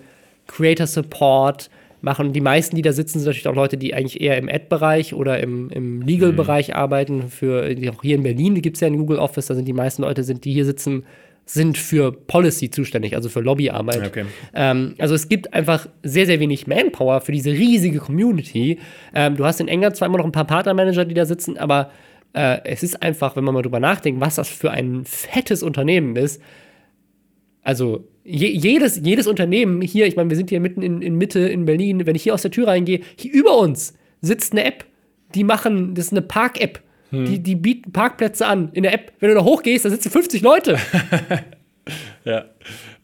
[0.51, 1.71] Creator Support
[2.03, 2.29] machen.
[2.29, 5.15] Und die meisten, die da sitzen, sind natürlich auch Leute, die eigentlich eher im Ad-Bereich
[5.15, 6.03] oder im, im Mhm.
[6.03, 7.29] Legal-Bereich arbeiten.
[7.29, 10.03] Für auch hier in Berlin gibt es ja ein Google Office, da sind die meisten
[10.03, 11.05] Leute, sind, die hier sitzen,
[11.47, 14.07] sind für Policy zuständig, also für Lobbyarbeit.
[14.07, 14.25] Okay.
[14.55, 18.79] Ähm, also es gibt einfach sehr, sehr wenig Manpower für diese riesige Community.
[19.15, 21.91] Ähm, du hast in England zwar immer noch ein paar Partnermanager, die da sitzen, aber
[22.35, 26.15] äh, es ist einfach, wenn man mal drüber nachdenkt, was das für ein fettes Unternehmen
[26.17, 26.41] ist.
[27.63, 31.41] Also je, jedes, jedes Unternehmen hier, ich meine, wir sind hier mitten in, in Mitte
[31.41, 34.85] in Berlin, wenn ich hier aus der Tür reingehe, hier über uns sitzt eine App.
[35.35, 36.81] Die machen, das ist eine Park-App.
[37.13, 39.13] Die, die bieten Parkplätze an in der App.
[39.19, 40.79] Wenn du da hochgehst, da sitzen 50 Leute.
[42.25, 42.45] Ja.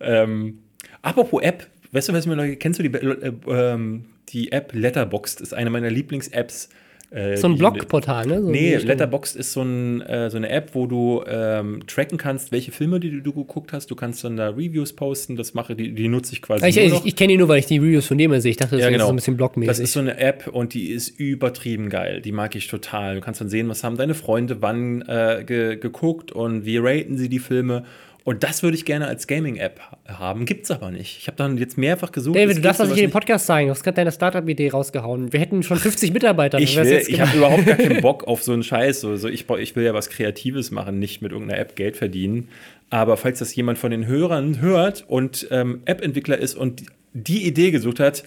[0.00, 0.58] Ähm,
[1.02, 5.40] apropos App, weißt du, was mir noch, kennst du die, äh, ähm, die App Letterboxd?
[5.40, 6.68] Ist eine meiner Lieblings-Apps.
[7.16, 8.42] Äh, So ein die- Blogportal, ne?
[8.42, 8.76] So die Nee.
[8.76, 13.00] Letterboxd ist so, ein, äh, so eine App, wo du ähm, tracken kannst, welche Filme
[13.00, 13.90] die du geguckt hast.
[13.90, 15.34] Du kannst dann da Reviews posten.
[15.36, 17.06] Das mache die, die nutze ich quasi Ich, nur ich, noch.
[17.06, 18.50] ich kenne die nur, weil ich die Reviews von dem sehe.
[18.50, 19.06] Ich dachte, das Ja, ist genau.
[19.06, 19.68] so ein bisschen blogmäßig.
[19.68, 22.20] Das ist so eine App und die ist übertrieben geil.
[22.20, 23.14] Die mag ich total.
[23.14, 27.16] Du kannst dann sehen, was haben deine Freunde wann äh, ge geguckt und wie raten
[27.16, 27.84] sie die Filme.
[28.26, 30.46] Und das würde ich gerne als Gaming-App ha- haben.
[30.46, 31.16] Gibt's aber nicht.
[31.20, 32.36] Ich habe dann jetzt mehrfach gesucht.
[32.36, 33.66] David, du darfst das nicht in den Podcast sagen.
[33.68, 35.32] Du hast gerade deine Startup-Idee rausgehauen.
[35.32, 36.58] Wir hätten schon 50 Mitarbeiter.
[36.58, 39.00] Ich, will, ich habe überhaupt gar keinen Bock auf so einen Scheiß.
[39.00, 42.48] So, so ich, ich will ja was Kreatives machen, nicht mit irgendeiner App Geld verdienen.
[42.90, 47.70] Aber falls das jemand von den Hörern hört und ähm, App-Entwickler ist und die Idee
[47.70, 48.24] gesucht hat,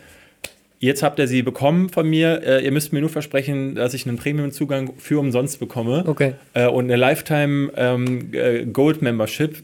[0.80, 2.42] jetzt habt ihr sie bekommen von mir.
[2.44, 6.04] Äh, ihr müsst mir nur versprechen, dass ich einen Premium-Zugang für umsonst bekomme.
[6.08, 6.34] Okay.
[6.54, 8.66] Äh, und eine Lifetime ähm, äh,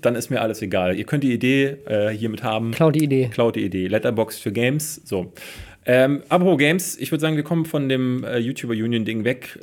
[0.01, 0.95] dann ist mir alles egal.
[0.95, 2.71] Ihr könnt die Idee äh, hiermit haben.
[2.71, 3.29] Klau die Idee.
[3.33, 3.87] Klaut die Idee.
[3.87, 5.01] Letterbox für Games.
[5.05, 5.31] So.
[5.85, 9.59] Ähm, apropos Games, ich würde sagen, wir kommen von dem äh, YouTuber Union-Ding weg.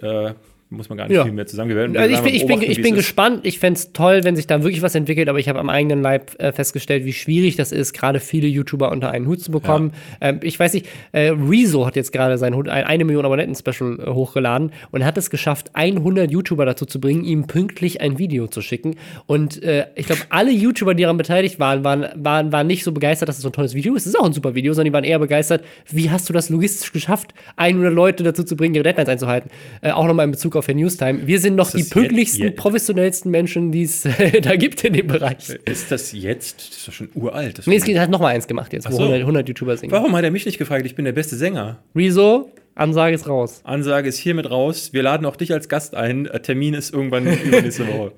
[0.73, 1.25] Muss man gar nicht Ja.
[1.25, 1.69] viel mehr zu sagen.
[1.69, 3.41] Wir werden, wir Also ich bin, ich bin, ich bin gespannt.
[3.45, 6.01] Ich fände es toll, wenn sich da wirklich was entwickelt, aber ich habe am eigenen
[6.01, 9.93] Leib äh, festgestellt, wie schwierig das ist, gerade viele YouTuber unter einen Hut zu bekommen.
[10.21, 14.73] Ähm, ich weiß nicht, äh, Rezo hat jetzt gerade sein eine Million Abonnenten-Special äh, hochgeladen
[14.91, 18.97] und hat es geschafft, 100 YouTuber dazu zu bringen, ihm pünktlich ein Video zu schicken.
[19.27, 22.93] Und äh, ich glaube, alle YouTuber, die daran beteiligt waren, waren, waren, waren nicht so
[22.93, 24.07] begeistert, dass es so ein tolles Video ist.
[24.07, 26.49] Es ist auch ein super Video, sondern die waren eher begeistert, wie hast du das
[26.49, 29.51] logistisch geschafft, 100 Leute dazu zu bringen, ihre Deadlines einzuhalten.
[29.83, 31.27] Äh, auch nochmal in Bezug auf Herr Newstime.
[31.27, 35.07] Wir sind noch die pünktlichsten, jetzt- professionellsten Menschen, die es äh, da gibt in dem
[35.07, 35.51] Bereich.
[35.65, 36.59] Ist das jetzt?
[36.71, 37.59] Das ist doch schon uralt.
[37.59, 39.03] Das Nee, es hat nochmal eins gemacht jetzt, wo so.
[39.03, 39.93] 100, 100 YouTuber singen.
[39.93, 40.87] Warum hat er mich nicht gefragt?
[40.87, 41.79] Ich bin der beste Sänger.
[41.95, 43.61] Rezo, Ansage ist raus.
[43.65, 44.91] Ansage ist hiermit raus.
[44.93, 46.27] Wir laden auch dich als Gast ein.
[46.27, 48.13] Äh, Termin ist irgendwann übernächste Woche.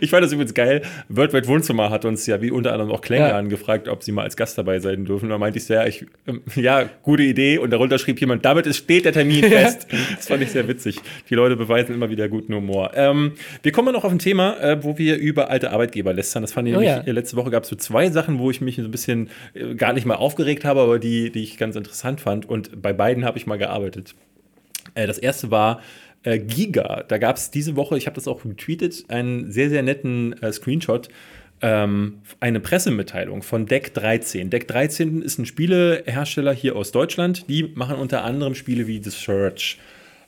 [0.00, 0.82] ich fand das übrigens geil.
[1.08, 3.36] Worldwide Wohnzimmer hat uns ja wie unter anderem auch Klänger Ja.
[3.38, 5.28] angefragt, ob sie mal als Gast dabei sein dürfen.
[5.28, 7.58] Da meinte ich so, ja, ich, ähm, ja, gute Idee.
[7.58, 9.86] Und darunter schrieb jemand, damit ist, steht der Termin fest.
[10.16, 10.96] Das fand ich sehr witzig.
[11.30, 12.92] Die Leute beweisen immer wieder guten Humor.
[12.94, 13.32] Ähm,
[13.62, 16.42] wir kommen noch auf ein Thema, äh, wo wir über alte Arbeitgeber lästern.
[16.42, 17.12] Das fand ich Oh nämlich, ja.
[17.12, 19.92] letzte Woche gab es so zwei Sachen, wo ich mich so ein bisschen äh, gar
[19.92, 22.48] nicht mal aufgeregt habe, aber die, die ich ganz interessant fand.
[22.48, 24.14] Und bei beiden habe ich mal gearbeitet.
[24.94, 25.80] Äh, das erste war
[26.22, 27.04] äh, Giga.
[27.08, 30.52] Da gab es diese Woche, ich habe das auch retweetet, einen sehr, sehr netten äh,
[30.52, 31.08] Screenshot.
[31.64, 34.50] Ähm, eine Pressemitteilung von Deck 13.
[34.50, 37.48] Deck 13 ist ein Spielehersteller hier aus Deutschland.
[37.48, 39.78] Die machen unter anderem Spiele wie The Search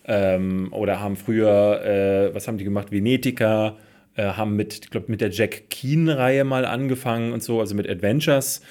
[0.04, 2.92] ähm, oder haben früher, äh, was haben die gemacht?
[2.92, 3.76] Venetica,
[4.14, 7.88] äh, haben mit, ich glaube, mit der Jack Keen-Reihe mal angefangen und so, also mit
[7.88, 8.62] Adventures.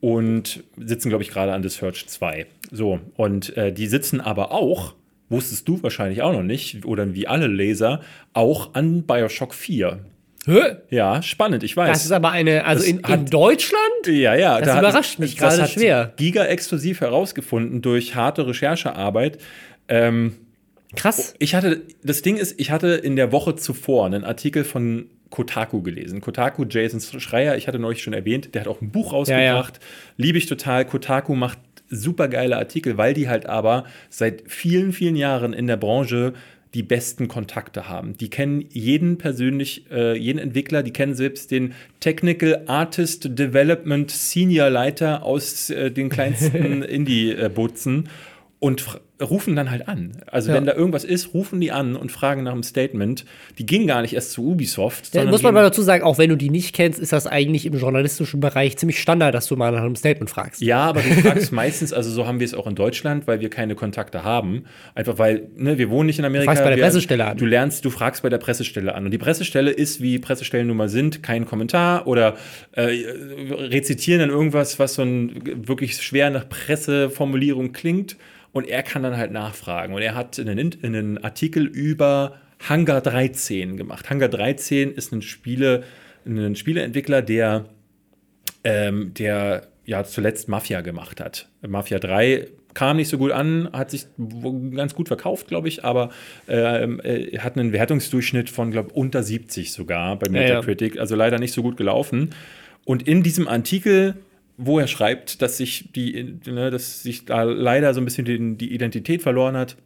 [0.00, 2.46] und sitzen, glaube ich, gerade an The Search 2.
[2.72, 4.94] So, und äh, die sitzen aber auch,
[5.28, 8.00] wusstest du wahrscheinlich auch noch nicht, oder wie alle Leser,
[8.32, 10.00] auch an Bioshock 4.
[10.46, 10.60] Hä?
[10.90, 11.90] Ja, spannend, ich weiß.
[11.92, 14.06] Das ist aber eine, also Das in, in hat- Deutschland?
[14.06, 14.58] Ja, ja.
[14.58, 16.12] Das da hat- überrascht mich das gerade hat schwer.
[16.16, 19.38] Giga exklusiv herausgefunden durch harte Recherchearbeit.
[19.88, 20.34] Ähm,
[20.96, 21.34] Krass.
[21.38, 25.80] ich hatte, das Ding ist, ich hatte in der Woche zuvor einen Artikel von Kotaku
[25.82, 26.20] gelesen.
[26.20, 29.78] Kotaku, Jason Schreier, ich hatte neulich schon erwähnt, der hat auch ein Buch rausgebracht.
[30.16, 30.84] Liebe ich total.
[30.84, 31.58] Kotaku macht
[31.92, 36.32] super geile Artikel, weil die halt aber seit vielen, vielen Jahren in der Branche
[36.74, 38.16] die besten Kontakte haben.
[38.16, 44.70] Die kennen jeden persönlich, äh, jeden Entwickler, die kennen selbst den Technical Artist Development Senior
[44.70, 48.08] Leiter aus äh, den kleinsten Indie-Butzen
[48.58, 50.12] und rufen dann halt an.
[50.26, 50.56] Also Ja.
[50.56, 53.24] wenn da irgendwas ist, rufen die an und fragen nach einem Statement.
[53.58, 55.14] Die gingen gar nicht erst zu Ubisoft.
[55.14, 57.12] Da sondern muss man gehen- mal dazu sagen, auch wenn du die nicht kennst, ist
[57.12, 60.60] das eigentlich im journalistischen Bereich ziemlich Standard, dass du mal nach einem Statement fragst.
[60.60, 63.50] Ja, aber du fragst meistens, also so haben wir es auch in Deutschland, weil wir
[63.50, 64.64] keine Kontakte haben.
[64.94, 66.50] Einfach weil, ne, wir wohnen nicht in Amerika.
[66.50, 67.36] fragst bei der wir, Pressestelle an.
[67.38, 69.04] Du lernst, du fragst bei der Pressestelle an.
[69.04, 72.36] Und die Pressestelle ist, wie Pressestellen nun mal sind, kein Kommentar oder
[72.72, 78.16] äh, rezitieren dann irgendwas, was so ein wirklich schwer nach Presseformulierung klingt.
[78.52, 79.94] Und er kann dann halt nachfragen.
[79.94, 82.36] Und er hat einen, einen Artikel über
[82.68, 84.10] Hangar 13 gemacht.
[84.10, 85.84] Hangar 13 ist ein Spiele,
[86.26, 87.66] ein Spieleentwickler, der
[88.64, 91.48] ähm, der ja zuletzt Mafia gemacht hat.
[91.66, 94.06] Mafia 3 kam nicht so gut an, hat sich
[94.74, 96.10] ganz gut verkauft, glaube ich, aber
[96.48, 100.40] ähm, äh, hat einen Wertungsdurchschnitt von, glaube ich, unter 70 sogar bei Ja, ja.
[100.40, 102.30] Metacritic, also leider nicht so gut gelaufen.
[102.84, 104.14] Und in diesem Artikel,
[104.56, 108.56] wo er schreibt, dass sich die, ne, dass sich da leider so ein bisschen die,
[108.56, 109.76] die Identität verloren hat,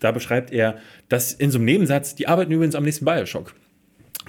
[0.00, 3.54] da beschreibt er, dass in so einem Nebensatz, die arbeiten übrigens am nächsten Bioshock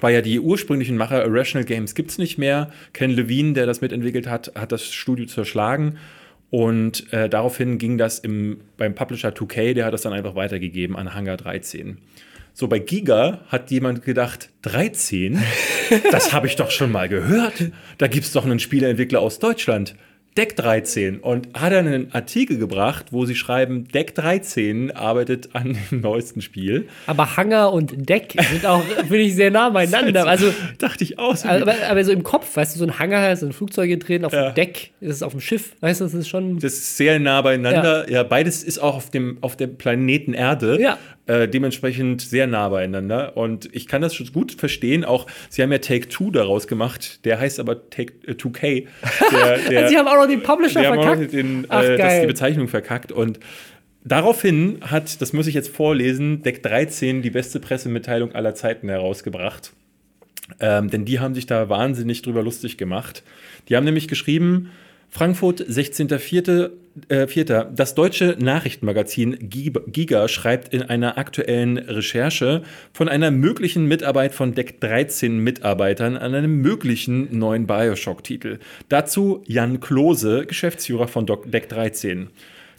[0.00, 2.70] weil ja die ursprünglichen Macher Irrational Games gibt es nicht mehr.
[2.92, 5.98] Ken Levine, der das mitentwickelt hat, hat das Studio zerschlagen.
[6.50, 10.96] Und äh, daraufhin ging das im, beim Publisher 2K, der hat das dann einfach weitergegeben
[10.96, 11.98] an Hangar 13.
[12.60, 15.40] So, bei Giga hat jemand gedacht, 13?
[16.10, 17.70] Das habe ich doch schon mal gehört.
[17.98, 19.94] Da gibt es doch einen Spieleentwickler aus Deutschland.
[20.36, 25.76] Deck 13 und hat dann einen Artikel gebracht, wo sie schreiben, Deck 13 arbeitet an
[25.90, 26.86] dem neuesten Spiel.
[27.06, 30.26] Aber Hangar und Deck sind auch, finde ich, sehr nah beieinander.
[30.26, 31.34] Also, dachte ich auch.
[31.36, 31.48] so.
[31.48, 34.50] aber, aber so im Kopf, weißt du, so ein Hangar, sind Flugzeuge drin, auf Ja.
[34.50, 36.58] dem Deck ist es auf dem Schiff, weißt du, das ist schon.
[36.60, 38.08] Das ist sehr nah beieinander.
[38.10, 40.80] Ja, beides ist auch auf dem, auf dem Planeten Erde.
[40.80, 40.98] Ja.
[41.28, 43.36] Äh, dementsprechend sehr nah beieinander.
[43.36, 45.04] Und ich kann das schon gut verstehen.
[45.04, 47.22] Auch, sie haben ja Take Two daraus gemacht.
[47.26, 48.86] Der heißt aber Take äh, 2K.
[49.30, 51.34] Der, der, Sie haben auch noch den Publisher die haben auch noch verkackt.
[51.34, 53.12] den, Ach, äh, das, die Bezeichnung verkackt.
[53.12, 53.40] Und
[54.04, 59.74] daraufhin hat, das muss ich jetzt vorlesen, Deck 13 die beste Pressemitteilung aller Zeiten herausgebracht.
[60.60, 63.22] Ähm, denn die haben sich da wahnsinnig drüber lustig gemacht.
[63.68, 64.70] Die haben nämlich geschrieben,
[65.10, 66.70] Frankfurt, 16.04.
[67.08, 67.44] Äh, 4.
[67.44, 74.80] Das deutsche Nachrichtenmagazin Giga schreibt in einer aktuellen Recherche von einer möglichen Mitarbeit von Deck
[74.80, 78.58] 13 Mitarbeitern an einem möglichen neuen Bioshock-Titel.
[78.88, 82.30] Dazu Jan Klose, Geschäftsführer von Deck 13.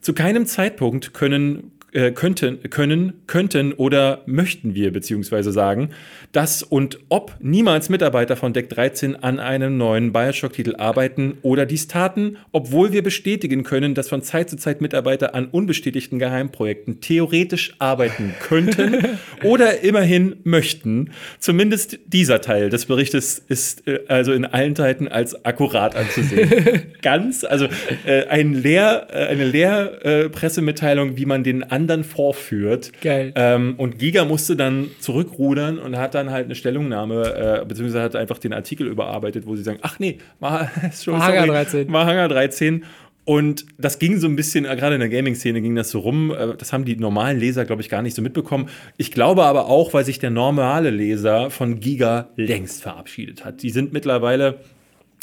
[0.02, 5.90] Zu keinem Zeitpunkt können, äh, könnten, können, könnten oder möchten wir beziehungsweise sagen,
[6.32, 11.88] dass und ob niemals Mitarbeiter von Deck 13 an einem neuen Bioshock-Titel arbeiten oder dies
[11.88, 17.76] taten, obwohl wir bestätigen können, dass von Zeit zu Zeit Mitarbeiter an unbestätigten Geheimprojekten theoretisch
[17.80, 21.12] arbeiten könnten oder immerhin möchten.
[21.40, 26.84] Zumindest dieser Teil des Berichtes ist äh, also in allen Zeiten als akkurat anzusehen.
[27.02, 27.68] Ganz, also
[28.06, 32.92] äh, ein Lehr, äh, eine Lehrpressemitteilung, Pressemitteilung, wie man den anderen vorführt.
[33.02, 33.32] Geil.
[33.36, 38.16] Ähm, und Giga musste dann zurückrudern und hat dann halt eine Stellungnahme, äh, beziehungsweise hat
[38.16, 40.70] einfach den Artikel überarbeitet, wo sie sagen, ach nee, war,
[41.08, 41.92] Hangar 13.
[41.92, 42.84] War Hangar 13.
[43.26, 46.32] Und das ging so ein bisschen, äh, gerade in der Gaming-Szene ging das so rum.
[46.32, 48.70] äh, Das haben die normalen Leser, glaube ich, gar nicht so mitbekommen.
[48.98, 53.62] Ich glaube aber auch, weil sich der normale Leser von Giga längst verabschiedet hat.
[53.62, 54.60] Die sind mittlerweile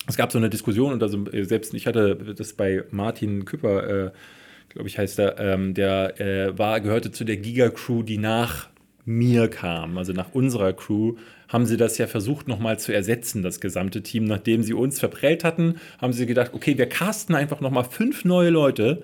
[0.09, 4.07] es gab so eine Diskussion und also äh, selbst ich hatte das bei Martin Küpper,
[4.07, 4.11] äh,
[4.77, 8.69] glaube ich, heißt er, ähm, der äh, war, gehörte zu der Giga-Crew, die nach
[9.07, 11.15] mir kam, also nach unserer Crew,
[11.49, 14.25] haben sie das ja versucht nochmal zu ersetzen, das gesamte Team.
[14.25, 18.51] Nachdem sie uns verprellt hatten, haben sie gedacht, okay, wir casten einfach nochmal fünf neue
[18.51, 19.03] Leute.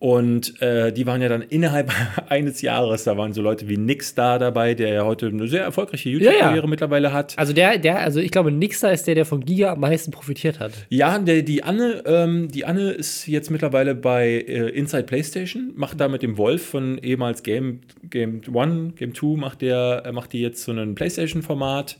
[0.00, 1.92] Und äh, die waren ja dann innerhalb
[2.28, 5.62] eines Jahres, da waren so Leute wie Nix da dabei, der ja heute eine sehr
[5.62, 6.66] erfolgreiche YouTube-Karriere Ja, ja.
[6.68, 7.36] mittlerweile hat.
[7.36, 10.60] Also der, der, also ich glaube, Nixer ist der, der von Giga am meisten profitiert
[10.60, 10.72] hat.
[10.88, 15.98] Ja, der, die, Anne, ähm, die Anne ist jetzt mittlerweile bei äh, Inside PlayStation, macht
[16.00, 20.32] da mit dem Wolf von ehemals Game, Game One, Game Two, macht, der, äh, macht
[20.32, 21.98] die jetzt so ein PlayStation-Format.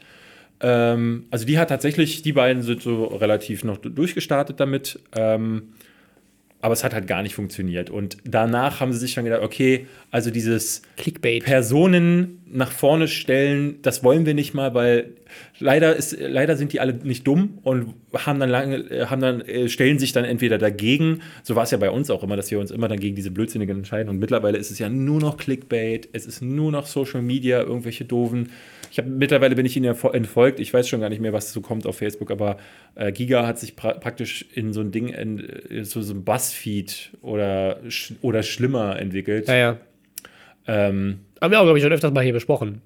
[0.61, 5.01] Ähm, also die hat tatsächlich, die beiden sind so relativ noch durchgestartet damit.
[5.16, 5.70] Ähm,
[6.61, 7.88] aber es hat halt gar nicht funktioniert.
[7.88, 11.45] Und danach haben sie sich dann gedacht, okay, also dieses Clickbait.
[11.45, 15.12] Personen nach vorne stellen, das wollen wir nicht mal, weil
[15.61, 19.68] leider ist, leider sind die alle nicht dumm und haben dann lange, haben dann, äh,
[19.68, 21.20] stellen sich dann entweder dagegen.
[21.45, 23.30] So war es ja bei uns auch immer, dass wir uns immer dann gegen diese
[23.30, 24.08] Blödsinnigen entscheiden.
[24.08, 28.04] Und mittlerweile ist es ja nur noch Clickbait, es ist nur noch Social Media, irgendwelche
[28.04, 28.49] doofen
[28.90, 30.60] ich habe mittlerweile bin ich ihnen ja entfolgt.
[30.60, 32.56] Ich weiß schon gar nicht mehr, was so kommt auf Facebook, aber
[32.94, 36.24] äh, Giga hat sich pra praktisch in so ein Ding, in, in so, so ein
[36.24, 39.48] Buzzfeed oder, sch oder schlimmer entwickelt.
[39.48, 39.76] Ja, ja.
[40.66, 42.82] Ähm, Haben wir auch, glaube ich, schon öfters mal hier besprochen.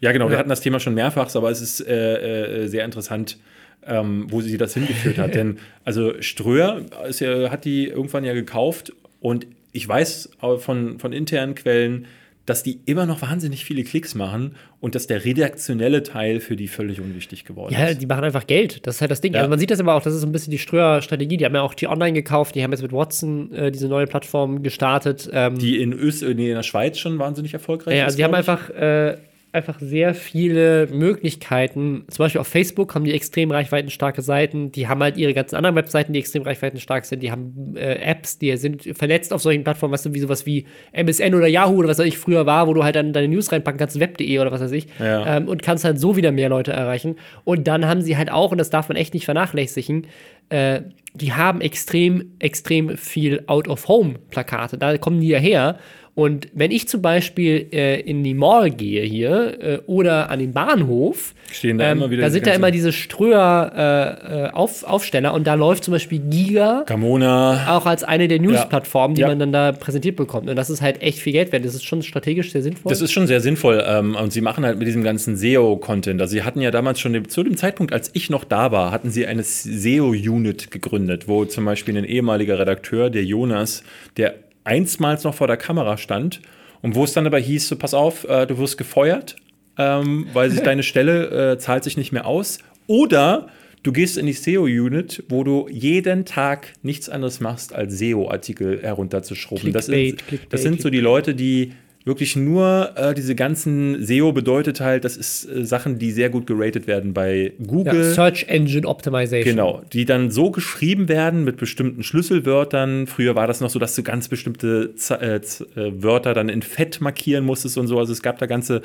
[0.00, 0.26] ja, genau.
[0.28, 0.38] Wir Ja.
[0.38, 3.38] hatten das Thema schon mehrfach, aber es ist äh, äh, sehr interessant,
[3.86, 5.34] ähm, wo sie das hingeführt hat.
[5.36, 10.98] Denn also Ströer ist ja, hat die irgendwann ja gekauft und ich weiß auch von,
[10.98, 12.06] von internen Quellen,
[12.48, 16.66] dass die immer noch wahnsinnig viele Klicks machen und dass der redaktionelle Teil für die
[16.68, 18.00] völlig unwichtig geworden Ja, ist.
[18.00, 18.86] die machen einfach Geld.
[18.86, 19.34] Das ist halt das Ding.
[19.34, 19.40] Ja.
[19.40, 21.36] Also man sieht das immer auch, das ist so ein bisschen die Ströer-Strategie.
[21.36, 24.06] Die haben ja auch die online gekauft, die haben jetzt mit Watson äh, diese neue
[24.06, 25.28] Plattform gestartet.
[25.32, 28.06] Ähm, Die in, Öst nee, in der Schweiz schon wahnsinnig erfolgreich ja, ist.
[28.06, 29.16] also die haben einfach, äh,
[29.52, 32.04] einfach sehr viele Möglichkeiten.
[32.08, 34.72] Zum Beispiel auf Facebook haben die extrem reichweitenstarke Seiten.
[34.72, 37.22] Die haben halt ihre ganzen anderen Webseiten, die extrem reichweitenstark sind.
[37.22, 40.66] Die haben äh, Apps, die sind vernetzt auf solchen Plattformen, weißt du, wie sowas wie
[40.92, 43.50] MSN oder Yahoo oder was weiß ich früher war, wo du halt dann deine News
[43.50, 44.86] reinpacken kannst, web.de oder was weiß ich.
[44.98, 45.36] Ja.
[45.36, 47.16] Ähm, und kannst halt so wieder mehr Leute erreichen.
[47.44, 50.06] Und dann haben sie halt auch, und das darf man echt nicht vernachlässigen,
[50.50, 50.82] äh,
[51.14, 54.78] die haben extrem, extrem viel Out-of-Home-Plakate.
[54.78, 55.78] Da kommen die ja her.
[56.18, 60.52] Und wenn ich zum Beispiel äh, in die Mall gehe hier äh, oder an den
[60.52, 64.82] Bahnhof, Stehen da ähm, immer wieder da sind da immer diese Ströer äh, äh, Auf
[64.82, 67.68] Aufsteller und da läuft zum Beispiel Giga Gamona.
[67.76, 69.28] auch als eine der News-Plattformen, die Ja.
[69.28, 70.50] man dann da präsentiert bekommt.
[70.50, 71.64] Und das ist halt echt viel Geld wert.
[71.64, 72.90] Das ist schon strategisch sehr sinnvoll.
[72.90, 73.80] Das ist schon sehr sinnvoll.
[73.86, 76.20] Ähm, und sie machen halt mit diesem ganzen SEO-Content.
[76.20, 79.12] Also sie hatten ja damals schon zu dem Zeitpunkt, als ich noch da war, hatten
[79.12, 83.84] sie eine SEO-Unit gegründet, wo zum Beispiel ein ehemaliger Redakteur, der Jonas,
[84.16, 84.34] der
[84.68, 86.40] einstmals noch vor der Kamera stand
[86.82, 89.36] und wo es dann aber hieß, so pass auf, äh, du wirst gefeuert,
[89.78, 92.58] ähm, weil sich deine Stelle äh, zahlt sich nicht mehr aus.
[92.86, 93.48] Oder
[93.82, 99.72] du gehst in die SEO-Unit, wo du jeden Tag nichts anderes machst, als SEO-Artikel herunterzuschrubben.
[99.72, 101.72] Das, Clickbait, das sind so die Leute, die
[102.08, 106.48] wirklich nur äh, diese ganzen SEO bedeutet halt, das ist äh, Sachen, die sehr gut
[106.48, 108.12] geratet werden bei ja, Google.
[108.12, 109.54] Search Engine Optimization.
[109.54, 113.06] Genau, die dann so geschrieben werden mit bestimmten Schlüsselwörtern.
[113.06, 116.48] Früher war das noch so, dass du ganz bestimmte Z äh, Z äh, Wörter dann
[116.48, 117.98] in Fett markieren musstest und so.
[117.98, 118.82] Also es gab da ganze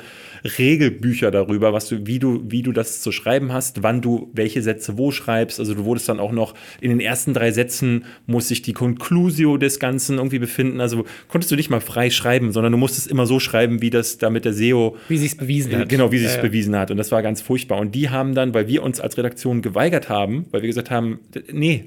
[0.58, 4.62] Regelbücher darüber, was du, wie du, wie du das zu schreiben hast, wann du welche
[4.62, 5.58] Sätze wo schreibst.
[5.58, 9.56] Also du wurdest dann auch noch in den ersten drei Sätzen muss sich die Conclusio
[9.56, 10.80] des Ganzen irgendwie befinden.
[10.80, 14.18] Also konntest du nicht mal frei schreiben, sondern du musstest immer so schreiben, wie das
[14.18, 15.88] da mit der SEO Wie sie es bewiesen hat.
[15.88, 16.90] Genau, wie sie es Ja, bewiesen hat.
[16.90, 17.78] Und das war ganz furchtbar.
[17.78, 21.20] Und die haben dann, weil wir uns als Redaktion geweigert haben, weil wir gesagt haben,
[21.50, 21.86] nee,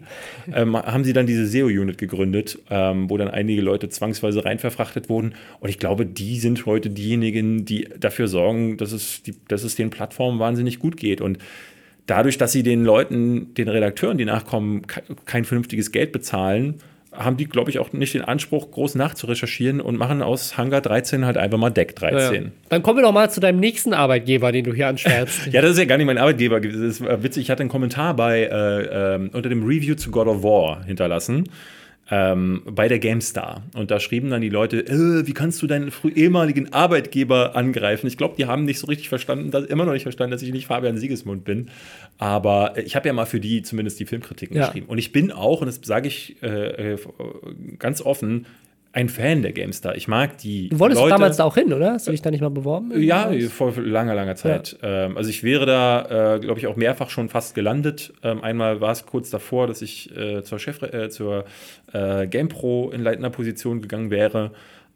[0.51, 5.09] ähm, haben sie dann diese SEO-Unit gegründet, ähm, wo dann einige Leute zwangsweise rein verfrachtet
[5.09, 5.33] wurden.
[5.59, 9.75] Und ich glaube, die sind heute diejenigen, die dafür sorgen, dass es, die, dass es
[9.75, 11.21] den Plattformen wahnsinnig gut geht.
[11.21, 11.37] Und
[12.05, 16.75] dadurch, dass sie den Leuten, den Redakteuren, die nachkommen, ke- kein vernünftiges Geld bezahlen,
[17.11, 21.25] haben die, glaube ich, auch nicht den Anspruch, groß nachzurecherchieren und machen aus Hangar 13
[21.25, 22.43] halt einfach mal Deck 13.
[22.43, 22.49] Ja.
[22.69, 25.47] Dann kommen wir doch mal zu deinem nächsten Arbeitgeber, den du hier anschwärzt.
[25.51, 26.59] Ja, das ist ja gar nicht mein Arbeitgeber.
[26.59, 27.43] Das ist äh, witzig.
[27.43, 31.49] Ich hatte einen Kommentar bei äh, ähm, unter dem Review zu God of War hinterlassen.
[32.09, 33.63] Ähm, bei der GameStar.
[33.75, 38.07] Und da schrieben dann die Leute, äh, wie kannst du deinen ehemaligen Arbeitgeber angreifen?
[38.07, 40.53] Ich glaube, die haben nicht so richtig verstanden, dass, immer noch nicht verstanden, dass ich
[40.53, 41.69] nicht Fabian Siegesmund bin.
[42.17, 44.67] Aber äh, ich habe ja mal für die zumindest die Filmkritiken Ja.
[44.67, 44.87] geschrieben.
[44.87, 46.97] Und ich bin auch, und das sage ich äh, äh,
[47.77, 48.45] ganz offen,
[48.97, 49.95] ein Fan der GameStar.
[49.95, 50.69] Ich mag die.
[50.69, 51.93] Du wolltest Leute, damals da auch hin, oder?
[51.93, 52.99] Hast du dich da nicht mal beworben?
[52.99, 54.75] ja, vor langer, langer Zeit.
[54.81, 58.11] Ähm, also ich wäre da, äh, glaube ich, auch mehrfach schon fast gelandet.
[58.23, 61.45] Ähm, einmal war es kurz davor, dass ich äh, zur Chef, äh, zur
[61.93, 64.51] äh, GamePro in leitender Position gegangen wäre.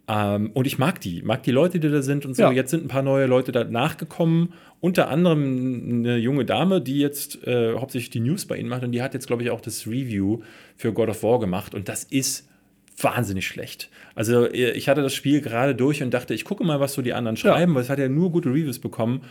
[0.07, 2.41] Ähm, und ich mag die, mag die Leute, die da sind und so.
[2.41, 2.51] Ja.
[2.51, 4.53] Jetzt sind ein paar neue Leute da nachgekommen.
[4.79, 8.81] Unter anderem eine junge Dame, die jetzt äh, hauptsächlich die News bei ihnen macht.
[8.81, 10.39] Und die hat jetzt, glaube ich, auch das Review
[10.75, 11.75] für God of War gemacht.
[11.75, 12.47] Und das ist
[12.97, 13.89] wahnsinnig schlecht.
[14.15, 17.01] Also äh, ich hatte das Spiel gerade durch und dachte, ich gucke mal, was so
[17.01, 19.21] die anderen schreiben, weil es hat ja nur gute Reviews bekommen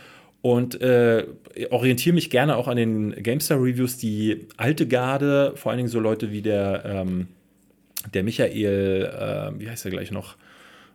[0.41, 1.25] und äh,
[1.69, 6.31] orientiere mich gerne auch an den GameStar-Reviews, die alte Garde, vor allen Dingen so Leute
[6.31, 7.27] wie der, ähm,
[8.13, 9.05] der Michael,
[9.55, 10.35] äh, wie heißt er gleich noch?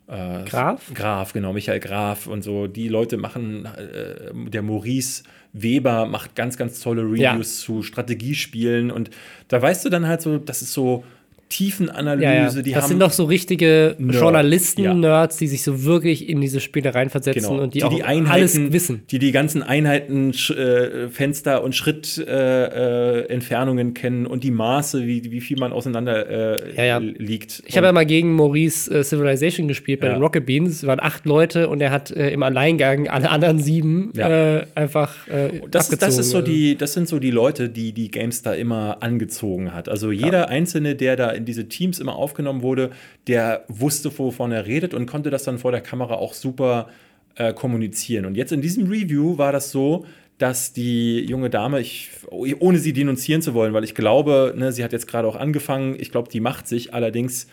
[0.08, 0.92] Äh, Graf?
[0.94, 2.66] Graf, genau, Michael Graf und so.
[2.66, 5.22] Die Leute machen, äh, der Maurice
[5.52, 7.20] Weber macht ganz, ganz tolle Reviews
[7.60, 7.66] Ja.
[7.66, 9.10] zu Strategiespielen und
[9.48, 11.04] da weißt du dann halt so, das ist so,
[11.48, 12.24] Tiefenanalyse.
[12.24, 12.62] Ja, ja.
[12.62, 16.60] Die das haben sind doch so richtige Nerd, Journalisten-Nerds, die sich so wirklich in diese
[16.60, 19.02] Spiele reinversetzen Genau, und die, auch Einheiten, alles wissen.
[19.10, 25.30] Die die ganzen Einheiten, äh, Fenster und Schrittentfernungen äh, Entfernungen kennen und die Maße, wie,
[25.30, 26.98] wie viel man auseinander äh, Ja, ja.
[26.98, 27.62] liegt.
[27.66, 30.14] Ich habe ja mal gegen Maurice äh, Civilization gespielt bei Ja.
[30.14, 30.70] den Rocket Beans.
[30.70, 34.56] Es waren acht Leute und er hat äh, im Alleingang alle anderen sieben Ja.
[34.58, 36.44] äh, einfach äh, das, ist- das ist so abgezogen.
[36.60, 39.88] die, das sind so die Leute, die die GameStar immer angezogen hat.
[39.88, 42.90] Also jeder einzelne, der da in diese Teams immer aufgenommen wurde,
[43.26, 46.88] der wusste, wovon er redet und konnte das dann vor der Kamera auch super
[47.36, 48.26] äh, kommunizieren.
[48.26, 50.04] Und jetzt in diesem Review war das so,
[50.38, 54.84] dass die junge Dame, ich, ohne sie denunzieren zu wollen, weil ich glaube, ne, sie
[54.84, 57.46] hat jetzt gerade auch angefangen, ich glaube, die macht sich allerdings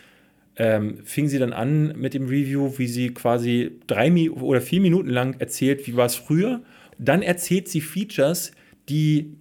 [0.56, 4.80] ähm, fing sie dann an mit dem Review, wie sie quasi drei Mi oder vier
[4.80, 6.62] Minuten lang erzählt, wie war es früher.
[6.98, 8.52] Dann erzählt sie Features,
[8.88, 9.34] die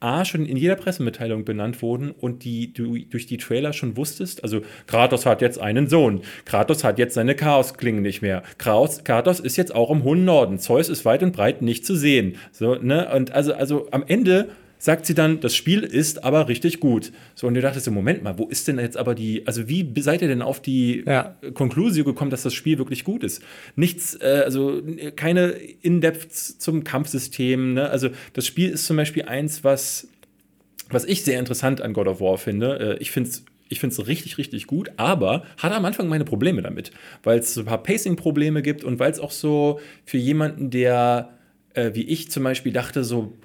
[0.00, 4.42] A schon in jeder Pressemitteilung benannt wurden und die du durch die Trailer schon wusstest.
[4.42, 6.22] Also Kratos hat jetzt einen Sohn.
[6.44, 8.42] Kratos hat jetzt seine Chaosklingen nicht mehr.
[8.58, 10.58] Kratos, Kratos ist jetzt auch im hohen Norden.
[10.58, 12.36] Zeus ist weit und breit nicht zu sehen.
[12.52, 13.08] So, ne?
[13.14, 14.48] Und also, also am Ende
[14.78, 17.12] sagt sie dann, das Spiel ist aber richtig gut.
[17.34, 19.92] So, und du dachtest so, Moment mal, wo ist denn jetzt aber die, also wie
[20.00, 21.36] seid ihr denn auf die Ja.
[21.54, 23.42] Konklusion gekommen, dass das Spiel wirklich gut ist?
[23.76, 24.80] Nichts, äh, also
[25.16, 25.48] keine
[25.82, 27.90] In-Depths zum Kampfsystem, ne?
[27.90, 30.08] Also das Spiel ist zum Beispiel eins, was,
[30.90, 32.96] was ich sehr interessant an God of War finde.
[32.98, 36.24] Äh, ich finde es ich finde es richtig, richtig gut, aber hatte am Anfang meine
[36.24, 36.90] Probleme damit,
[37.22, 41.38] weil es so ein paar Pacing-Probleme gibt und weil es auch so für jemanden, der
[41.74, 43.36] äh, wie ich zum Beispiel dachte, so,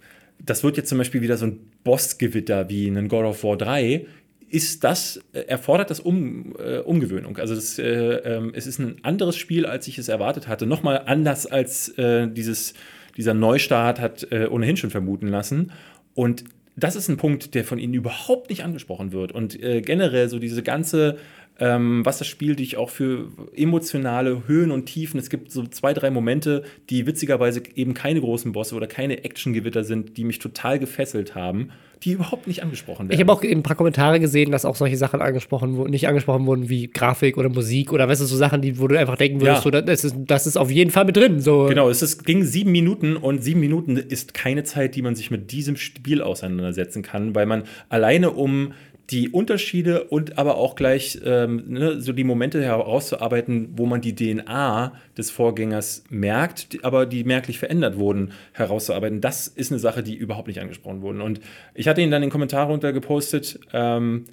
[0.45, 4.06] das wird jetzt zum Beispiel wieder so ein Bossgewitter wie ein God of War 3,
[4.49, 7.38] ist das, äh, erfordert das um, äh, Umgewöhnung.
[7.38, 10.68] Also das, äh, ähm, es ist ein anderes Spiel, als ich es erwartet hatte.
[10.68, 12.76] Nochmal anders als äh, dieses,
[13.18, 15.72] dieser Neustart hat äh, ohnehin schon vermuten lassen.
[16.14, 16.44] Und
[16.76, 19.32] das ist ein Punkt, der von Ihnen überhaupt nicht angesprochen wird.
[19.32, 21.18] Und äh, generell so diese ganze,
[21.59, 25.93] ähm, was das Spiel dich auch für emotionale Höhen und Tiefen, es gibt so zwei,
[25.93, 30.80] drei Momente, die witzigerweise eben keine großen Bosse oder keine Actiongewitter sind, die mich total
[30.80, 31.69] gefesselt haben,
[32.03, 33.13] die überhaupt nicht angesprochen werden.
[33.15, 36.45] Ich habe auch ein paar Kommentare gesehen, dass auch solche Sachen angesprochen wurden, nicht angesprochen
[36.45, 39.39] wurden wie Grafik oder Musik oder weißt du, so Sachen, die, wo du einfach denken
[39.39, 39.61] würdest, Ja.
[39.61, 41.39] so, das, ist, das ist auf jeden Fall mit drin.
[41.39, 41.67] So.
[41.67, 45.31] Genau, es ist, ging sieben Minuten und sieben Minuten ist keine Zeit, die man sich
[45.31, 48.73] mit diesem Spiel auseinandersetzen kann, weil man alleine um
[49.09, 54.15] die Unterschiede und aber auch gleich ähm, ne, so die Momente herauszuarbeiten, wo man die
[54.15, 59.19] DNA des Vorgängers merkt, die, aber die merklich verändert wurden, herauszuarbeiten.
[59.19, 61.21] Das ist eine Sache, die überhaupt nicht angesprochen wurden.
[61.21, 61.41] Und
[61.73, 63.59] ich hatte ihn dann in den Kommentaren runtergepostet.
[63.73, 64.25] Ähm,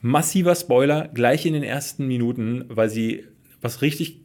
[0.00, 3.24] massiver Spoiler gleich in den ersten Minuten, weil sie
[3.60, 4.20] was richtig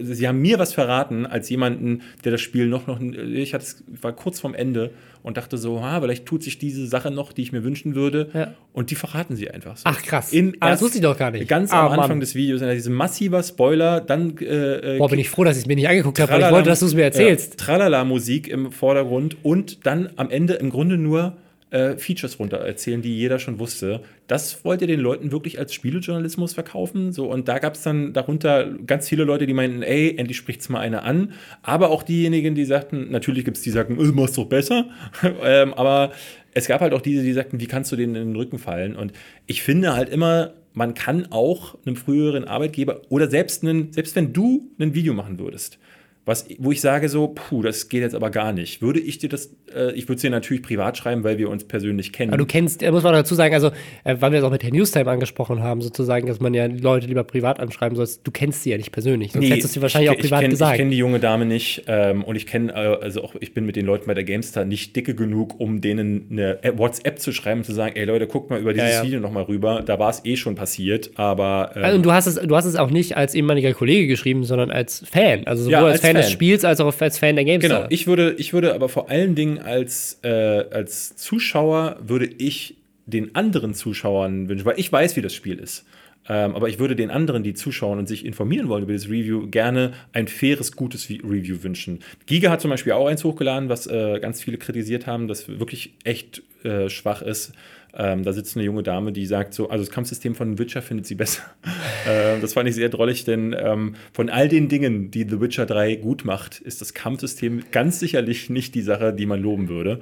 [0.00, 3.64] Sie haben mir was verraten als jemanden, der das Spiel noch noch ich hatte
[4.00, 4.90] war kurz vorm Ende
[5.22, 8.28] und dachte so, ha, vielleicht tut sich diese Sache noch, die ich mir wünschen würde
[8.34, 8.54] Ja.
[8.72, 9.82] und die verraten sie einfach so.
[9.84, 10.32] Ach, krass.
[10.32, 11.46] Im Ah, das wusste ich doch gar nicht.
[11.48, 12.20] Ganz Ah, am Anfang Mann.
[12.20, 15.66] des Videos, diese massiver Spoiler, dann äh, äh, Boah, bin ich froh, dass ich es
[15.66, 17.60] mir nicht angeguckt habe, weil ich wollte, dass du es mir erzählst.
[17.60, 21.36] Ja, Tralala-Musik im Vordergrund und dann am Ende im Grunde nur
[21.70, 24.02] äh, Features runter erzählen, die jeder schon wusste.
[24.26, 27.12] Das wollt ihr den Leuten wirklich als Spielejournalismus verkaufen?
[27.12, 30.68] So, und da gab es dann darunter ganz viele Leute, die meinten, ey, endlich spricht's
[30.68, 31.32] mal einer an.
[31.62, 34.90] Aber auch diejenigen, die sagten, natürlich gibt es die, die sagten, äh, mach's doch besser.
[35.42, 36.12] ähm, aber
[36.52, 38.96] es gab halt auch diese, die sagten, wie kannst du denen in den Rücken fallen?
[38.96, 39.12] Und
[39.46, 44.32] ich finde halt immer, man kann auch einem früheren Arbeitgeber oder selbst, einen, selbst wenn
[44.32, 45.78] du ein Video machen würdest,
[46.26, 48.82] was, wo ich sage so, puh, das geht jetzt aber gar nicht.
[48.82, 51.64] Würde ich dir das, äh, ich würde es dir natürlich privat schreiben, weil wir uns
[51.64, 52.30] persönlich kennen.
[52.30, 53.68] Aber du kennst, muss man dazu sagen, also,
[54.04, 57.06] äh, weil wir das auch mit der Newstime angesprochen haben, sozusagen, dass man ja Leute
[57.06, 58.06] lieber privat anschreiben soll.
[58.22, 59.32] Du kennst sie ja nicht persönlich.
[59.32, 60.72] Sonst hättest du sie wahrscheinlich ich, auch privat ich kenn, gesagt.
[60.72, 63.64] Ich kenne die junge Dame nicht ähm, und ich kenne, äh, also auch ich bin
[63.64, 67.32] mit den Leuten bei der GameStar nicht dicke genug, um denen eine äh, WhatsApp zu
[67.32, 69.02] schreiben und zu sagen, ey Leute, guckt mal über dieses ja.
[69.02, 69.82] Video nochmal rüber.
[69.84, 72.66] Da war es eh schon passiert, aber ähm, Also, und du hast, es, du hast
[72.66, 75.46] es auch nicht als ehemaliger Kollege geschrieben, sondern als Fan.
[75.46, 76.32] Also sowohl Ja, als, als Fan, des Fan.
[76.32, 77.78] Spiels als auch als Fan der GameStar.
[77.80, 82.76] Genau, ich würde, ich würde aber vor allen Dingen als, äh, als Zuschauer würde ich
[83.06, 85.84] den anderen Zuschauern wünschen, weil ich weiß, wie das Spiel ist.
[86.28, 89.48] Ähm, aber ich würde den anderen, die zuschauen und sich informieren wollen über das Review,
[89.48, 92.00] gerne ein faires, gutes Vi- Review wünschen.
[92.26, 95.94] Giga hat zum Beispiel auch eins hochgeladen, was äh, ganz viele kritisiert haben, das wirklich
[96.04, 97.52] echt äh, schwach ist.
[97.94, 101.06] Ähm, da sitzt eine junge Dame, die sagt so, also das Kampfsystem von Witcher findet
[101.06, 101.42] sie besser.
[102.08, 105.66] ähm, das fand ich sehr drollig, denn ähm, von all den Dingen, die The Witcher
[105.66, 110.00] 3 gut macht, ist das Kampfsystem ganz sicherlich nicht die Sache, die man loben würde.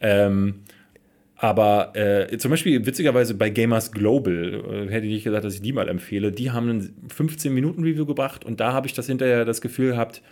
[0.00, 0.60] Ähm,
[1.38, 5.62] aber äh, zum Beispiel witzigerweise bei Gamers Global, äh, hätte ich nicht gesagt, dass ich
[5.62, 9.60] die mal empfehle, die haben ein 15-Minuten-Review gebracht und da habe ich das hinterher das
[9.60, 10.22] Gefühl gehabt,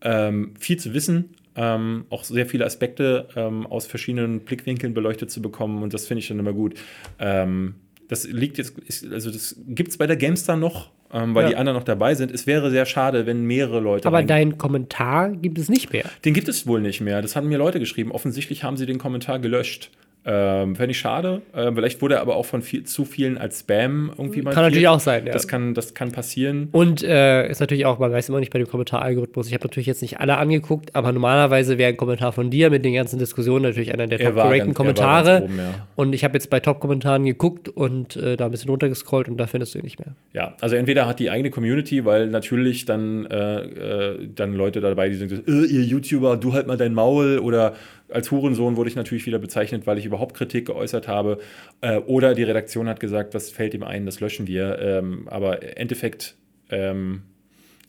[0.00, 5.42] ähm, viel zu wissen, ähm, auch sehr viele Aspekte ähm, aus verschiedenen Blickwinkeln beleuchtet zu
[5.42, 6.74] bekommen und das finde ich dann immer gut.
[7.18, 7.74] Ähm,
[8.10, 11.48] Das liegt jetzt, ist, also das gibt es bei der Gamestar noch, ähm, weil Ja.
[11.50, 12.30] die anderen noch dabei sind.
[12.32, 14.08] Es wäre sehr schade, wenn mehrere Leute.
[14.08, 16.04] Aber deinen Kommentar gibt es nicht mehr.
[16.24, 17.20] den gibt es wohl nicht mehr.
[17.20, 18.10] Das haben mir Leute geschrieben.
[18.10, 19.90] Offensichtlich haben sie den Kommentar gelöscht.
[20.30, 21.40] Ähm, Fände ich schade.
[21.54, 24.86] Ähm, vielleicht wurde er aber auch von viel, zu vielen als Spam irgendwie Kann natürlich
[24.86, 25.32] auch sein, ja.
[25.32, 26.68] Das kann, das kann passieren.
[26.72, 29.46] Und äh, ist natürlich auch, man weiß immer nicht bei dem Kommentaralgorithmus.
[29.46, 32.84] Ich habe natürlich jetzt nicht alle angeguckt, aber normalerweise wäre ein Kommentar von dir mit
[32.84, 35.44] den ganzen Diskussionen natürlich einer der Er top-correcten Kommentare.
[35.44, 35.86] oben, ja.
[35.96, 39.46] Und ich habe jetzt bei Top-Kommentaren geguckt und äh, da ein bisschen runtergescrollt und da
[39.46, 40.14] findest du ihn nicht mehr.
[40.34, 45.08] Ja, also entweder hat die eigene Community, weil natürlich dann, äh, äh, dann Leute dabei,
[45.08, 47.72] die sagen, äh, ihr YouTuber, du halt mal dein Maul oder
[48.10, 51.38] als Hurensohn wurde ich natürlich wieder bezeichnet, weil ich überhaupt Kritik geäußert habe.
[51.80, 54.78] Äh, oder die Redaktion hat gesagt, was fällt ihm ein, das löschen wir.
[54.78, 56.36] Ähm, aber im Endeffekt,
[56.70, 57.22] ähm,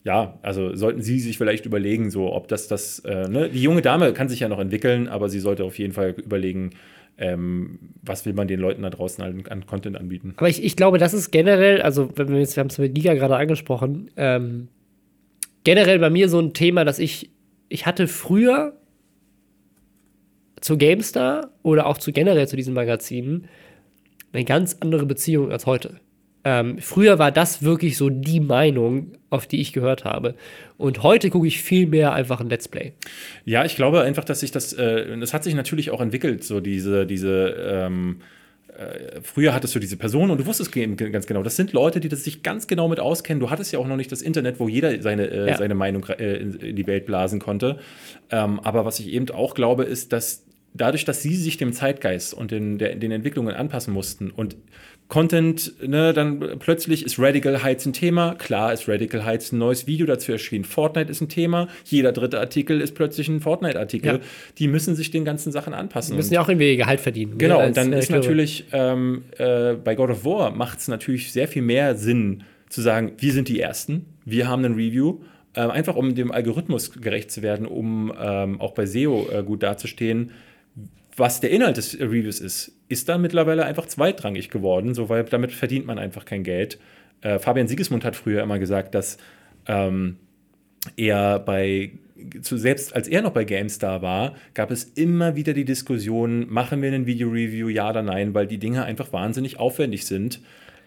[0.04, 3.50] ja, also sollten Sie sich vielleicht überlegen, so ob das das, äh, ne?
[3.50, 6.70] die junge Dame kann sich ja noch entwickeln, aber sie sollte auf jeden Fall überlegen,
[7.18, 10.32] ähm, was will man den Leuten da draußen an, an Content anbieten.
[10.36, 12.96] Aber ich, ich glaube, das ist generell, also wenn wir jetzt, wir haben es mit
[12.96, 14.68] Liga gerade angesprochen, ähm,
[15.64, 17.30] generell bei mir so ein Thema, dass ich,
[17.68, 18.79] ich hatte früher
[20.60, 23.48] zu GameStar oder auch zu generell zu diesen Magazinen
[24.32, 25.96] eine ganz andere Beziehung als heute.
[26.42, 30.34] Ähm, früher war das wirklich so die Meinung, auf die ich gehört habe.
[30.78, 32.92] Und heute gucke ich viel mehr einfach ein Let's Play.
[33.44, 36.60] Ja, ich glaube einfach, dass sich das, äh, das hat sich natürlich auch entwickelt, so
[36.60, 38.20] diese, diese, ähm,
[38.68, 42.08] äh, früher hattest du diese Person und du wusstest ganz genau, das sind Leute, die
[42.08, 43.40] das sich ganz genau mit auskennen.
[43.40, 45.58] Du hattest ja auch noch nicht das Internet, wo jeder seine, äh, Ja.
[45.58, 47.78] seine Meinung äh, in, in die Welt blasen konnte.
[48.30, 52.34] Ähm, aber was ich eben auch glaube, ist, dass dadurch, dass sie sich dem Zeitgeist
[52.34, 54.56] und den, der, den Entwicklungen anpassen mussten und
[55.08, 58.36] Content, ne, dann plötzlich ist Radical Heights ein Thema.
[58.36, 60.64] Klar ist Radical Heights ein neues Video dazu erschienen.
[60.64, 61.66] Fortnite ist ein Thema.
[61.84, 64.12] Jeder dritte Artikel ist plötzlich ein Fortnite-Artikel.
[64.12, 64.20] Ja.
[64.58, 66.12] Die müssen sich den ganzen Sachen anpassen.
[66.12, 67.32] Die müssen ja auch irgendwie Gehalt verdienen.
[67.32, 68.20] ne, Genau, und dann ist Redakteure.
[68.20, 72.80] natürlich ähm, äh, bei God of War macht es natürlich sehr viel mehr Sinn zu
[72.80, 75.18] sagen, wir sind die Ersten, wir haben ein Review,
[75.54, 79.64] äh, einfach um dem Algorithmus gerecht zu werden, um ähm, auch bei SEO äh, gut
[79.64, 80.30] dazustehen.
[81.20, 85.52] Was der Inhalt des Reviews ist, ist dann mittlerweile einfach zweitrangig geworden, so, weil damit
[85.52, 86.78] verdient man einfach kein Geld.
[87.20, 89.18] Äh, Fabian Siegesmund hat früher immer gesagt, dass
[89.66, 90.16] ähm,
[90.96, 91.92] er bei,
[92.40, 96.88] selbst als er noch bei GameStar war, gab es immer wieder die Diskussion, machen wir
[96.88, 100.40] einen Video-Review, ja oder nein, weil die Dinge einfach wahnsinnig aufwendig sind.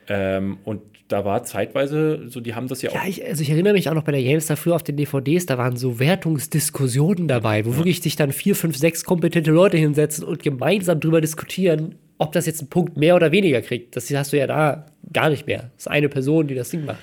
[0.08, 0.82] Ähm, und
[1.14, 2.96] da war zeitweise, so die haben das ja auch.
[2.96, 5.46] Ja, ich, also ich erinnere mich auch noch bei der GameStar früher auf den DVDs,
[5.46, 10.24] da waren so Wertungsdiskussionen dabei, wo wirklich sich dann vier, fünf, sechs kompetente Leute hinsetzen
[10.24, 13.96] und gemeinsam drüber diskutieren, ob das jetzt einen Punkt mehr oder weniger kriegt.
[13.96, 15.70] Das hast du ja da gar nicht mehr.
[15.76, 16.98] Das ist eine Person, die das Ding macht.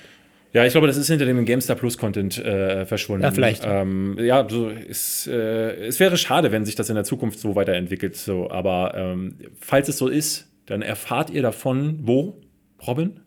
[0.51, 3.23] Ja, ich glaube, das ist hinter dem GameStar Plus Content äh, verschwunden.
[3.23, 3.63] Ja, vielleicht.
[3.65, 7.55] Ähm, ja, so ist, äh, es wäre schade, wenn sich das in der Zukunft so
[7.55, 8.17] weiterentwickelt.
[8.17, 12.41] So, aber ähm, falls es so ist, dann erfahrt ihr davon, wo,
[12.85, 13.21] Robin?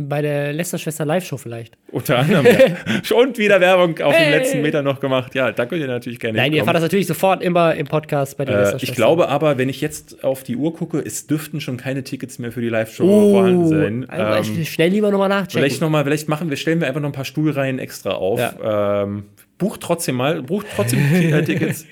[0.00, 1.76] Bei der Lester-Schwester Live-Show vielleicht.
[1.90, 2.46] Unter anderem.
[2.46, 3.16] ja.
[3.16, 4.30] Und wieder Werbung auf Hey.
[4.30, 5.34] dem letzten Meter noch gemacht.
[5.34, 8.36] Ja, da könnt ihr natürlich gerne Nein, ihr erfahrt das natürlich sofort immer im Podcast
[8.36, 8.92] bei der Äh, Lester-Schwester.
[8.92, 12.38] ich glaube aber, wenn ich jetzt auf die Uhr gucke, es dürften schon keine Tickets
[12.38, 14.06] mehr für die Live-Show oh, vorhanden sein.
[14.10, 15.58] also Ähm, schnell lieber nochmal nachchecken.
[15.60, 18.40] vielleicht noch mal, vielleicht machen wir, stellen wir einfach noch ein paar Stuhlreihen extra auf.
[18.62, 19.24] Ähm,
[19.58, 21.00] bucht trotzdem mal, bucht trotzdem
[21.44, 21.84] Tickets.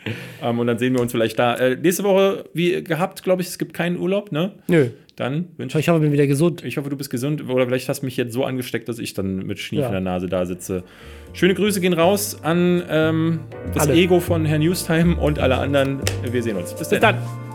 [0.43, 1.55] ähm, und dann sehen wir uns vielleicht da.
[1.57, 4.53] Äh, nächste Woche, wie gehabt, glaube ich, es gibt keinen Urlaub, ne?
[4.69, 4.91] Nö.
[5.17, 5.85] Dann wünsche ich.
[5.85, 6.63] Ich hoffe, ich bin wieder gesund.
[6.63, 9.15] Ich hoffe, du bist gesund oder vielleicht hast du mich jetzt so angesteckt, dass ich
[9.15, 9.87] dann mit Schnief Ja.
[9.87, 10.85] in der Nase da sitze.
[11.33, 13.41] Schöne Grüße gehen raus an ähm,
[13.75, 13.95] das Alle.
[13.95, 16.01] Ego von Herrn Newstime und alle anderen.
[16.31, 16.73] Wir sehen uns.
[16.73, 17.17] Bis Bis dann.
[17.17, 17.46] dann.